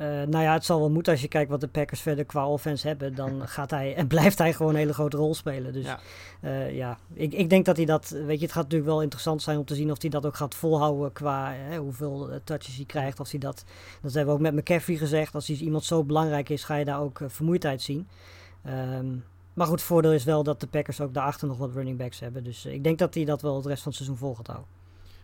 Eh, 0.00 0.06
nou 0.06 0.44
ja, 0.44 0.52
het 0.52 0.64
zal 0.64 0.78
wel 0.78 0.90
moeten 0.90 1.12
als 1.12 1.22
je 1.22 1.28
kijkt 1.28 1.50
wat 1.50 1.60
de 1.60 1.68
Packers 1.68 2.00
verder 2.00 2.24
qua 2.24 2.48
offense 2.48 2.86
hebben. 2.86 3.14
Dan 3.14 3.42
gaat 3.48 3.70
hij 3.70 3.94
en 3.94 4.06
blijft 4.06 4.38
hij 4.38 4.52
gewoon 4.52 4.72
een 4.72 4.78
hele 4.78 4.92
grote 4.92 5.16
rol 5.16 5.34
spelen. 5.34 5.72
Dus 5.72 5.84
Ja. 5.84 6.00
ja, 6.42 6.64
ja. 6.64 6.98
Ik, 7.12 7.32
ik 7.32 7.50
denk 7.50 7.64
dat 7.64 7.76
hij 7.76 7.86
dat... 7.86 8.08
Weet 8.08 8.38
je, 8.38 8.44
het 8.44 8.54
gaat 8.54 8.62
natuurlijk 8.62 8.90
wel 8.90 9.02
interessant 9.02 9.42
zijn 9.42 9.58
om 9.58 9.64
te 9.64 9.74
zien 9.74 9.90
of 9.90 10.00
hij 10.00 10.10
dat 10.10 10.26
ook 10.26 10.36
gaat 10.36 10.54
volhouden 10.54 11.12
qua 11.12 11.54
eh, 11.54 11.78
hoeveel 11.78 12.30
eh, 12.30 12.36
touches 12.44 12.76
hij 12.76 12.84
krijgt. 12.84 13.20
Of 13.20 13.30
hij 13.30 13.40
dat... 13.40 13.64
Dat 14.02 14.14
hebben 14.14 14.34
we 14.34 14.40
ook 14.40 14.52
met 14.52 14.54
McCaffrey 14.54 14.96
gezegd. 14.96 15.34
Als 15.34 15.46
hij 15.46 15.56
iemand 15.56 15.84
zo 15.84 16.04
belangrijk 16.04 16.48
is, 16.48 16.64
ga 16.64 16.74
je 16.76 16.84
daar 16.84 17.00
ook 17.00 17.20
eh, 17.20 17.28
vermoeidheid 17.28 17.82
zien. 17.82 18.08
Ehm, 18.62 19.06
maar 19.54 19.66
goed, 19.66 19.78
het 19.78 19.88
voordeel 19.88 20.12
is 20.12 20.24
wel 20.24 20.42
dat 20.42 20.60
de 20.60 20.66
Packers 20.66 21.00
ook 21.00 21.14
daarachter 21.14 21.48
nog 21.48 21.58
wat 21.58 21.72
running 21.72 21.98
backs 21.98 22.20
hebben. 22.20 22.44
Dus 22.44 22.64
eh, 22.64 22.72
ik 22.72 22.84
denk 22.84 22.98
dat 22.98 23.14
hij 23.14 23.24
dat 23.24 23.42
wel 23.42 23.56
het 23.56 23.66
rest 23.66 23.82
van 23.82 23.92
het 23.92 24.00
seizoen 24.00 24.18
vol 24.18 24.34
gaat 24.34 24.46
houden. 24.46 24.68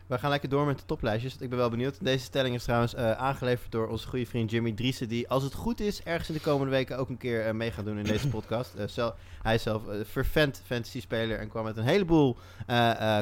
We 0.07 0.19
gaan 0.19 0.31
lekker 0.31 0.49
door 0.49 0.67
met 0.67 0.79
de 0.79 0.85
toplijstjes. 0.87 1.37
Ik 1.39 1.49
ben 1.49 1.59
wel 1.59 1.71
benieuwd. 1.71 2.05
Deze 2.05 2.25
stelling 2.25 2.55
is 2.55 2.63
trouwens 2.63 2.95
eh, 2.95 3.13
aangeleverd 3.13 3.73
door 3.73 3.89
onze 3.89 4.09
goede 4.09 4.27
vriend 4.27 4.51
Jimmy 4.51 4.73
Driessen. 4.73 5.09
Die, 5.09 5.29
als 5.29 5.43
het 5.43 5.55
goed 5.55 5.81
is, 5.81 6.03
ergens 6.03 6.29
in 6.29 6.35
de 6.35 6.41
komende 6.41 6.71
weken 6.71 6.99
ook 6.99 7.09
een 7.09 7.17
keer 7.19 7.47
eh, 7.47 7.53
mee 7.53 7.71
gaat 7.71 7.85
doen 7.85 7.99
in 7.99 8.05
deze 8.15 8.29
podcast. 8.29 8.75
Eh, 8.75 9.09
hij 9.43 9.55
is 9.55 9.63
zelf 9.63 9.87
een 9.87 10.05
fervent 10.05 10.63
fantasy 10.65 11.01
speler 11.01 11.39
en 11.39 11.49
kwam 11.49 11.65
met 11.65 11.77
een 11.77 11.85
heleboel 11.85 12.37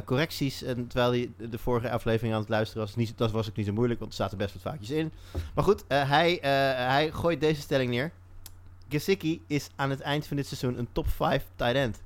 correcties. 0.05 0.63
En 0.63 0.87
terwijl 0.87 1.11
hij 1.11 1.49
de 1.51 1.59
vorige 1.59 1.91
aflevering 1.91 2.35
aan 2.35 2.41
het 2.41 2.49
luisteren 2.49 2.83
was, 2.83 2.97
niet, 2.97 3.19
dat 3.19 3.31
was 3.31 3.49
ook 3.49 3.57
niet 3.57 3.67
zo 3.67 3.73
moeilijk, 3.73 4.01
want 4.01 4.11
er 4.11 4.17
zaten 4.17 4.39
best 4.39 4.53
wat 4.53 4.63
foutjes 4.63 4.91
in. 4.91 5.13
Maar 5.55 5.65
goed, 5.65 5.85
hij, 5.89 6.39
hij 6.77 7.11
gooit 7.11 7.41
deze 7.41 7.61
stelling 7.61 7.91
neer. 7.91 8.13
Gesicki 8.89 9.43
is 9.47 9.69
aan 9.77 9.91
het 9.91 10.01
eind 10.01 10.27
van 10.27 10.37
dit 10.37 10.47
seizoen 10.47 10.79
een 10.79 10.89
top 10.93 11.09
5 11.09 11.45
tight 11.57 11.75
end. 11.75 12.03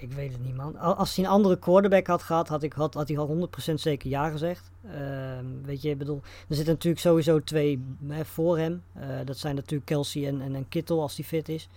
Ik 0.00 0.12
weet 0.12 0.32
het 0.32 0.44
niet, 0.44 0.54
man. 0.56 0.76
Al- 0.78 0.94
Als 0.94 1.16
hij 1.16 1.24
een 1.24 1.30
andere 1.30 1.58
quarterback 1.58 2.06
had 2.06 2.22
gehad, 2.22 2.48
had, 2.48 2.62
ik, 2.62 2.72
had, 2.72 2.94
had 2.94 3.08
hij 3.08 3.18
al 3.18 3.48
100% 3.70 3.74
zeker 3.74 4.08
ja 4.10 4.30
gezegd. 4.30 4.70
Ehm, 4.92 5.44
weet 5.64 5.82
je, 5.82 5.90
ik 5.90 5.98
bedoel, 5.98 6.20
er 6.48 6.54
zitten 6.54 6.74
natuurlijk 6.74 7.02
sowieso 7.02 7.40
twee 7.44 7.84
hè, 8.06 8.24
voor 8.24 8.58
hem. 8.58 8.82
Eh, 8.92 9.08
dat 9.24 9.38
zijn 9.38 9.54
natuurlijk 9.54 9.86
Kelsey 9.86 10.26
en, 10.26 10.40
en, 10.40 10.54
en 10.54 10.68
Kittle 10.68 11.00
als 11.00 11.14
die 11.14 11.24
fit 11.24 11.48
is. 11.48 11.68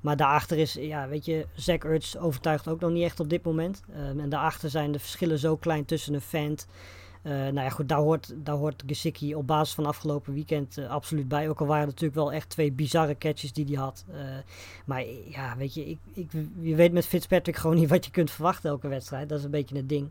Maar 0.00 0.16
daarachter 0.16 0.58
is, 0.58 0.72
ja, 0.72 1.08
weet 1.08 1.24
je, 1.24 1.46
Zach 1.54 1.78
Ertz 1.78 2.16
overtuigt 2.16 2.68
ook 2.68 2.80
nog 2.80 2.90
niet 2.90 3.04
echt 3.04 3.20
op 3.20 3.30
dit 3.30 3.44
moment. 3.44 3.82
Ehm, 3.94 4.20
en 4.20 4.28
daarachter 4.28 4.70
zijn 4.70 4.92
de 4.92 4.98
verschillen 4.98 5.38
zo 5.38 5.56
klein 5.56 5.84
tussen 5.84 6.14
een 6.14 6.20
Fant. 6.20 6.66
Eh, 7.22 7.32
nou 7.32 7.54
ja, 7.54 7.68
goed, 7.68 7.88
daar 7.88 7.98
hoort, 7.98 8.32
daar 8.36 8.56
hoort 8.56 8.82
Gesicki 8.86 9.34
op 9.34 9.46
basis 9.46 9.74
van 9.74 9.86
afgelopen 9.86 10.34
weekend 10.34 10.78
eh, 10.78 10.88
absoluut 10.88 11.28
bij. 11.28 11.48
Ook 11.48 11.60
al 11.60 11.66
waren 11.66 11.86
het 11.86 11.90
natuurlijk 11.90 12.20
wel 12.20 12.32
echt 12.32 12.48
twee 12.48 12.72
bizarre 12.72 13.18
catches 13.18 13.52
die 13.52 13.64
hij 13.64 13.74
had. 13.74 14.04
Eh, 14.12 14.20
maar 14.84 15.04
ja, 15.28 15.56
weet 15.56 15.74
je, 15.74 15.86
ik, 15.88 15.98
ik, 16.14 16.30
je 16.60 16.74
weet 16.74 16.92
met 16.92 17.06
Fitzpatrick 17.06 17.56
gewoon 17.56 17.76
niet 17.76 17.88
wat 17.88 18.04
je 18.04 18.10
kunt 18.10 18.30
verwachten 18.30 18.70
elke 18.70 18.88
wedstrijd. 18.88 19.28
Dat 19.28 19.38
is 19.38 19.44
een 19.44 19.50
beetje 19.50 19.76
het 19.76 19.88
ding. 19.88 20.10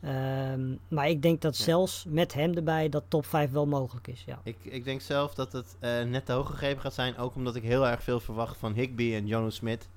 Ehm, 0.00 0.74
maar 0.88 1.08
ik 1.08 1.22
denk 1.22 1.40
dat 1.40 1.56
Ja. 1.58 1.64
zelfs 1.64 2.04
met 2.08 2.34
hem 2.34 2.54
erbij 2.54 2.88
dat 2.88 3.04
top 3.08 3.26
5 3.26 3.50
wel 3.50 3.66
mogelijk 3.66 4.06
is. 4.08 4.22
Ja. 4.26 4.40
Ik, 4.42 4.56
ik 4.62 4.84
denk 4.84 5.00
zelf 5.00 5.34
dat 5.34 5.52
het 5.52 5.76
net 6.06 6.26
te 6.26 6.32
hoog 6.32 6.50
gegeven 6.50 6.80
gaat 6.80 6.94
zijn. 6.94 7.16
Ook 7.16 7.34
omdat 7.34 7.54
ik 7.56 7.62
heel 7.62 7.86
erg 7.86 8.02
veel 8.02 8.20
verwacht 8.20 8.56
van 8.56 8.72
Higby 8.72 9.14
en 9.14 9.26
Jono 9.26 9.50
Smith. 9.50 9.88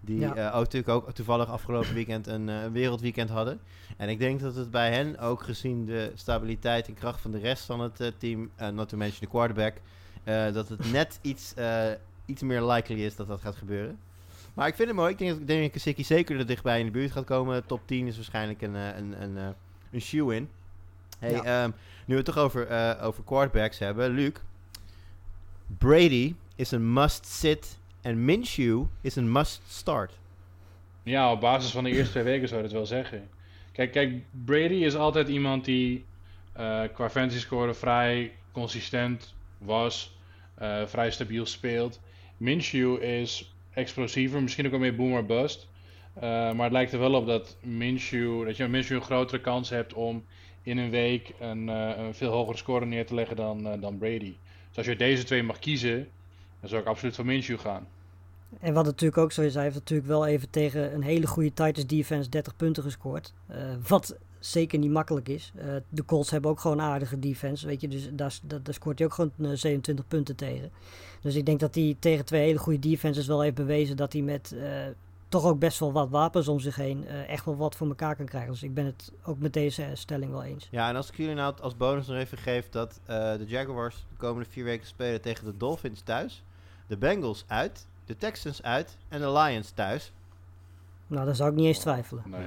Die 0.00 0.18
Ja. 0.18 0.34
eh, 0.34 0.46
ook 0.56 0.62
natuurlijk 0.64 0.88
ook 0.88 1.12
toevallig 1.12 1.48
afgelopen 1.48 1.94
weekend 1.94 2.26
een 2.26 2.48
eh, 2.48 2.66
wereldweekend 2.72 3.30
hadden. 3.30 3.60
En 3.96 4.08
ik 4.08 4.18
denk 4.18 4.40
dat 4.40 4.54
het 4.54 4.70
bij 4.70 4.90
hen, 4.92 5.18
ook 5.18 5.42
gezien 5.42 5.84
de 5.86 6.12
stabiliteit 6.14 6.88
en 6.88 6.94
kracht 6.94 7.20
van 7.20 7.30
de 7.30 7.38
rest 7.38 7.64
van 7.64 7.80
het 7.80 8.00
eh, 8.00 8.08
team, 8.18 8.50
not 8.72 8.88
to 8.88 8.96
mention 8.96 9.20
de 9.20 9.26
quarterback, 9.26 9.74
dat 10.54 10.68
het 10.68 10.92
net 10.92 11.18
iets, 11.22 11.54
iets 12.26 12.42
meer 12.42 12.62
likely 12.62 13.04
is 13.04 13.16
dat 13.16 13.28
dat 13.28 13.40
gaat 13.40 13.56
gebeuren. 13.56 13.98
Maar 14.54 14.68
ik 14.68 14.74
vind 14.74 14.88
het 14.88 14.96
mooi. 14.96 15.12
Ik 15.12 15.18
denk 15.18 15.30
dat, 15.30 15.40
ik 15.40 15.46
denk 15.46 15.62
dat 15.62 15.70
Kasicki 15.70 16.04
zeker 16.04 16.38
er 16.38 16.46
dichtbij 16.46 16.78
in 16.78 16.84
de 16.86 16.92
buurt 16.92 17.12
gaat 17.12 17.24
komen. 17.24 17.66
Top 17.66 17.80
10 17.86 18.06
is 18.06 18.16
waarschijnlijk 18.16 18.62
een, 18.62 18.74
een, 18.74 19.22
een, 19.22 19.54
een 19.92 20.00
shoe-in. 20.00 20.48
Hey, 21.18 21.30
Ja. 21.32 21.42
ehm, 21.62 21.70
nu 22.06 22.14
we 22.14 22.14
het 22.14 22.24
toch 22.24 22.38
over, 22.38 22.68
over 23.00 23.22
quarterbacks 23.24 23.78
hebben. 23.78 24.10
Luc, 24.10 24.32
Brady 25.78 26.34
is 26.56 26.70
een 26.70 26.92
must-sit 26.92 27.78
en 28.00 28.24
Minshew 28.24 28.82
is 29.00 29.16
een 29.16 29.32
must-start. 29.32 30.18
Ja, 31.02 31.32
op 31.32 31.40
basis 31.40 31.70
van 31.70 31.84
de 31.84 31.90
eerste 31.90 32.10
twee 32.10 32.24
weken 32.24 32.48
zou 32.48 32.60
je 32.60 32.66
dat 32.66 32.76
wel 32.76 32.86
zeggen. 32.86 33.28
Kijk, 33.72 33.92
kijk 33.92 34.22
Brady 34.44 34.74
is 34.84 34.94
altijd 34.94 35.28
iemand 35.28 35.64
die 35.64 36.04
eh, 36.52 36.82
qua 36.92 37.10
fantasy 37.10 37.38
score 37.38 37.74
vrij 37.74 38.32
consistent 38.52 39.34
was, 39.58 40.16
eh, 40.54 40.86
vrij 40.86 41.10
stabiel 41.10 41.46
speelt. 41.46 42.00
Minshew 42.36 43.02
is 43.02 43.54
explosiever, 43.72 44.42
misschien 44.42 44.64
ook 44.64 44.70
wel 44.70 44.80
meer 44.80 44.96
boomer 44.96 45.26
bust. 45.26 45.68
Eh, 46.14 46.20
maar 46.22 46.62
het 46.62 46.72
lijkt 46.72 46.92
er 46.92 46.98
wel 46.98 47.14
op 47.14 47.26
dat 47.26 47.56
Minshew, 47.62 48.46
dat 48.46 48.56
je 48.56 48.68
Minshew 48.68 48.96
een 48.96 49.02
grotere 49.02 49.40
kans 49.40 49.70
hebt 49.70 49.94
om 49.94 50.24
in 50.62 50.78
een 50.78 50.90
week 50.90 51.32
een, 51.40 51.68
een 51.68 52.14
veel 52.14 52.32
hogere 52.32 52.56
score 52.56 52.86
neer 52.86 53.06
te 53.06 53.14
leggen 53.14 53.36
dan, 53.36 53.80
dan 53.80 53.98
Brady. 53.98 54.34
Dus 54.68 54.76
als 54.76 54.86
je 54.86 54.96
deze 54.96 55.24
twee 55.24 55.42
mag 55.42 55.58
kiezen, 55.58 56.08
dan 56.60 56.68
zou 56.68 56.82
ik 56.82 56.88
absoluut 56.88 57.14
voor 57.14 57.24
Minshew 57.24 57.58
gaan. 57.58 57.86
En 58.60 58.74
wat 58.74 58.84
natuurlijk 58.84 59.20
ook 59.22 59.32
zo 59.32 59.42
is, 59.42 59.54
hij 59.54 59.62
heeft 59.62 59.74
natuurlijk 59.74 60.08
wel 60.08 60.26
even 60.26 60.50
tegen 60.50 60.94
een 60.94 61.02
hele 61.02 61.26
goede 61.26 61.52
Titans 61.52 61.86
defense 61.86 62.28
30 62.28 62.56
punten 62.56 62.82
gescoord. 62.82 63.34
Eh, 63.46 63.58
wat 63.88 64.16
zeker 64.38 64.78
niet 64.78 64.90
makkelijk 64.90 65.28
is. 65.28 65.52
Eh, 65.56 65.66
de 65.88 66.04
Colts 66.04 66.30
hebben 66.30 66.50
ook 66.50 66.60
gewoon 66.60 66.78
een 66.78 66.84
aardige 66.84 67.18
defense, 67.18 67.66
weet 67.66 67.80
je. 67.80 67.88
Dus 67.88 68.08
daar, 68.12 68.38
daar, 68.42 68.62
daar 68.62 68.74
scoort 68.74 68.98
hij 68.98 69.08
ook 69.08 69.14
gewoon 69.14 69.32
eh, 69.38 69.50
27 69.54 70.06
punten 70.08 70.36
tegen. 70.36 70.70
Dus 71.20 71.34
ik 71.34 71.46
denk 71.46 71.60
dat 71.60 71.74
hij 71.74 71.96
tegen 71.98 72.24
twee 72.24 72.42
hele 72.42 72.58
goede 72.58 72.78
defenses 72.78 73.26
wel 73.26 73.40
heeft 73.40 73.54
bewezen 73.54 73.96
dat 73.96 74.12
hij 74.12 74.22
met 74.22 74.52
eh, 74.52 74.86
toch 75.30 75.44
ook 75.44 75.58
best 75.58 75.78
wel 75.78 75.92
wat 75.92 76.08
wapens 76.08 76.48
om 76.48 76.60
zich 76.60 76.76
heen 76.76 77.06
eh, 77.06 77.28
echt 77.28 77.44
wel 77.44 77.56
wat 77.56 77.76
voor 77.76 77.86
elkaar 77.86 78.16
kan 78.16 78.26
krijgen. 78.26 78.52
Dus 78.52 78.62
ik 78.62 78.74
ben 78.74 78.84
het 78.84 79.12
ook 79.24 79.38
met 79.38 79.52
deze 79.52 79.82
eh, 79.82 79.90
stelling 79.92 80.30
wel 80.30 80.42
eens. 80.42 80.68
Ja, 80.70 80.88
en 80.88 80.96
als 80.96 81.08
ik 81.08 81.16
jullie 81.16 81.34
nou 81.34 81.54
als 81.60 81.76
bonus 81.76 82.06
nog 82.06 82.16
even 82.16 82.38
geef 82.38 82.68
dat 82.68 83.00
eh, 83.04 83.16
de 83.36 83.44
Jaguars 83.46 84.06
de 84.10 84.16
komende 84.16 84.50
vier 84.50 84.64
weken 84.64 84.86
spelen 84.86 85.20
tegen 85.20 85.44
de 85.44 85.56
Dolphins 85.56 86.00
thuis, 86.00 86.42
de 86.90 86.96
Bengals 86.96 87.44
uit, 87.46 87.86
de 88.04 88.16
Texans 88.16 88.62
uit 88.62 88.96
en 89.08 89.20
de 89.20 89.32
Lions 89.32 89.70
thuis. 89.70 90.12
Nou, 91.06 91.24
daar 91.24 91.34
zou 91.34 91.50
ik 91.50 91.56
niet 91.56 91.66
eens 91.66 91.78
twijfelen. 91.78 92.22
Nee. 92.26 92.46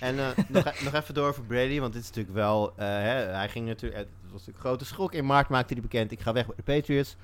En 0.00 0.18
eh, 0.18 0.26
nog, 0.48 0.64
e- 0.66 0.84
nog 0.84 0.94
even 0.94 1.14
door 1.14 1.28
over 1.28 1.42
Brady, 1.42 1.80
want 1.80 1.92
dit 1.92 2.02
is 2.02 2.08
natuurlijk 2.08 2.34
wel. 2.34 2.72
eh, 2.76 2.86
hè, 2.86 3.12
hij 3.12 3.48
ging 3.48 3.66
natuurlijk. 3.66 4.00
Het 4.00 4.08
was 4.22 4.30
natuurlijk 4.32 4.56
een 4.56 4.70
grote 4.70 4.84
schok. 4.84 5.12
In 5.12 5.26
maart 5.26 5.48
maakte 5.48 5.72
hij 5.72 5.82
bekend: 5.82 6.12
ik 6.12 6.20
ga 6.20 6.32
weg 6.32 6.46
bij 6.46 6.54
de 6.56 6.62
Patriots. 6.62 7.16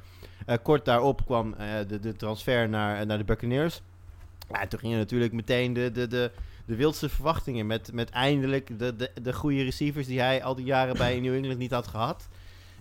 Eh, 0.46 0.56
kort 0.62 0.84
daarop 0.84 1.24
kwam 1.26 1.54
eh, 1.54 1.68
de, 1.88 2.00
de 2.00 2.16
transfer 2.16 2.68
naar, 2.68 3.06
naar 3.06 3.18
de 3.18 3.24
Buccaneers. 3.24 3.80
Ja, 4.48 4.60
en 4.60 4.68
toen 4.68 4.78
gingen 4.78 4.98
natuurlijk 4.98 5.32
meteen 5.32 5.72
de, 5.72 5.90
de, 5.92 6.06
de, 6.06 6.30
de 6.64 6.76
wildste 6.76 7.08
verwachtingen. 7.08 7.66
Met, 7.66 7.92
met 7.92 8.10
eindelijk 8.10 8.78
de, 8.78 8.96
de, 8.96 9.10
de 9.22 9.32
goede 9.32 9.62
receivers 9.62 10.06
die 10.06 10.20
hij 10.20 10.42
al 10.42 10.54
die 10.54 10.64
jaren 10.64 10.96
bij 10.96 11.20
New 11.20 11.34
England 11.34 11.58
niet 11.58 11.70
had 11.70 11.86
gehad. 11.86 12.28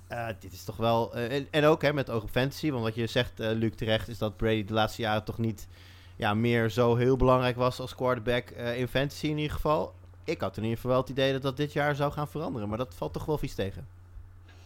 Eh, 0.07 0.27
dit 0.39 0.53
is 0.53 0.63
toch 0.63 0.77
wel. 0.77 1.15
eh, 1.15 1.43
en, 1.51 1.65
ook 1.65 1.81
hè, 1.81 1.93
met 1.93 2.09
oog 2.09 2.23
op 2.23 2.29
fantasy. 2.29 2.71
Want 2.71 2.83
wat 2.83 2.95
je 2.95 3.07
zegt, 3.07 3.39
eh 3.39 3.51
Luc, 3.51 3.75
terecht, 3.75 4.07
is 4.07 4.17
dat 4.17 4.37
Brady 4.37 4.65
de 4.65 4.73
laatste 4.73 5.01
jaren 5.01 5.23
toch 5.23 5.37
niet 5.37 5.67
ja, 6.15 6.33
meer 6.33 6.69
zo 6.69 6.95
heel 6.95 7.17
belangrijk 7.17 7.55
was 7.55 7.79
als 7.79 7.95
quarterback 7.95 8.49
in 8.49 8.87
fantasy 8.87 9.27
in 9.27 9.37
ieder 9.37 9.53
geval. 9.53 9.93
Ik 10.23 10.41
had 10.41 10.57
in 10.57 10.63
ieder 10.63 10.77
geval 10.77 10.91
wel 10.91 11.01
het 11.01 11.09
idee 11.09 11.31
dat 11.31 11.41
dat 11.41 11.57
dit 11.57 11.73
jaar 11.73 11.95
zou 11.95 12.11
gaan 12.11 12.27
veranderen. 12.27 12.69
Maar 12.69 12.77
dat 12.77 12.93
valt 12.95 13.13
toch 13.13 13.25
wel 13.25 13.37
vies 13.37 13.55
tegen. 13.55 13.87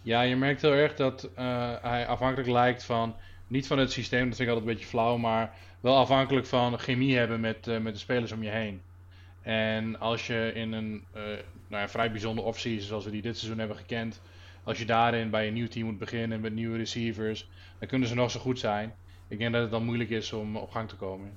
Ja, 0.02 0.22
je 0.22 0.36
merkt 0.36 0.62
heel 0.62 0.74
erg 0.74 0.96
dat 0.96 1.30
hij 1.82 2.08
afhankelijk 2.08 2.50
lijkt 2.50 2.84
van, 2.84 3.16
niet 3.48 3.68
van 3.68 3.78
het 3.78 3.92
systeem, 3.92 4.28
dat 4.28 4.38
vind 4.38 4.50
ik 4.50 4.56
altijd 4.56 4.68
een 4.68 4.74
beetje 4.74 4.90
flauw, 4.90 5.18
maar 5.18 5.54
wel 5.80 5.98
afhankelijk 5.98 6.46
van 6.46 6.80
chemie 6.80 7.18
hebben 7.18 7.40
met, 7.40 7.82
met 7.82 7.94
de 7.94 8.00
spelers 8.00 8.32
om 8.32 8.44
je 8.44 8.50
heen. 8.50 8.82
En 9.42 10.00
als 10.00 10.28
je 10.28 10.52
in 10.54 10.72
een 10.72 11.04
nou 11.68 11.82
ja, 11.82 11.90
vrij 11.90 12.12
bijzonder 12.12 12.44
offseason, 12.46 12.88
zoals 12.88 13.06
we 13.06 13.12
die 13.12 13.22
dit 13.22 13.38
seizoen 13.38 13.60
hebben 13.60 13.78
gekend, 13.78 14.22
als 14.64 14.78
je 14.78 14.86
daarin 14.86 15.30
bij 15.30 15.48
een 15.48 15.54
nieuw 15.54 15.68
team 15.68 15.86
moet 15.86 15.98
beginnen 15.98 16.42
met 16.42 16.54
nieuwe 16.54 16.78
receivers, 16.78 17.50
dan 17.80 17.88
kunnen 17.88 18.08
ze 18.08 18.16
nog 18.16 18.32
zo 18.32 18.40
goed 18.40 18.60
zijn. 18.60 18.94
Ik 19.28 19.38
denk 19.38 19.54
dat 19.54 19.62
het 19.62 19.72
dan 19.72 19.84
moeilijk 19.84 20.10
is 20.10 20.34
om 20.34 20.58
op 20.58 20.72
gang 20.72 20.90
te 20.90 20.96
komen. 20.96 21.32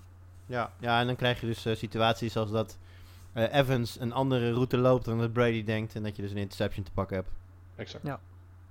Ja, 0.46 0.72
ja 0.80 1.00
en 1.00 1.06
dan 1.06 1.16
krijg 1.16 1.40
je 1.40 1.46
dus 1.46 1.64
eh, 1.64 1.76
situaties 1.76 2.36
als 2.36 2.50
dat 2.50 2.78
eh, 3.32 3.54
Evans 3.54 4.00
een 4.00 4.12
andere 4.12 4.52
route 4.52 4.76
loopt 4.76 5.04
dan 5.04 5.18
dat 5.18 5.32
Brady 5.32 5.64
denkt. 5.64 5.94
En 5.94 6.02
dat 6.02 6.16
je 6.16 6.22
dus 6.22 6.30
een 6.30 6.36
interception 6.36 6.84
te 6.84 6.90
pakken 6.90 7.16
hebt. 7.16 7.30
Exact. 7.76 8.06
Ja. 8.06 8.20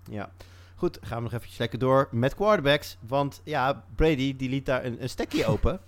Ja. 0.10 0.32
Goed, 0.76 0.98
gaan 1.02 1.18
we 1.18 1.24
nog 1.24 1.34
eventjes 1.34 1.60
lekker 1.60 1.80
door 1.80 2.08
met 2.12 2.36
quarterbacks. 2.36 2.98
Want 3.08 3.42
ja, 3.44 3.84
Brady 3.96 4.36
die 4.36 4.50
liet 4.50 4.66
daar 4.66 4.86
een, 4.86 5.02
een 5.02 5.10
stekje 5.10 5.46
open. 5.54 5.80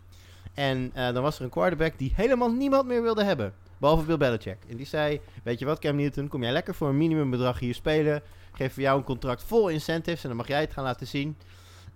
En 0.54 0.91
eh, 0.93 1.13
dan 1.13 1.23
was 1.23 1.38
er 1.38 1.43
een 1.43 1.49
quarterback 1.49 1.97
die 1.97 2.13
helemaal 2.15 2.52
niemand 2.52 2.88
meer 2.88 3.02
wilde 3.02 3.23
hebben. 3.23 3.54
Behalve 3.78 4.06
Bill 4.06 4.17
Belichick. 4.17 4.58
En 4.69 4.78
die 4.78 4.86
zei, 4.86 5.21
weet 5.43 5.60
je 5.60 5.65
wat 5.65 5.80
Cam 5.80 5.95
Newton, 5.95 6.28
kom 6.28 6.41
jij 6.43 6.52
lekker 6.52 6.76
voor 6.76 6.89
een 6.89 6.97
minimumbedrag 6.97 7.60
hier 7.60 7.73
spelen. 7.73 8.21
Geef 8.53 8.73
voor 8.73 8.83
jou 8.83 8.97
een 8.97 9.03
contract 9.03 9.43
vol 9.43 9.69
incentives 9.69 10.21
en 10.21 10.27
dan 10.27 10.37
mag 10.37 10.47
jij 10.47 10.61
het 10.61 10.73
gaan 10.73 10.83
laten 10.83 11.07
zien. 11.07 11.35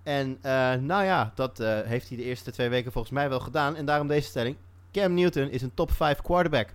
En 0.04 0.38
eh, 0.42 0.74
nou 0.74 1.04
ja, 1.04 1.32
dat 1.36 1.60
eh, 1.60 1.80
heeft 1.82 2.08
hij 2.08 2.18
de 2.18 2.24
eerste 2.24 2.52
twee 2.52 2.70
weken 2.70 2.92
volgens 2.92 3.14
mij 3.14 3.30
wel 3.30 3.40
gedaan. 3.40 3.76
En 3.76 3.86
daarom 3.86 4.08
deze 4.08 4.28
stelling. 4.28 4.56
Cam 4.92 5.14
Newton 5.14 5.50
is 5.50 5.62
een 5.62 5.74
top 5.74 5.92
5 5.92 6.22
quarterback. 6.22 6.70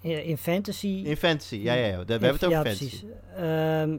In 0.00 0.38
fantasy... 0.38 1.02
In 1.04 1.16
fantasy, 1.16 1.56
ja, 1.56 1.74
ja, 1.74 1.86
ja. 1.86 2.04
We 2.04 2.12
hebben 2.12 2.30
het 2.30 2.44
over 2.44 2.50
ja, 2.50 2.62
fantasy. 2.62 2.88
precies. 2.88 3.04
Ehm, 3.36 3.96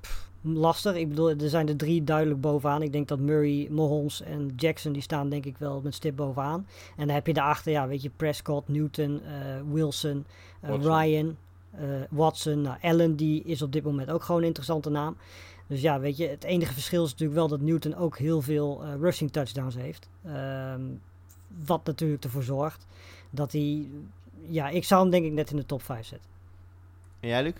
pff, 0.00 0.28
lastig. 0.40 0.94
Ik 0.94 1.08
bedoel, 1.08 1.30
er 1.30 1.48
zijn 1.48 1.68
er 1.68 1.76
drie 1.76 2.04
duidelijk 2.04 2.40
bovenaan. 2.40 2.82
Ik 2.82 2.92
denk 2.92 3.08
dat 3.08 3.18
Murray, 3.18 3.68
Mahomes 3.70 4.22
en 4.22 4.52
Jackson, 4.56 4.92
die 4.92 5.02
staan 5.02 5.28
denk 5.28 5.46
ik 5.46 5.58
wel 5.58 5.80
met 5.80 5.94
stip 5.94 6.16
bovenaan. 6.16 6.66
En 6.96 7.06
dan 7.06 7.14
heb 7.14 7.26
je 7.26 7.32
daarachter, 7.32 7.72
ja, 7.72 7.86
weet 7.86 8.02
je, 8.02 8.10
Prescott, 8.16 8.68
Newton, 8.68 9.20
eh, 9.24 9.32
Wilson, 9.72 10.24
Watson. 10.60 10.98
Ryan, 10.98 11.36
Watson. 12.10 12.60
Nou, 12.60 12.76
Allen, 12.80 13.16
die 13.16 13.42
is 13.42 13.62
op 13.62 13.72
dit 13.72 13.84
moment 13.84 14.10
ook 14.10 14.22
gewoon 14.22 14.40
een 14.40 14.46
interessante 14.46 14.90
naam. 14.90 15.16
Dus 15.66 15.80
ja, 15.80 16.00
weet 16.00 16.16
je, 16.16 16.28
het 16.28 16.44
enige 16.44 16.72
verschil 16.72 17.04
is 17.04 17.10
natuurlijk 17.10 17.38
wel 17.38 17.48
dat 17.48 17.60
Newton 17.60 17.94
ook 17.94 18.18
heel 18.18 18.42
veel 18.42 18.82
eh, 18.82 18.94
rushing 19.00 19.32
touchdowns 19.32 19.74
heeft. 19.74 20.08
Ehm, 20.24 20.82
wat 21.64 21.86
natuurlijk 21.86 22.24
ervoor 22.24 22.42
zorgt 22.42 22.86
dat 23.30 23.52
hij, 23.52 23.88
ja, 24.46 24.68
ik 24.68 24.84
zou 24.84 25.00
hem 25.02 25.10
denk 25.10 25.24
ik 25.24 25.32
net 25.32 25.50
in 25.50 25.56
de 25.56 25.66
top 25.66 25.82
5 25.82 26.06
zetten. 26.06 26.28
En 27.20 27.28
jij, 27.28 27.42
Luc? 27.42 27.54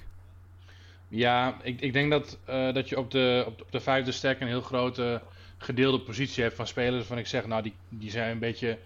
Ja, 1.09 1.57
ik, 1.63 1.81
ik 1.81 1.93
denk 1.93 2.11
dat, 2.11 2.39
eh, 2.45 2.73
dat 2.73 2.89
je 2.89 2.99
op 2.99 3.11
de, 3.11 3.45
op, 3.47 3.59
de, 3.59 3.65
op 3.65 3.73
de 3.73 3.81
vijfde 3.81 4.13
stack 4.13 4.41
een 4.41 4.47
heel 4.47 4.61
grote 4.61 5.23
gedeelde 5.59 6.01
positie 6.01 6.43
hebt 6.43 6.57
van 6.57 6.67
spelers 6.67 6.97
waarvan 6.97 7.19
ik 7.19 7.27
zeg, 7.27 7.47
nou 7.47 7.63
die, 7.63 7.75
die 7.89 8.11
zijn 8.11 8.31
een 8.31 8.39
beetje 8.39 8.79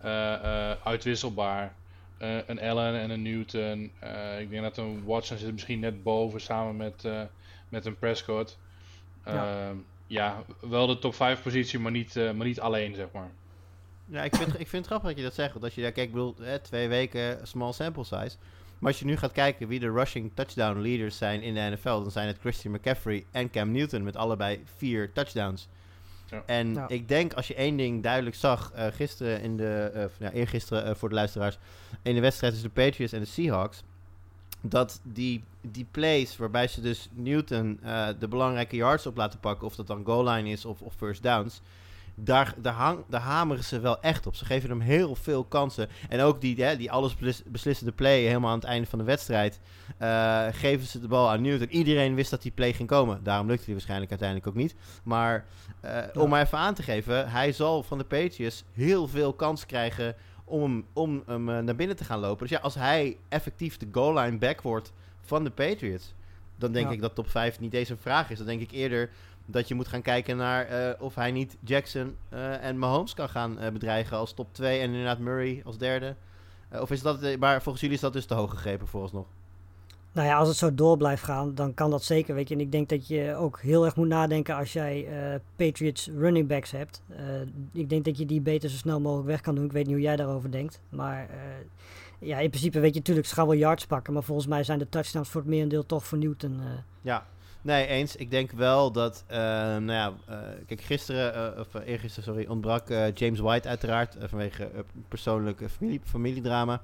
eh, 0.00 0.32
eh, 0.34 0.76
uitwisselbaar. 0.84 1.74
Eh, 2.20 2.36
een 2.46 2.60
Allen 2.60 3.00
en 3.00 3.10
een 3.10 3.22
Newton. 3.22 3.92
Eh, 3.98 4.40
ik 4.40 4.50
denk 4.50 4.62
dat 4.62 4.76
een 4.76 5.04
Watson 5.04 5.38
zit 5.38 5.52
misschien 5.52 5.80
net 5.80 6.02
boven 6.02 6.40
samen 6.40 6.76
met, 6.76 7.04
eh, 7.04 7.22
met 7.68 7.86
een 7.86 7.98
Prescott. 7.98 8.58
Ja. 9.24 9.68
Ehm, 9.68 9.76
ja, 10.06 10.42
wel 10.60 10.86
de 10.86 10.98
top 10.98 11.14
5 11.14 11.42
positie, 11.42 11.78
maar 11.78 11.92
niet, 11.92 12.14
maar 12.14 12.46
niet 12.46 12.60
alleen, 12.60 12.94
zeg 12.94 13.06
maar. 13.12 13.30
Ja, 14.04 14.22
ik 14.22 14.36
vind, 14.36 14.48
ik 14.48 14.68
vind 14.68 14.72
het 14.72 14.86
grappig 14.86 15.08
dat 15.08 15.18
je 15.18 15.24
dat 15.24 15.34
zegt. 15.34 15.52
Want 15.52 15.64
als 15.64 15.74
je 15.74 15.82
daar 15.82 15.92
kijkt, 15.92 16.08
ik 16.08 16.14
bedoel, 16.14 16.34
hè, 16.40 16.58
twee 16.58 16.88
weken, 16.88 17.46
small 17.46 17.72
sample 17.72 18.04
size. 18.04 18.36
Maar 18.78 18.90
als 18.90 18.98
je 18.98 19.04
nu 19.04 19.16
gaat 19.16 19.32
kijken 19.32 19.68
wie 19.68 19.80
de 19.80 19.90
rushing 19.90 20.30
touchdown 20.34 20.80
leaders 20.80 21.16
zijn 21.16 21.42
in 21.42 21.54
de 21.54 21.60
NFL, 21.60 21.88
dan 22.02 22.10
zijn 22.10 22.26
het 22.26 22.38
Christian 22.38 22.74
McCaffrey 22.74 23.24
en 23.30 23.50
Cam 23.50 23.72
Newton 23.72 24.02
met 24.02 24.16
allebei 24.16 24.62
vier 24.76 25.12
touchdowns. 25.12 25.68
Ja. 26.30 26.42
En 26.46 26.74
Ja. 26.74 26.88
ik 26.88 27.08
denk 27.08 27.32
als 27.32 27.46
je 27.48 27.54
één 27.54 27.76
ding 27.76 28.02
duidelijk 28.02 28.36
zag 28.36 28.72
eh, 28.72 28.86
gisteren 28.92 29.40
in 29.42 29.56
de, 29.56 29.90
eh, 29.94 30.04
ja, 30.18 30.30
eergisteren 30.30 30.84
eh, 30.84 30.94
voor 30.94 31.08
de 31.08 31.14
luisteraars, 31.14 31.58
in 32.02 32.14
de 32.14 32.20
wedstrijd 32.20 32.52
tussen 32.52 32.72
de 32.74 32.82
Patriots 32.82 33.12
en 33.12 33.20
de 33.20 33.26
Seahawks, 33.26 33.82
dat 34.60 35.00
die, 35.02 35.44
die 35.60 35.86
plays 35.90 36.36
waarbij 36.36 36.68
ze 36.68 36.80
dus 36.80 37.08
Newton 37.12 37.78
eh, 37.82 38.08
de 38.18 38.28
belangrijke 38.28 38.76
yards 38.76 39.06
op 39.06 39.16
laten 39.16 39.40
pakken, 39.40 39.66
of 39.66 39.74
dat 39.74 39.86
dan 39.86 40.04
goal 40.04 40.28
line 40.28 40.48
is 40.50 40.64
of, 40.64 40.80
of 40.80 40.94
first 40.94 41.22
downs, 41.22 41.60
daar, 42.24 42.54
daar, 42.56 42.72
hang, 42.72 43.04
daar 43.08 43.20
hameren 43.20 43.64
ze 43.64 43.80
wel 43.80 44.00
echt 44.00 44.26
op. 44.26 44.34
Ze 44.34 44.44
geven 44.44 44.68
hem 44.68 44.80
heel 44.80 45.14
veel 45.14 45.44
kansen. 45.44 45.88
En 46.08 46.20
ook 46.20 46.40
die, 46.40 46.64
hè, 46.64 46.76
die 46.76 46.90
alles 46.90 47.16
belis- 47.16 47.42
beslissende 47.46 47.92
play 47.92 48.20
helemaal 48.22 48.50
aan 48.50 48.58
het 48.58 48.68
einde 48.68 48.86
van 48.88 48.98
de 48.98 49.04
wedstrijd. 49.04 49.60
eh, 49.98 50.46
geven 50.52 50.86
ze 50.86 51.00
de 51.00 51.08
bal 51.08 51.30
aan 51.30 51.42
Newton. 51.42 51.68
Iedereen 51.70 52.14
wist 52.14 52.30
dat 52.30 52.42
die 52.42 52.52
play 52.52 52.72
ging 52.72 52.88
komen. 52.88 53.20
Daarom 53.22 53.46
lukte 53.46 53.64
hij 53.64 53.72
waarschijnlijk 53.72 54.10
uiteindelijk 54.10 54.48
ook 54.48 54.54
niet. 54.62 54.74
Maar 55.04 55.44
eh, 55.80 55.98
om 56.14 56.28
maar 56.28 56.42
even 56.42 56.58
aan 56.58 56.74
te 56.74 56.82
geven, 56.82 57.30
hij 57.30 57.52
zal 57.52 57.82
van 57.82 57.98
de 57.98 58.04
Patriots 58.04 58.64
heel 58.72 59.08
veel 59.08 59.32
kans 59.32 59.66
krijgen 59.66 60.14
om 60.44 60.62
hem, 60.62 60.86
om 60.92 61.22
hem 61.26 61.48
eh, 61.48 61.58
naar 61.58 61.76
binnen 61.76 61.96
te 61.96 62.04
gaan 62.04 62.18
lopen. 62.20 62.46
Dus 62.46 62.56
ja, 62.56 62.62
als 62.62 62.74
hij 62.74 63.16
effectief 63.28 63.76
de 63.76 63.88
goal 63.92 64.18
line 64.18 64.38
back 64.38 64.62
wordt 64.62 64.92
van 65.20 65.44
de 65.44 65.50
Patriots, 65.50 66.14
dan 66.60 66.72
denk 66.72 66.86
Ja. 66.86 66.92
ik 66.92 67.00
dat 67.00 67.14
top 67.14 67.28
5 67.28 67.60
niet 67.60 67.74
eens 67.74 67.88
een 67.88 67.98
vraag 67.98 68.30
is. 68.30 68.38
Dan 68.38 68.46
denk 68.46 68.60
ik 68.60 68.70
eerder 68.70 69.10
dat 69.46 69.68
je 69.68 69.74
moet 69.74 69.88
gaan 69.88 70.02
kijken 70.02 70.36
naar 70.36 70.66
eh, 70.66 71.02
of 71.02 71.14
hij 71.14 71.30
niet 71.30 71.56
Jackson 71.64 72.16
eh, 72.28 72.64
en 72.64 72.78
Mahomes 72.78 73.14
kan 73.14 73.28
gaan 73.28 73.58
eh, 73.58 73.72
bedreigen 73.72 74.16
als 74.16 74.32
top 74.32 74.54
2 74.54 74.78
en 74.80 74.86
inderdaad 74.86 75.18
Murray 75.18 75.62
als 75.64 75.78
derde. 75.78 76.14
Of 76.80 76.90
is 76.90 77.02
dat, 77.02 77.38
maar 77.38 77.62
volgens 77.62 77.80
jullie 77.80 77.96
is 77.96 78.02
dat 78.02 78.12
dus 78.12 78.26
te 78.26 78.34
hoog 78.34 78.50
gegrepen 78.50 78.86
vooralsnog? 78.86 79.26
Nou 80.12 80.28
ja, 80.28 80.36
als 80.36 80.48
het 80.48 80.56
zo 80.56 80.74
door 80.74 80.96
blijft 80.96 81.22
gaan, 81.22 81.54
dan 81.54 81.74
kan 81.74 81.90
dat 81.90 82.04
zeker. 82.04 82.34
Weet 82.34 82.48
je. 82.48 82.54
En 82.54 82.60
ik 82.60 82.72
denk 82.72 82.88
dat 82.88 83.08
je 83.08 83.34
ook 83.34 83.60
heel 83.60 83.84
erg 83.84 83.96
moet 83.96 84.08
nadenken 84.08 84.56
als 84.56 84.72
jij 84.72 85.08
Patriots 85.56 86.10
running 86.16 86.48
backs 86.48 86.70
hebt. 86.70 87.02
Ik 87.72 87.88
denk 87.88 88.04
dat 88.04 88.18
je 88.18 88.26
die 88.26 88.40
beter 88.40 88.70
zo 88.70 88.76
snel 88.76 89.00
mogelijk 89.00 89.28
weg 89.28 89.40
kan 89.40 89.54
doen. 89.54 89.64
Ik 89.64 89.72
weet 89.72 89.84
niet 89.84 89.94
hoe 89.94 90.02
jij 90.02 90.16
daarover 90.16 90.50
denkt. 90.50 90.80
Maar 90.88 91.28
ja, 92.20 92.38
in 92.38 92.50
principe 92.50 92.80
weet 92.80 92.92
je 92.92 92.98
natuurlijk, 92.98 93.26
ze 93.26 93.34
gaan 93.34 93.46
wel 93.46 93.56
yards 93.56 93.86
pakken. 93.86 94.12
Maar 94.12 94.22
volgens 94.22 94.46
mij 94.46 94.64
zijn 94.64 94.78
de 94.78 94.88
touchdowns 94.88 95.28
voor 95.28 95.40
het 95.40 95.50
merendeel 95.50 95.86
toch 95.86 96.04
voor 96.06 96.18
Newton. 96.18 96.60
eh. 96.60 96.66
Ja, 97.00 97.26
nee, 97.62 97.86
eens. 97.86 98.16
Ik 98.16 98.30
denk 98.30 98.50
wel 98.50 98.92
dat, 98.92 99.24
eh, 99.26 99.38
nou 99.38 99.92
ja, 99.92 100.12
eh, 100.26 100.38
kijk, 100.66 100.80
gisteren, 100.80 101.58
of 101.58 101.74
eergisteren, 101.84 102.24
sorry, 102.24 102.46
ontbrak 102.48 102.88
James 103.14 103.38
White 103.38 103.68
uiteraard 103.68 104.16
vanwege 104.20 104.70
persoonlijk 105.08 105.60
eh, 105.60 105.68
familie, 105.68 106.00
familiedrama. 106.04 106.82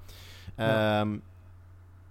Ja. 0.57 1.01
Ehm, 1.01 1.16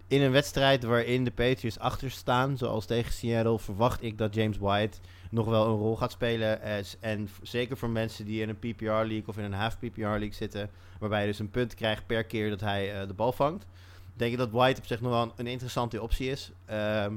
in 0.07 0.21
een 0.21 0.31
wedstrijd 0.31 0.83
waarin 0.83 1.23
de 1.23 1.31
Patriots 1.31 1.79
achter 1.79 2.11
staan, 2.11 2.57
zoals 2.57 2.85
tegen 2.85 3.13
Seattle, 3.13 3.59
verwacht 3.59 4.03
ik 4.03 4.17
dat 4.17 4.35
James 4.35 4.57
White 4.57 4.97
nog 5.35 5.45
wel 5.45 5.65
een 5.65 5.77
rol 5.77 5.95
gaat 5.95 6.11
spelen. 6.11 6.61
En 7.01 7.29
zeker 7.41 7.77
voor 7.77 7.89
mensen 7.89 8.25
die 8.25 8.41
in 8.41 8.49
een 8.49 8.59
PPR-league 8.59 9.27
of 9.27 9.37
in 9.37 9.43
een 9.43 9.53
half-PPR-league 9.53 10.33
zitten, 10.33 10.69
waarbij 10.99 11.21
je 11.21 11.27
dus 11.27 11.39
een 11.39 11.49
punt 11.49 11.73
krijgt 11.73 12.05
per 12.05 12.23
keer 12.23 12.49
dat 12.49 12.61
hij 12.61 13.01
eh, 13.01 13.07
de 13.07 13.13
bal 13.13 13.31
vangt. 13.31 13.65
Denk 14.13 14.31
ik 14.31 14.37
dat 14.37 14.51
White 14.51 14.81
op 14.81 14.87
zich 14.87 15.01
nog 15.01 15.11
wel 15.11 15.21
een, 15.21 15.31
een 15.35 15.47
interessante 15.47 16.01
optie 16.01 16.29
is. 16.29 16.51
Ehm, 16.65 17.13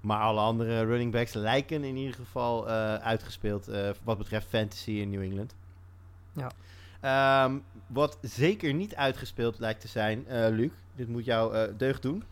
maar 0.00 0.20
alle 0.20 0.40
andere 0.40 0.84
running 0.84 1.12
backs 1.12 1.32
lijken 1.32 1.84
in 1.84 1.96
ieder 1.96 2.14
geval 2.14 2.68
eh, 2.68 2.94
uitgespeeld 2.94 3.68
eh, 3.68 3.90
wat 4.02 4.18
betreft 4.18 4.48
fantasy 4.48 4.90
in 4.90 5.10
New 5.10 5.22
England. 5.22 5.54
Ja. 6.32 6.50
Ehm, 7.00 7.58
wat 7.86 8.18
zeker 8.22 8.74
niet 8.74 8.94
uitgespeeld 8.94 9.58
lijkt 9.58 9.80
te 9.80 9.88
zijn, 9.88 10.24
Luc, 10.28 10.70
dit 10.94 11.08
moet 11.08 11.24
jou 11.24 11.76
deugd 11.76 12.02
doen, 12.02 12.24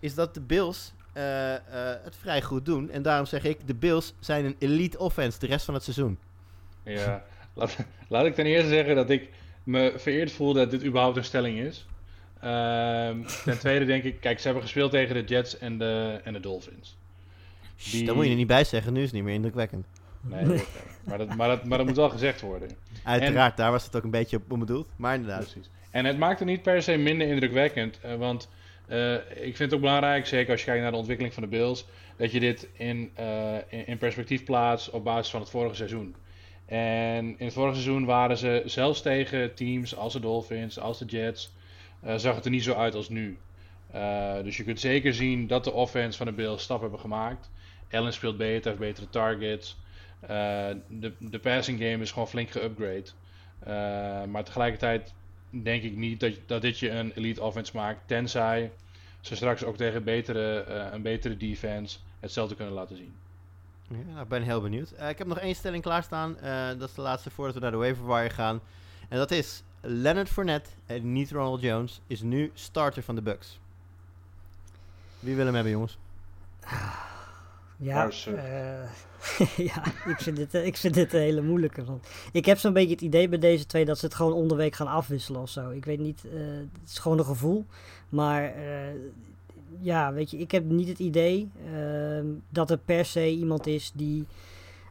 is 0.00 0.14
dat 0.14 0.34
de 0.34 0.40
Bills 0.40 0.92
eh, 1.16 1.54
eh, 1.54 1.60
het 2.04 2.16
vrij 2.20 2.42
goed 2.42 2.64
doen. 2.64 2.90
En 2.90 3.02
daarom 3.02 3.26
zeg 3.26 3.44
ik, 3.44 3.66
de 3.66 3.74
Bills 3.74 4.14
zijn 4.20 4.44
een 4.44 4.56
elite 4.58 4.98
offense 4.98 5.38
de 5.38 5.46
rest 5.46 5.64
van 5.64 5.74
het 5.74 5.82
seizoen. 5.82 6.18
Ja, 6.82 7.24
laat, 7.54 7.76
laat 8.08 8.26
ik 8.26 8.34
ten 8.34 8.46
eerste 8.46 8.68
zeggen 8.68 8.94
dat 8.94 9.10
ik 9.10 9.28
me 9.64 9.92
vereerd 9.96 10.32
voel 10.32 10.52
dat 10.52 10.70
dit 10.70 10.84
überhaupt 10.84 11.16
een 11.16 11.24
stelling 11.24 11.58
is. 11.58 11.86
Ehm, 12.40 13.22
ten 13.44 13.58
tweede 13.58 13.84
denk 13.84 14.02
ik, 14.04 14.20
kijk, 14.20 14.38
ze 14.38 14.44
hebben 14.44 14.62
gespeeld 14.62 14.90
tegen 14.90 15.14
de 15.14 15.24
Jets 15.24 15.58
en 15.58 15.78
de, 15.78 16.20
en 16.24 16.32
de 16.32 16.40
Dolphins. 16.40 16.96
Die- 17.90 18.04
Daar 18.06 18.14
moet 18.14 18.24
je 18.24 18.30
er 18.30 18.36
niet 18.36 18.46
bij 18.46 18.64
zeggen, 18.64 18.92
nu 18.92 18.98
is 18.98 19.04
het 19.04 19.14
niet 19.14 19.24
meer 19.24 19.34
indrukwekkend. 19.34 19.86
Nee, 20.20 20.44
oké. 20.44 20.62
maar, 21.04 21.18
dat, 21.18 21.36
maar, 21.36 21.48
dat, 21.48 21.64
maar 21.64 21.78
dat 21.78 21.86
moet 21.86 21.96
wel 21.96 22.10
gezegd 22.10 22.40
worden. 22.40 22.68
Uiteraard, 23.04 23.56
daar 23.56 23.70
was 23.70 23.84
het 23.84 23.96
ook 23.96 24.04
een 24.04 24.10
beetje 24.10 24.40
op 24.48 24.58
bedoeld, 24.58 24.88
maar 24.96 25.14
inderdaad. 25.14 25.40
Precies. 25.42 25.70
En 25.90 26.04
het 26.04 26.18
maakt 26.18 26.38
het 26.38 26.48
niet 26.48 26.62
per 26.62 26.82
se 26.82 26.96
minder 26.96 27.28
indrukwekkend, 27.28 28.00
eh, 28.00 28.14
want 28.14 28.48
eh, 28.86 29.14
ik 29.14 29.56
vind 29.56 29.58
het 29.58 29.74
ook 29.74 29.80
belangrijk, 29.80 30.26
zeker 30.26 30.50
als 30.50 30.60
je 30.60 30.66
kijkt 30.66 30.82
naar 30.82 30.90
de 30.90 30.96
ontwikkeling 30.96 31.34
van 31.34 31.42
de 31.42 31.48
Bills, 31.48 31.86
dat 32.16 32.32
je 32.32 32.40
dit 32.40 32.68
in, 32.72 33.10
eh, 33.14 33.54
in, 33.68 33.86
in 33.86 33.98
perspectief 33.98 34.44
plaatst 34.44 34.90
op 34.90 35.04
basis 35.04 35.30
van 35.30 35.40
het 35.40 35.50
vorige 35.50 35.74
seizoen. 35.74 36.14
En 36.66 37.38
in 37.38 37.44
het 37.44 37.52
vorige 37.52 37.74
seizoen 37.80 38.04
waren 38.04 38.38
ze 38.38 38.62
zelfs 38.64 39.02
tegen 39.02 39.54
teams 39.54 39.96
als 39.96 40.12
de 40.12 40.20
Dolphins, 40.20 40.78
als 40.78 40.98
de 40.98 41.04
Jets, 41.04 41.52
eh, 42.02 42.16
zag 42.16 42.34
het 42.34 42.44
er 42.44 42.50
niet 42.50 42.64
zo 42.64 42.74
uit 42.74 42.94
als 42.94 43.08
nu. 43.08 43.38
Dus 44.42 44.56
je 44.56 44.64
kunt 44.64 44.80
zeker 44.80 45.14
zien 45.14 45.46
dat 45.46 45.64
de 45.64 45.72
offense 45.72 46.18
van 46.18 46.26
de 46.26 46.32
Bills 46.32 46.62
stap 46.62 46.80
hebben 46.80 47.00
gemaakt. 47.00 47.50
Allen 47.90 48.12
speelt 48.12 48.36
beter, 48.36 48.66
heeft 48.66 48.80
betere 48.80 49.08
targets. 49.08 49.76
De, 50.88 51.12
de 51.18 51.38
passing 51.38 51.78
game 51.80 52.02
is 52.02 52.10
gewoon 52.10 52.28
flink 52.28 52.50
geupgrade. 52.50 53.04
Maar 54.26 54.44
tegelijkertijd 54.44 55.14
denk 55.62 55.82
ik 55.82 55.96
niet 55.96 56.20
dat, 56.20 56.32
dat 56.46 56.62
dit 56.62 56.78
je 56.78 56.90
een 56.90 57.12
elite 57.12 57.42
offense 57.42 57.76
maakt. 57.76 58.00
Tenzij 58.06 58.70
ze 59.20 59.36
straks 59.36 59.64
ook 59.64 59.76
tegen 59.76 60.04
betere, 60.04 60.60
eh, 60.60 60.92
een 60.92 61.02
betere 61.02 61.36
defense 61.36 61.98
hetzelfde 62.20 62.54
kunnen 62.54 62.74
laten 62.74 62.96
zien. 62.96 63.14
Ja, 63.88 63.96
nou, 64.06 64.22
ik 64.22 64.28
ben 64.28 64.42
heel 64.42 64.60
benieuwd. 64.60 64.90
Eh, 64.90 65.08
ik 65.08 65.18
heb 65.18 65.26
nog 65.26 65.38
één 65.38 65.54
stelling 65.54 65.82
klaarstaan. 65.82 66.38
eh 66.38 66.68
dat 66.78 66.88
is 66.88 66.94
de 66.94 67.00
laatste 67.00 67.30
voordat 67.30 67.54
we 67.54 67.60
naar 67.60 67.70
de 67.70 67.76
waiver 67.76 68.06
wire 68.06 68.30
gaan. 68.30 68.60
En 69.08 69.18
dat 69.18 69.30
is... 69.30 69.62
Leonard 69.80 70.28
Fournette 70.28 70.70
en 70.86 71.12
niet 71.12 71.30
Ronald 71.30 71.60
Jones 71.60 72.00
is 72.06 72.20
nu 72.20 72.50
starter 72.54 73.02
van 73.02 73.14
de 73.14 73.22
Bucks. 73.22 73.58
Wie 75.18 75.34
wil 75.36 75.44
hem 75.44 75.54
hebben, 75.54 75.72
jongens? 75.72 75.98
Ja, 77.76 78.10
eh, 78.10 79.56
ja 79.66 79.82
ik, 80.06 80.16
vind 80.18 80.36
dit, 80.36 80.54
eh, 80.54 80.66
ik 80.66 80.76
vind 80.76 80.94
dit 80.94 81.12
een 81.12 81.20
hele 81.20 81.42
moeilijke. 81.42 81.84
Want 81.84 82.06
ik 82.32 82.44
heb 82.44 82.58
zo'n 82.58 82.72
beetje 82.72 82.94
het 82.94 83.00
idee 83.00 83.28
bij 83.28 83.38
deze 83.38 83.66
twee 83.66 83.84
dat 83.84 83.98
ze 83.98 84.04
het 84.04 84.14
gewoon 84.14 84.32
onderweek 84.32 84.74
gaan 84.74 84.86
afwisselen 84.86 85.40
of 85.40 85.50
zo. 85.50 85.70
Ik 85.70 85.84
weet 85.84 85.98
niet, 85.98 86.24
eh, 86.24 86.40
het 86.80 86.90
is 86.90 86.98
gewoon 86.98 87.18
een 87.18 87.24
gevoel. 87.24 87.64
Maar 88.08 88.54
ja, 89.80 90.12
weet 90.12 90.30
je, 90.30 90.38
ik 90.38 90.50
heb 90.50 90.64
niet 90.64 90.88
het 90.88 90.98
idee 90.98 91.50
ehm, 91.72 92.26
dat 92.48 92.70
er 92.70 92.78
per 92.78 93.04
se 93.04 93.30
iemand 93.30 93.66
is 93.66 93.92
die... 93.94 94.26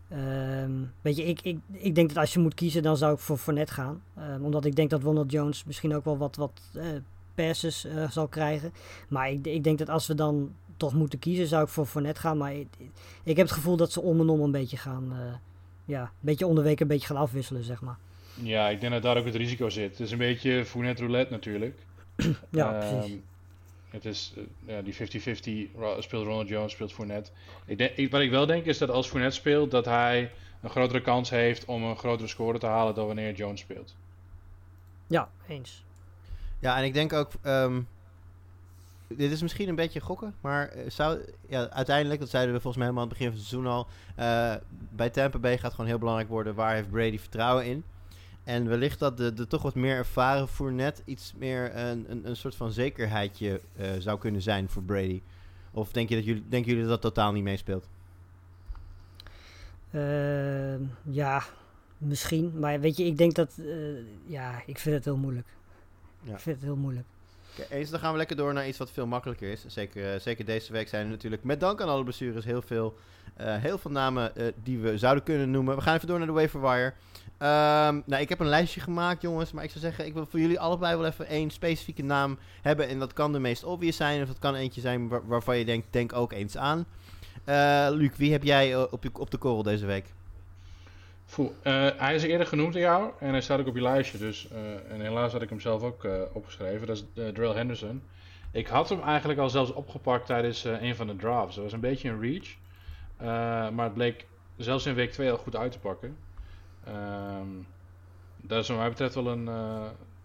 ehm, 0.10 0.72
weet 1.02 1.16
je, 1.16 1.24
ik, 1.24 1.42
ik, 1.42 1.58
ik 1.72 1.96
denk 1.96 2.08
dat 2.08 2.18
als 2.18 2.34
je 2.34 2.40
moet 2.40 2.54
kiezen, 2.54 2.84
dan 2.84 2.98
zou 2.98 3.14
ik 3.14 3.20
voor 3.20 3.38
Fournette 3.38 3.74
gaan. 3.74 4.02
Ehm, 4.18 4.44
omdat 4.44 4.66
ik 4.66 4.76
denk 4.76 4.90
dat 4.90 5.04
Ronald 5.04 5.32
Jones 5.32 5.64
misschien 5.64 5.96
ook 5.96 6.06
wel 6.06 6.18
wat, 6.18 6.36
wat 6.36 6.62
passes 7.36 7.88
zal 8.10 8.28
krijgen. 8.28 8.74
Maar 9.08 9.32
ik, 9.32 9.46
ik 9.46 9.64
denk 9.64 9.78
dat 9.78 9.90
als 9.90 10.08
we 10.08 10.16
dan 10.16 10.52
toch 10.78 10.94
moeten 10.94 11.20
kiezen, 11.20 11.48
zou 11.48 11.64
ik 11.64 11.70
voor 11.70 11.86
Fournette 11.86 12.20
gaan. 12.22 12.38
Maar 12.38 12.54
ik, 12.54 12.68
ik 13.24 13.38
heb 13.38 13.46
het 13.46 13.56
gevoel 13.56 13.78
dat 13.78 13.92
ze 13.92 14.02
om 14.02 14.20
en 14.20 14.30
om 14.30 14.42
een 14.42 14.52
beetje 14.52 14.78
gaan... 14.78 15.12
eh, 15.12 15.34
ja, 15.86 16.02
een 16.02 16.10
beetje 16.20 16.48
onderweg 16.48 16.80
een 16.80 16.88
beetje 16.88 17.08
gaan 17.08 17.18
afwisselen, 17.18 17.64
zeg 17.64 17.82
maar. 17.82 17.98
Ja, 18.42 18.70
ik 18.70 18.80
denk 18.80 18.94
dat 18.94 19.02
daar 19.02 19.18
ook 19.18 19.26
het 19.26 19.36
risico 19.36 19.70
zit. 19.70 19.92
Het 19.92 20.00
is 20.00 20.12
een 20.12 20.18
beetje 20.18 20.66
Fournette 20.66 21.02
roulette 21.02 21.32
natuurlijk. 21.34 21.80
Ja, 22.50 22.82
Ehm, 22.82 22.98
precies. 23.00 23.18
Het 23.90 24.06
is, 24.06 24.34
uh, 24.38 24.44
ja, 24.66 24.82
die 24.82 24.94
50-50 24.94 25.72
speelt 26.00 26.26
Ronald 26.26 26.48
Jones, 26.48 26.72
speelt 26.72 26.94
Fournette. 26.94 27.32
Ik 27.66 27.78
denk, 27.78 27.92
ik, 27.96 28.12
wat 28.12 28.22
ik 28.22 28.30
wel 28.30 28.46
denk 28.46 28.66
is 28.66 28.78
dat 28.78 28.90
als 28.90 29.08
Fournette 29.08 29.36
speelt, 29.36 29.72
dat 29.72 29.86
hij 29.86 30.32
een 30.62 30.70
grotere 30.70 31.02
kans 31.02 31.30
heeft 31.30 31.66
om 31.66 31.84
een 31.84 31.98
grotere 31.98 32.28
score 32.28 32.60
te 32.60 32.66
halen 32.66 32.96
dan 32.96 33.06
wanneer 33.08 33.34
Jones 33.34 33.60
speelt. 33.60 33.96
Ja, 35.08 35.30
eens. 35.48 35.84
Ja, 36.60 36.78
en 36.78 36.84
ik 36.84 36.94
denk 36.94 37.14
ook, 37.14 37.32
um, 37.46 37.88
dit 39.08 39.32
is 39.32 39.42
misschien 39.42 39.70
een 39.70 39.76
beetje 39.76 40.00
gokken, 40.00 40.36
maar 40.42 40.74
zou, 40.88 41.20
ja, 41.48 41.70
uiteindelijk, 41.70 42.20
dat 42.20 42.30
zeiden 42.30 42.54
we 42.54 42.62
volgens 42.62 42.84
mij 42.84 42.92
helemaal 42.92 43.04
aan 43.04 43.16
het 43.16 43.18
begin 43.18 43.34
van 43.34 43.42
het 43.42 43.50
seizoen 43.50 43.72
al, 43.72 43.88
uh, 44.20 44.56
bij 44.96 45.10
Tampa 45.10 45.40
Bay 45.40 45.58
gaat 45.58 45.72
gewoon 45.72 45.90
heel 45.90 45.98
belangrijk 45.98 46.30
worden, 46.30 46.56
waar 46.56 46.74
heeft 46.74 46.90
Brady 46.90 47.20
vertrouwen 47.20 47.66
in? 47.66 47.84
En 48.44 48.68
wellicht 48.68 49.00
dat 49.00 49.18
de, 49.18 49.34
de 49.34 49.48
toch 49.48 49.62
wat 49.62 49.76
meer 49.76 49.96
ervaren 49.96 50.48
Fournette 50.48 51.02
iets 51.06 51.34
meer 51.38 51.76
een, 51.76 52.06
een, 52.08 52.28
een 52.28 52.36
soort 52.36 52.56
van 52.56 52.72
zekerheidje 52.72 53.62
uh, 53.80 53.88
zou 54.00 54.20
kunnen 54.20 54.42
zijn 54.42 54.70
voor 54.70 54.84
Brady. 54.84 55.22
Of 55.72 55.92
denk 55.92 56.10
je 56.10 56.16
dat 56.16 56.26
jullie, 56.26 56.44
denken 56.50 56.72
jullie 56.72 56.88
dat 56.88 57.02
dat 57.02 57.14
totaal 57.14 57.32
niet 57.32 57.44
meespeelt? 57.44 57.88
Uh, 59.92 60.76
ja, 61.04 61.44
misschien. 61.98 62.60
Maar 62.60 62.80
weet 62.80 62.98
je, 62.98 63.06
ik 63.06 63.18
denk 63.18 63.36
dat... 63.36 63.56
Uh, 63.60 63.98
ja, 64.26 64.62
ik 64.66 64.78
vind 64.78 64.96
het 64.96 65.06
heel 65.06 65.18
moeilijk. 65.18 65.48
Ja. 66.22 66.34
Ik 66.34 66.40
vind 66.40 66.56
het 66.56 66.66
heel 66.66 66.76
moeilijk. 66.76 67.06
Eens, 67.70 67.90
dan 67.90 68.00
gaan 68.00 68.12
we 68.12 68.18
lekker 68.18 68.36
door 68.36 68.54
naar 68.54 68.68
iets 68.68 68.78
wat 68.78 68.92
veel 68.92 69.08
makkelijker 69.08 69.52
is. 69.52 69.66
Zeker, 69.68 70.22
zeker 70.22 70.46
deze 70.46 70.72
week 70.72 70.88
zijn 70.88 71.04
er 71.04 71.12
natuurlijk 71.12 71.44
met 71.44 71.60
dank 71.60 71.82
aan 71.82 71.90
alle 71.90 72.04
blessures 72.04 72.46
heel 72.46 72.62
veel, 72.62 72.98
heel 73.38 73.78
veel 73.78 73.92
namen 73.92 74.32
die 74.64 74.80
we 74.80 74.98
zouden 74.98 75.24
kunnen 75.24 75.52
noemen. 75.52 75.76
We 75.76 75.82
gaan 75.82 75.96
even 75.96 76.08
door 76.08 76.18
naar 76.18 76.28
de 76.28 76.34
waiver 76.34 76.62
wire. 76.62 76.94
Um, 77.40 78.04
nou, 78.06 78.22
ik 78.22 78.30
heb 78.30 78.40
een 78.40 78.48
lijstje 78.48 78.80
gemaakt, 78.80 79.22
jongens. 79.22 79.52
Maar 79.52 79.64
ik 79.64 79.70
zou 79.70 79.84
zeggen, 79.84 80.06
ik 80.06 80.14
wil 80.14 80.26
voor 80.26 80.40
jullie 80.40 80.60
allebei 80.60 80.96
wel 80.96 81.06
even 81.06 81.28
één 81.28 81.50
specifieke 81.50 82.04
naam 82.04 82.38
hebben. 82.62 82.88
En 82.88 83.00
dat 83.00 83.14
kan 83.14 83.32
de 83.32 83.40
meest 83.40 83.64
obvious 83.64 83.96
zijn. 83.96 84.22
Of 84.22 84.28
het 84.28 84.40
kan 84.40 84.56
eentje 84.56 84.82
zijn 84.82 85.08
waar, 85.08 85.28
waarvan 85.28 85.58
je 85.58 85.66
denkt, 85.66 85.88
denk 85.90 86.14
ook 86.14 86.32
eens 86.32 86.58
aan. 86.58 86.86
Uh, 87.46 87.88
Luc, 87.90 88.12
wie 88.18 88.32
heb 88.32 88.44
jij 88.44 88.76
op, 88.76 89.06
op 89.14 89.32
de 89.32 89.38
korrel 89.38 89.64
deze 89.64 89.86
week? 89.86 90.14
Voel, 91.26 91.56
uh, 91.64 91.88
hij 91.98 92.16
is 92.16 92.24
eerder 92.24 92.48
genoemd 92.48 92.74
door 92.74 92.82
jou. 92.82 93.12
En 93.20 93.30
hij 93.30 93.42
staat 93.42 93.60
ook 93.60 93.68
op 93.68 93.76
je 93.76 93.82
lijstje. 93.82 94.18
Dus, 94.18 94.48
uh, 94.52 94.92
en 94.92 95.02
helaas 95.02 95.32
had 95.32 95.42
ik 95.42 95.50
hem 95.50 95.60
zelf 95.60 95.82
ook 95.82 96.08
opgeschreven. 96.34 96.88
Dat 96.88 96.96
is 96.98 97.32
Drill 97.34 97.54
Henderson. 97.54 98.02
Ik 98.52 98.68
had 98.68 98.90
hem 98.90 99.02
eigenlijk 99.02 99.40
al 99.40 99.50
zelfs 99.50 99.74
opgepakt 99.74 100.26
tijdens 100.26 100.64
een 100.64 100.96
van 100.96 101.08
de 101.08 101.16
drafts. 101.16 101.56
Dat 101.56 101.64
was 101.64 101.74
een 101.74 101.80
beetje 101.80 102.10
een 102.10 102.22
reach. 102.22 102.48
maar 103.72 103.86
het 103.86 103.94
bleek 103.94 104.26
zelfs 104.58 104.86
in 104.86 104.94
week 104.94 105.12
2 105.12 105.32
al 105.32 105.38
goed 105.38 105.56
uit 105.56 105.72
te 105.72 105.80
pakken. 105.80 106.18
Um, 106.88 107.68
dat 108.38 108.64
is 108.64 108.68
wat 108.68 108.78
mij 108.78 108.90
betreft 108.90 109.16
wel 109.16 109.28
een, 109.28 109.46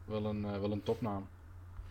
wel 0.04 0.24
een, 0.24 0.60
wel 0.60 0.72
een 0.72 0.82
topnaam. 0.82 1.26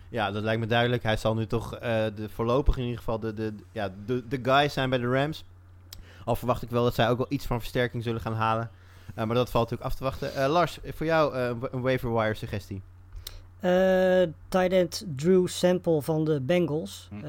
Ja, 0.10 0.32
dat 0.32 0.43
lijkt 0.43 0.60
me 0.60 0.68
duidelijk. 0.68 1.03
Hij 1.03 1.18
zal 1.18 1.36
nu 1.36 1.47
toch 1.47 1.80
de, 1.80 2.30
voorlopig 2.34 2.78
in 2.78 2.84
ieder 2.84 2.97
geval 2.97 3.20
de, 3.20 3.34
de, 3.34 3.53
ja, 3.72 3.93
de, 4.05 4.28
de 4.28 4.39
guys 4.41 4.74
zijn 4.74 4.89
bij 4.89 4.99
de 4.99 5.12
Rams. 5.12 5.45
Al 6.26 6.36
verwacht 6.36 6.62
ik 6.62 6.70
wel 6.70 6.84
dat 6.84 6.95
zij 6.95 7.10
ook 7.10 7.18
wel 7.18 7.28
iets 7.30 7.45
van 7.45 7.60
versterking 7.60 8.03
zullen 8.03 8.22
gaan 8.22 8.34
halen. 8.34 8.72
Maar 9.26 9.36
dat 9.36 9.49
valt 9.49 9.70
natuurlijk 9.70 9.89
af 9.89 9.95
te 9.95 10.03
wachten. 10.03 10.49
Lars, 10.49 10.80
voor 10.84 11.05
jou 11.05 11.36
een 11.72 11.82
waiver 11.82 12.13
wire 12.13 12.34
suggestie. 12.34 12.82
Uh, 13.61 14.28
tight 14.47 14.72
end 14.72 15.05
Drew 15.15 15.47
Sample 15.47 16.01
van 16.01 16.26
de 16.26 16.41
Bengals. 16.41 17.09
Uh, 17.13 17.22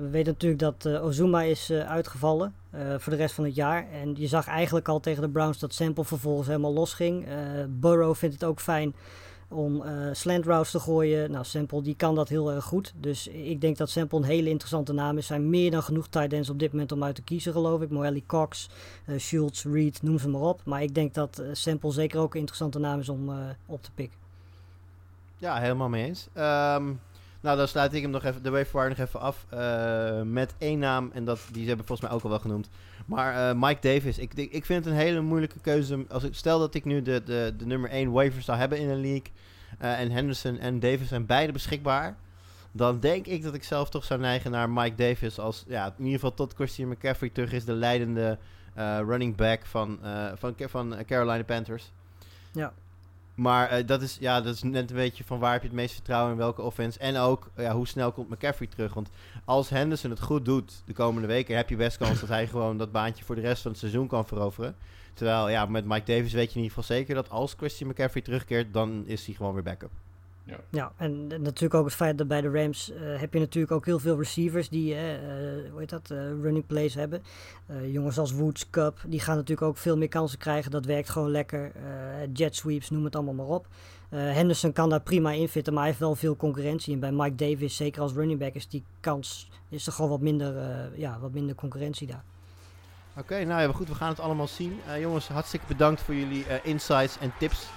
we 0.00 0.08
weten 0.10 0.32
natuurlijk 0.32 0.60
dat 0.60 0.84
uh, 0.86 1.04
Ozuma 1.04 1.42
is 1.42 1.70
uitgevallen 1.70 2.54
voor 2.72 3.12
de 3.12 3.18
rest 3.18 3.34
van 3.34 3.44
het 3.44 3.54
jaar. 3.54 3.86
En 3.92 4.14
je 4.16 4.26
zag 4.26 4.46
eigenlijk 4.46 4.88
al 4.88 5.00
tegen 5.00 5.22
de 5.22 5.28
Browns 5.28 5.58
dat 5.58 5.74
Sample 5.74 6.04
vervolgens 6.04 6.46
helemaal 6.46 6.72
losging. 6.72 7.26
Burrow 7.68 8.14
vindt 8.14 8.34
het 8.34 8.44
ook 8.44 8.60
fijn 8.60 8.94
om 9.48 9.84
slant 10.12 10.44
routes 10.44 10.70
te 10.70 10.80
gooien. 10.80 11.30
Nou, 11.30 11.44
Sample 11.44 11.82
die 11.82 11.96
kan 11.96 12.14
dat 12.14 12.28
heel 12.28 12.52
erg 12.52 12.64
goed. 12.64 12.92
Dus 12.96 13.28
ik 13.28 13.60
denk 13.60 13.76
dat 13.76 13.90
Sample 13.90 14.18
een 14.18 14.24
hele 14.24 14.48
interessante 14.48 14.92
naam 14.92 15.18
is. 15.18 15.26
Zijn 15.26 15.50
meer 15.50 15.70
dan 15.70 15.82
genoeg 15.82 16.08
tight 16.08 16.32
ends 16.32 16.50
op 16.50 16.58
dit 16.58 16.72
moment 16.72 16.92
om 16.92 17.04
uit 17.04 17.14
te 17.14 17.22
kiezen, 17.22 17.52
geloof 17.52 17.80
ik. 17.80 17.90
Morelli 17.90 18.26
Cox, 18.26 18.68
Schultz, 19.16 19.64
Reed, 19.64 20.02
noem 20.02 20.18
ze 20.18 20.28
maar 20.28 20.40
op. 20.40 20.60
Maar 20.64 20.82
ik 20.82 20.94
denk 20.94 21.14
dat 21.14 21.42
Sample 21.52 21.92
zeker 21.92 22.20
ook 22.20 22.32
een 22.32 22.40
interessante 22.40 22.78
naam 22.78 23.00
is 23.00 23.08
om 23.08 23.30
op 23.66 23.82
te 23.82 23.90
pikken. 23.94 24.18
Ja, 25.36 25.58
helemaal 25.60 25.88
mee 25.88 26.04
eens. 26.04 26.28
Um, 26.34 27.00
nou, 27.40 27.56
dan 27.56 27.68
sluit 27.68 27.94
ik 27.94 28.02
hem 28.02 28.10
nog 28.10 28.24
even, 28.24 28.42
de 28.42 28.50
waiver 28.50 28.88
nog 28.88 28.98
even 28.98 29.20
af 29.20 29.46
uh, 29.54 30.22
met 30.22 30.54
één 30.58 30.78
naam. 30.78 31.10
En 31.12 31.24
dat, 31.24 31.40
die 31.52 31.68
hebben 31.68 31.86
volgens 31.86 32.08
mij 32.08 32.16
ook 32.16 32.24
al 32.24 32.30
wel 32.30 32.38
genoemd. 32.38 32.68
Maar 33.08 33.34
uh, 33.34 33.62
Mike 33.62 33.80
Davis, 33.80 34.18
ik, 34.18 34.34
ik 34.34 34.64
vind 34.64 34.84
het 34.84 34.94
een 34.94 35.00
hele 35.00 35.20
moeilijke 35.20 35.60
keuze. 35.60 36.04
Als 36.08 36.24
ik, 36.24 36.34
stel 36.34 36.58
dat 36.58 36.74
ik 36.74 36.84
nu 36.84 37.02
de, 37.02 37.22
de, 37.24 37.54
de 37.56 37.66
nummer 37.66 37.90
1 37.90 38.10
waiver 38.10 38.42
zou 38.42 38.58
hebben 38.58 38.78
in 38.78 38.88
een 38.88 39.00
league. 39.00 39.32
Uh, 39.82 40.00
en 40.00 40.10
Henderson 40.10 40.58
en 40.58 40.80
Davis 40.80 41.08
zijn 41.08 41.26
beide 41.26 41.52
beschikbaar. 41.52 42.16
Dan 42.72 43.00
denk 43.00 43.26
ik 43.26 43.42
dat 43.42 43.54
ik 43.54 43.64
zelf 43.64 43.90
toch 43.90 44.04
zou 44.04 44.20
neigen 44.20 44.50
naar 44.50 44.70
Mike 44.70 44.94
Davis. 44.94 45.38
Als, 45.38 45.64
ja, 45.66 45.86
in 45.86 46.04
ieder 46.04 46.20
geval 46.20 46.34
tot 46.34 46.54
Christian 46.54 46.88
McCaffrey 46.88 47.30
terug 47.30 47.52
is 47.52 47.64
de 47.64 47.72
leidende 47.72 48.38
running 49.06 49.36
back 49.36 49.66
van, 49.66 49.98
van, 50.34 50.54
van 50.58 50.96
Carolina 51.06 51.44
Panthers. 51.44 51.92
Ja. 52.52 52.72
Maar 53.38 53.78
uh, 53.78 53.86
dat, 53.86 54.02
is, 54.02 54.16
ja, 54.20 54.40
dat 54.40 54.54
is 54.54 54.62
net 54.62 54.90
een 54.90 54.96
beetje 54.96 55.24
van 55.24 55.38
waar 55.38 55.52
heb 55.52 55.62
je 55.62 55.68
het 55.68 55.76
meest 55.76 55.94
vertrouwen 55.94 56.32
in 56.32 56.38
welke 56.38 56.62
offense. 56.62 56.98
En 56.98 57.16
ook 57.16 57.50
ja, 57.56 57.74
hoe 57.74 57.86
snel 57.86 58.12
komt 58.12 58.28
McCaffrey 58.28 58.68
terug. 58.68 58.94
Want 58.94 59.10
als 59.44 59.68
Henderson 59.68 60.10
het 60.10 60.20
goed 60.20 60.44
doet 60.44 60.82
de 60.86 60.92
komende 60.92 61.28
weken, 61.28 61.56
heb 61.56 61.68
je 61.68 61.76
best 61.76 61.96
kans 61.96 62.20
dat 62.20 62.28
hij 62.28 62.46
gewoon 62.46 62.78
dat 62.78 62.92
baantje 62.92 63.24
voor 63.24 63.34
de 63.34 63.40
rest 63.40 63.62
van 63.62 63.70
het 63.70 63.80
seizoen 63.80 64.06
kan 64.06 64.26
veroveren. 64.26 64.76
Terwijl 65.14 65.48
ja, 65.48 65.66
met 65.66 65.84
Mike 65.84 66.12
Davis 66.12 66.32
weet 66.32 66.52
je 66.52 66.58
in 66.58 66.62
ieder 66.62 66.76
geval 66.76 66.96
zeker 66.96 67.14
dat 67.14 67.30
als 67.30 67.54
Christian 67.56 67.90
McCaffrey 67.90 68.22
terugkeert, 68.22 68.72
dan 68.72 69.06
is 69.06 69.26
hij 69.26 69.34
gewoon 69.34 69.54
weer 69.54 69.62
backup. 69.62 69.90
Ja. 70.48 70.56
ja, 70.70 70.92
en 70.96 71.26
natuurlijk 71.26 71.74
ook 71.74 71.84
het 71.84 71.94
feit 71.94 72.18
dat 72.18 72.28
bij 72.28 72.40
de 72.40 72.50
Rams 72.50 72.90
uh, 72.90 73.20
heb 73.20 73.32
je 73.32 73.38
natuurlijk 73.38 73.72
ook 73.72 73.84
heel 73.84 73.98
veel 73.98 74.18
receivers 74.18 74.68
die 74.68 74.94
uh, 74.94 75.00
hoe 75.70 75.80
heet 75.80 75.90
dat, 75.90 76.10
uh, 76.10 76.18
running 76.18 76.66
plays 76.66 76.94
hebben. 76.94 77.22
jongens 77.90 78.18
als 78.18 78.32
Woods, 78.32 78.70
Cup, 78.70 78.98
die 79.06 79.20
gaan 79.20 79.36
natuurlijk 79.36 79.68
ook 79.68 79.76
veel 79.76 79.96
meer 79.96 80.08
kansen 80.08 80.38
krijgen. 80.38 80.70
Dat 80.70 80.84
werkt 80.84 81.10
gewoon 81.10 81.30
lekker. 81.30 81.72
jet 82.32 82.56
sweeps, 82.56 82.90
noem 82.90 83.04
het 83.04 83.16
allemaal 83.16 83.34
maar 83.34 83.46
op. 83.46 83.66
Henderson 84.08 84.72
kan 84.72 84.88
daar 84.88 85.00
prima 85.00 85.32
in 85.32 85.48
fitten, 85.48 85.72
maar 85.72 85.82
hij 85.82 85.90
heeft 85.90 86.02
wel 86.02 86.14
veel 86.14 86.36
concurrentie. 86.36 86.94
En 86.94 87.00
bij 87.00 87.12
Mike 87.12 87.34
Davis, 87.34 87.76
zeker 87.76 88.02
als 88.02 88.12
running 88.12 88.38
back, 88.38 88.54
is 88.54 88.68
die 88.68 88.84
kans 89.00 89.50
is 89.68 89.86
er 89.86 89.92
gewoon 89.92 90.10
wat 90.10 90.20
minder, 90.20 90.54
ja, 90.94 91.18
wat 91.20 91.32
minder 91.32 91.54
concurrentie 91.54 92.06
daar. 92.06 92.24
Oké, 93.10 93.20
okay, 93.20 93.42
nou 93.42 93.60
ja, 93.60 93.72
goed, 93.72 93.88
we 93.88 93.94
gaan 93.94 94.08
het 94.08 94.20
allemaal 94.20 94.48
zien. 94.48 94.80
jongens, 95.00 95.28
hartstikke 95.28 95.66
bedankt 95.66 96.00
voor 96.00 96.14
jullie 96.14 96.44
insights 96.62 97.18
en 97.18 97.32
tips. 97.38 97.68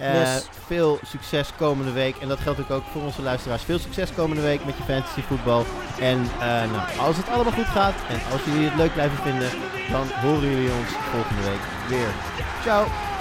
Uh, 0.00 0.36
Veel 0.66 0.98
succes 1.06 1.50
komende 1.56 1.92
week. 1.92 2.16
En 2.16 2.28
dat 2.28 2.40
geldt 2.40 2.70
ook 2.70 2.84
voor 2.92 3.02
onze 3.02 3.22
luisteraars. 3.22 3.62
Veel 3.62 3.78
succes 3.78 4.14
komende 4.14 4.42
week 4.42 4.64
met 4.64 4.76
je 4.76 4.82
fantasy 4.82 5.20
voetbal. 5.20 5.64
En 6.00 6.18
uh, 6.18 6.38
nou, 6.40 6.98
als 6.98 7.16
het 7.16 7.28
allemaal 7.28 7.52
goed 7.52 7.64
gaat 7.64 7.94
en 8.08 8.20
als 8.32 8.40
jullie 8.44 8.68
het 8.68 8.78
leuk 8.78 8.92
blijven 8.92 9.18
vinden, 9.18 9.50
dan 9.90 10.06
horen 10.22 10.50
jullie 10.50 10.70
ons 10.70 10.90
volgende 11.12 11.42
week 11.42 11.60
weer. 11.88 12.08
Ciao! 12.62 13.15